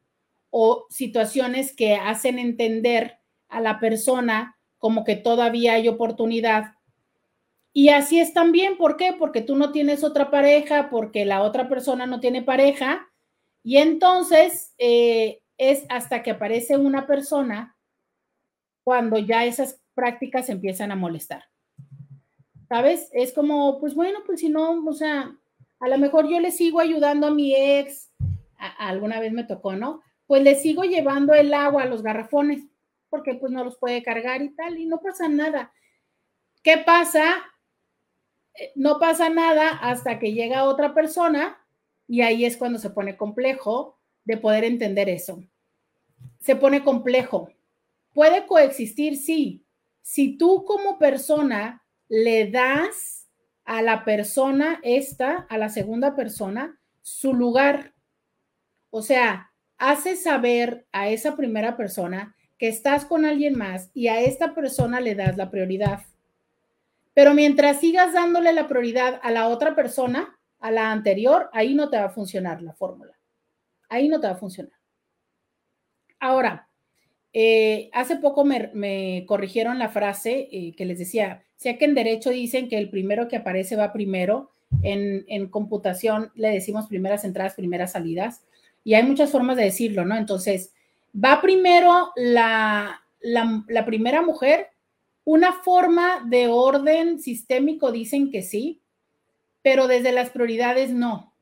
[0.50, 3.18] o situaciones que hacen entender
[3.48, 6.76] a la persona como que todavía hay oportunidad
[7.76, 9.12] y así es también, ¿por qué?
[9.18, 13.06] Porque tú no tienes otra pareja, porque la otra persona no tiene pareja.
[13.62, 17.75] Y entonces eh, es hasta que aparece una persona
[18.86, 21.42] cuando ya esas prácticas empiezan a molestar.
[22.68, 23.10] ¿Sabes?
[23.12, 25.36] Es como, pues bueno, pues si no, o sea,
[25.80, 28.12] a lo mejor yo le sigo ayudando a mi ex,
[28.78, 30.02] alguna vez me tocó, ¿no?
[30.28, 32.62] Pues le sigo llevando el agua a los garrafones,
[33.10, 35.72] porque pues no los puede cargar y tal, y no pasa nada.
[36.62, 37.42] ¿Qué pasa?
[38.76, 41.58] no pasa nada hasta que llega otra persona
[42.06, 45.42] y ahí es cuando se pone complejo de poder entender eso.
[46.38, 47.50] Se pone complejo.
[48.16, 49.62] Puede coexistir, sí.
[50.00, 53.28] Si tú como persona le das
[53.66, 57.92] a la persona esta, a la segunda persona, su lugar.
[58.88, 64.22] O sea, hace saber a esa primera persona que estás con alguien más y a
[64.22, 66.00] esta persona le das la prioridad.
[67.12, 71.90] Pero mientras sigas dándole la prioridad a la otra persona, a la anterior, ahí no
[71.90, 73.12] te va a funcionar la fórmula.
[73.90, 74.80] Ahí no te va a funcionar.
[76.18, 76.66] Ahora,
[77.38, 82.30] eh, hace poco me, corrigieron la frase eh, que les decía, sea que en derecho
[82.30, 87.92] dicen que el primero que aparece va primero, en, computación le decimos primeras entradas, primeras
[87.92, 88.42] salidas,
[88.84, 90.16] y hay muchas formas de decirlo, ¿no?
[90.16, 90.72] Entonces,
[91.14, 94.68] va primero la, la, primera mujer
[95.24, 98.80] una forma de orden sistémico dicen que sí,
[99.60, 101.34] pero desde las prioridades no.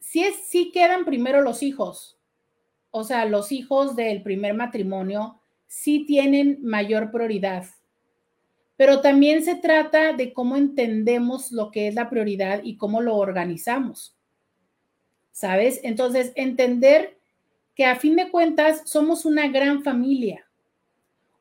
[0.00, 2.18] Sí, es, sí quedan primero los hijos,
[2.92, 7.66] o sea, los hijos del primer matrimonio sí tienen mayor prioridad,
[8.76, 13.16] pero también se trata de cómo entendemos lo que es la prioridad y cómo lo
[13.16, 14.16] organizamos.
[15.32, 15.80] ¿Sabes?
[15.82, 17.18] Entonces, entender
[17.74, 20.46] que a fin de cuentas somos una gran familia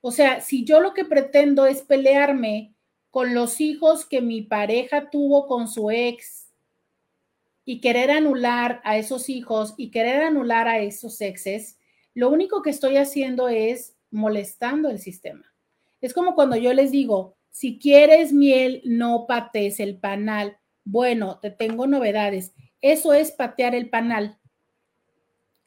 [0.01, 2.73] o sea, si yo lo que pretendo es pelearme
[3.11, 6.40] con los hijos que mi pareja tuvo con su ex
[7.65, 11.77] y querer anular a esos hijos y querer anular a esos exes,
[12.13, 15.45] lo único que estoy haciendo es molestando el sistema.
[16.01, 20.57] Es como cuando yo les digo, si quieres miel, no patees el panal.
[20.83, 22.53] Bueno, te tengo novedades.
[22.81, 24.39] Eso es patear el panal.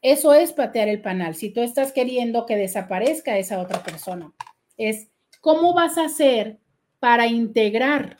[0.03, 1.35] Eso es patear el panal.
[1.35, 4.33] Si tú estás queriendo que desaparezca esa otra persona,
[4.77, 5.09] es
[5.41, 6.59] cómo vas a hacer
[6.99, 8.19] para integrar.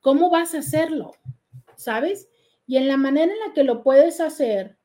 [0.00, 1.12] ¿Cómo vas a hacerlo?
[1.82, 2.28] ¿Sabes?
[2.66, 4.78] Y en la manera en la que lo puedes hacer,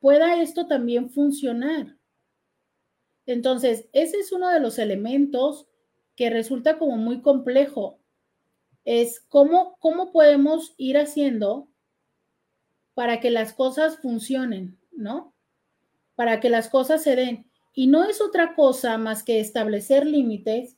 [0.00, 1.96] pueda esto también funcionar.
[3.26, 5.68] Entonces, ese es uno de los elementos
[6.16, 7.98] que resulta como muy complejo.
[8.84, 11.68] Es cómo, cómo podemos ir haciendo
[12.94, 15.34] para que las cosas funcionen, ¿no?
[16.14, 17.50] Para que las cosas se den.
[17.72, 20.76] Y no es otra cosa más que establecer límites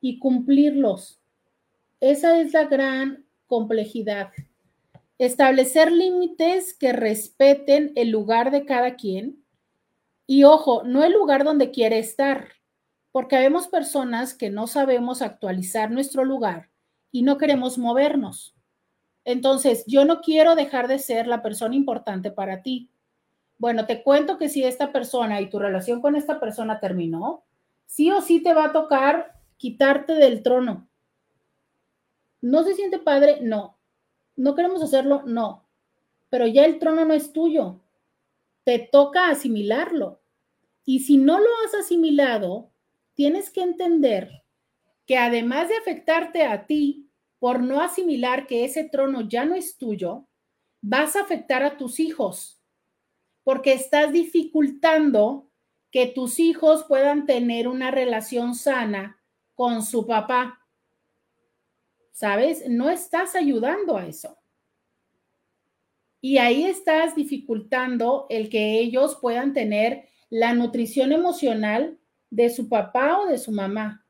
[0.00, 1.20] y cumplirlos.
[2.00, 4.30] Esa es la gran complejidad.
[5.18, 9.44] Establecer límites que respeten el lugar de cada quien.
[10.26, 12.48] Y ojo, no el lugar donde quiere estar,
[13.12, 16.70] porque vemos personas que no sabemos actualizar nuestro lugar
[17.10, 18.54] y no queremos movernos.
[19.24, 22.90] Entonces, yo no quiero dejar de ser la persona importante para ti.
[23.58, 27.44] Bueno, te cuento que si esta persona y tu relación con esta persona terminó,
[27.86, 30.88] sí o sí te va a tocar quitarte del trono.
[32.40, 33.40] ¿No se siente padre?
[33.42, 33.77] No.
[34.38, 35.68] No queremos hacerlo, no,
[36.30, 37.80] pero ya el trono no es tuyo,
[38.64, 40.20] te toca asimilarlo.
[40.84, 42.70] Y si no lo has asimilado,
[43.14, 44.44] tienes que entender
[45.06, 49.76] que además de afectarte a ti por no asimilar que ese trono ya no es
[49.76, 50.26] tuyo,
[50.80, 52.60] vas a afectar a tus hijos,
[53.42, 55.48] porque estás dificultando
[55.90, 59.20] que tus hijos puedan tener una relación sana
[59.54, 60.60] con su papá.
[62.18, 62.68] ¿Sabes?
[62.68, 64.36] No estás ayudando a eso.
[66.20, 71.96] Y ahí estás dificultando el que ellos puedan tener la nutrición emocional
[72.28, 74.04] de su papá o de su mamá.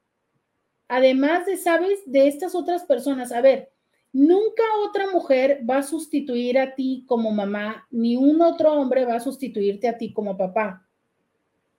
[0.89, 2.01] Además de, ¿sabes?
[2.07, 3.31] De estas otras personas.
[3.31, 3.73] A ver,
[4.11, 9.17] nunca otra mujer va a sustituir a ti como mamá, ni un otro hombre va
[9.17, 10.89] a sustituirte a ti como papá.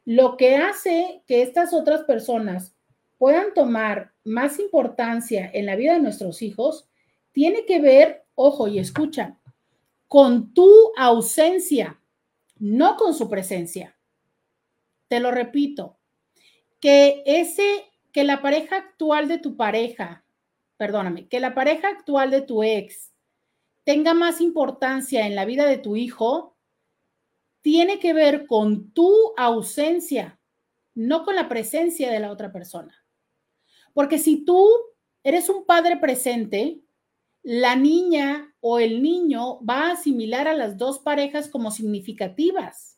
[0.05, 2.75] Lo que hace que estas otras personas
[3.19, 6.89] puedan tomar más importancia en la vida de nuestros hijos
[7.31, 9.37] tiene que ver, ojo y escucha,
[10.07, 10.67] con tu
[10.97, 12.01] ausencia,
[12.57, 13.95] no con su presencia.
[15.07, 15.99] Te lo repito,
[16.79, 20.25] que ese, que la pareja actual de tu pareja,
[20.77, 23.13] perdóname, que la pareja actual de tu ex
[23.83, 26.55] tenga más importancia en la vida de tu hijo,
[27.61, 30.39] tiene que ver con tu ausencia,
[30.95, 32.98] no con la presencia de la otra persona.
[33.99, 34.65] Porque si tú
[35.23, 36.79] eres un padre presente,
[37.43, 42.97] la niña o el niño va a asimilar a las dos parejas como significativas.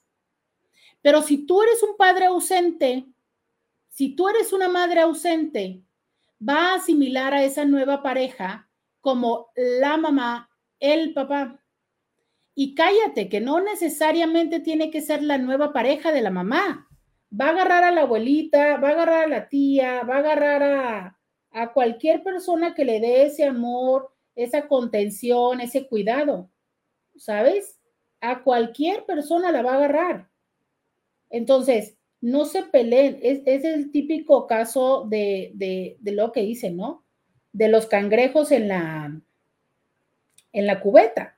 [1.01, 3.07] Pero si tú eres un padre ausente,
[3.89, 5.81] si tú eres una madre ausente,
[6.39, 8.69] va a asimilar a esa nueva pareja
[8.99, 11.63] como la mamá, el papá.
[12.53, 16.90] Y cállate, que no necesariamente tiene que ser la nueva pareja de la mamá.
[17.39, 20.63] Va a agarrar a la abuelita, va a agarrar a la tía, va a agarrar
[20.63, 21.19] a,
[21.51, 26.49] a cualquier persona que le dé ese amor, esa contención, ese cuidado,
[27.15, 27.79] ¿sabes?
[28.21, 30.29] A cualquier persona la va a agarrar.
[31.29, 36.69] Entonces, no se peleen, es, es el típico caso de, de, de, lo que hice,
[36.69, 37.03] ¿no?
[37.51, 39.19] De los cangrejos en la,
[40.53, 41.37] en la cubeta.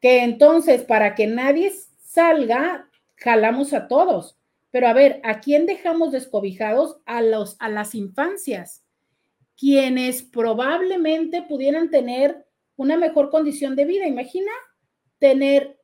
[0.00, 4.38] Que entonces, para que nadie salga, jalamos a todos.
[4.70, 7.00] Pero a ver, ¿a quién dejamos descobijados?
[7.06, 8.84] A, los, a las infancias
[9.60, 14.06] quienes probablemente pudieran tener una mejor condición de vida.
[14.06, 14.50] Imagina
[15.18, 15.78] tener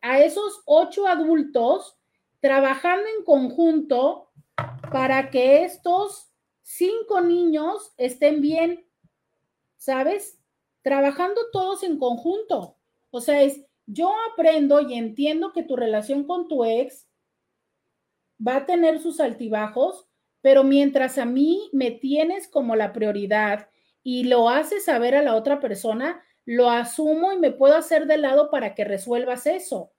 [0.00, 1.96] a esos ocho adultos
[2.40, 4.32] trabajando en conjunto
[4.90, 6.32] para que estos
[6.62, 8.84] cinco niños estén bien,
[9.76, 10.40] ¿sabes?
[10.82, 12.76] Trabajando todos en conjunto.
[13.10, 17.06] O sea, es, yo aprendo y entiendo que tu relación con tu ex
[18.46, 20.08] va a tener sus altibajos,
[20.40, 23.68] pero mientras a mí me tienes como la prioridad
[24.02, 28.18] y lo haces saber a la otra persona, lo asumo y me puedo hacer de
[28.18, 29.92] lado para que resuelvas eso.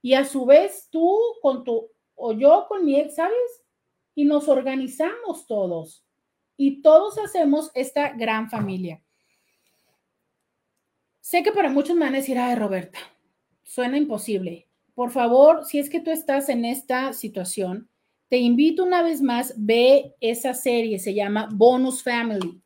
[0.00, 3.64] Y a su vez tú con tu o yo con mi ex, ¿sabes?
[4.14, 6.04] Y nos organizamos todos.
[6.56, 9.02] Y todos hacemos esta gran familia.
[11.20, 12.98] Sé que para muchos me van a decir, ay, Roberta,
[13.62, 14.68] suena imposible.
[14.96, 17.90] Por favor, si es que tú estás en esta situación,
[18.30, 22.62] te invito una vez más, ve esa serie, se llama Bonus Family.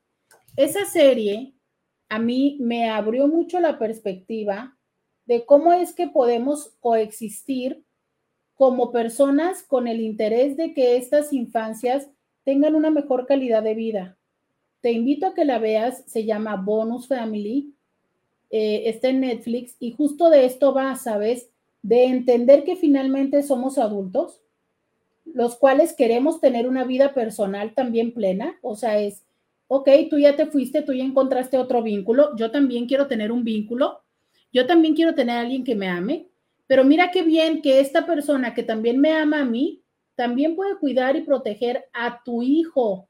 [0.54, 1.54] Esa serie
[2.08, 4.78] a mí me abrió mucho la perspectiva
[5.26, 7.84] de cómo es que podemos coexistir
[8.54, 12.08] como personas con el interés de que estas infancias
[12.44, 14.18] tengan una mejor calidad de vida.
[14.82, 17.74] Te invito a que la veas, se llama Bonus Family,
[18.50, 21.50] eh, está en Netflix y justo de esto va, ¿sabes?
[21.82, 24.42] De entender que finalmente somos adultos,
[25.24, 29.24] los cuales queremos tener una vida personal también plena, o sea, es,
[29.68, 33.44] ok, tú ya te fuiste, tú ya encontraste otro vínculo, yo también quiero tener un
[33.44, 34.02] vínculo,
[34.52, 36.28] yo también quiero tener a alguien que me ame,
[36.66, 39.82] pero mira qué bien que esta persona que también me ama a mí,
[40.14, 43.08] también puede cuidar y proteger a tu hijo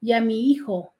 [0.00, 0.94] y a mi hijo,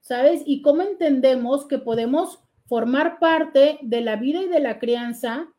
[0.00, 0.42] ¿sabes?
[0.46, 5.52] Y cómo entendemos que podemos formar parte de la vida y de la crianza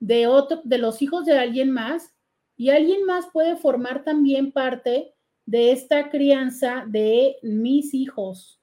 [0.00, 2.14] de, otro, de los hijos de alguien más
[2.56, 5.14] y alguien más puede formar también parte
[5.46, 8.60] de esta crianza de mis hijos.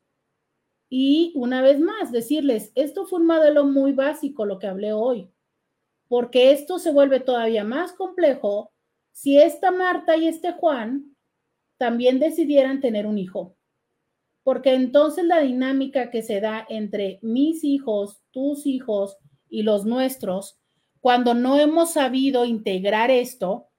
[0.89, 5.29] Y una vez más, decirles, esto fue un modelo muy básico, lo que hablé hoy,
[6.07, 8.71] porque esto se vuelve todavía más complejo
[9.11, 11.15] si esta Marta y este Juan
[11.77, 13.57] también decidieran tener un hijo.
[14.43, 19.17] Porque entonces la dinámica que se da entre mis hijos, tus hijos
[19.49, 20.59] y los nuestros,
[21.07, 23.69] cuando no hemos sabido integrar esto,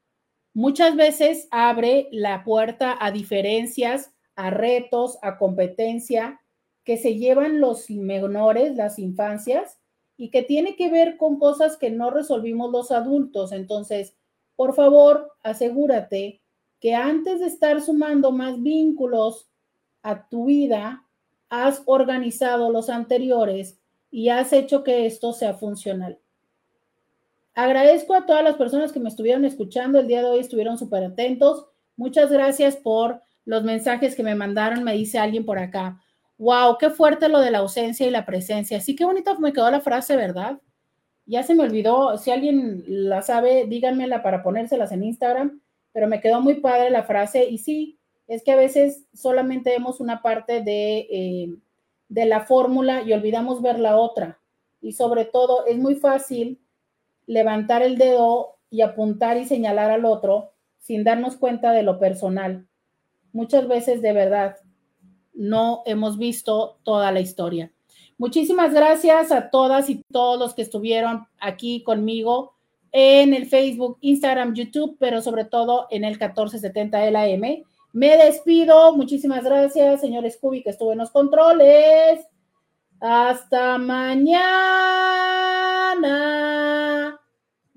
[0.55, 6.41] muchas veces abre la puerta a diferencias, a retos, a competencia,
[6.85, 9.79] que se llevan los menores, las infancias,
[10.17, 13.53] y que tiene que ver con cosas que no resolvimos los adultos.
[13.53, 14.17] Entonces,
[14.57, 16.41] por favor, asegúrate
[16.81, 19.51] que antes de estar sumando más vínculos
[20.03, 21.07] a tu vida,
[21.51, 23.79] has organizado los anteriores
[24.11, 26.19] y has hecho que esto sea funcional.
[27.59, 31.03] Agradezco a todas las personas que me estuvieron escuchando el día de hoy, estuvieron súper
[31.03, 31.67] atentos.
[31.97, 36.01] Muchas gracias por los mensajes que me mandaron, me dice alguien por acá.
[36.37, 38.81] Wow, qué fuerte lo de la ausencia y la presencia.
[38.81, 40.61] Sí, qué bonita me quedó la frase, ¿verdad?
[41.27, 42.17] Ya se me olvidó.
[42.17, 45.61] Si alguien la sabe, díganmela para ponérselas en Instagram,
[45.91, 47.51] pero me quedó muy padre la frase.
[47.51, 47.99] Y sí,
[48.29, 51.57] es que a veces solamente vemos una parte de, eh,
[52.09, 54.39] de la fórmula y olvidamos ver la otra.
[54.81, 56.61] Y sobre todo, es muy fácil
[57.29, 62.67] levantar el dedo y apuntar y señalar al otro sin darnos cuenta de lo personal.
[63.33, 64.57] Muchas veces de verdad
[65.35, 67.71] no hemos visto toda la historia.
[68.17, 72.55] Muchísimas gracias a todas y todos los que estuvieron aquí conmigo
[72.91, 77.27] en el Facebook, Instagram, YouTube, pero sobre todo en el 1470 de la.
[77.93, 78.97] Me despido.
[78.97, 82.27] Muchísimas gracias, señor Scooby, que estuvo en los controles.
[83.01, 84.39] Hasta mañana.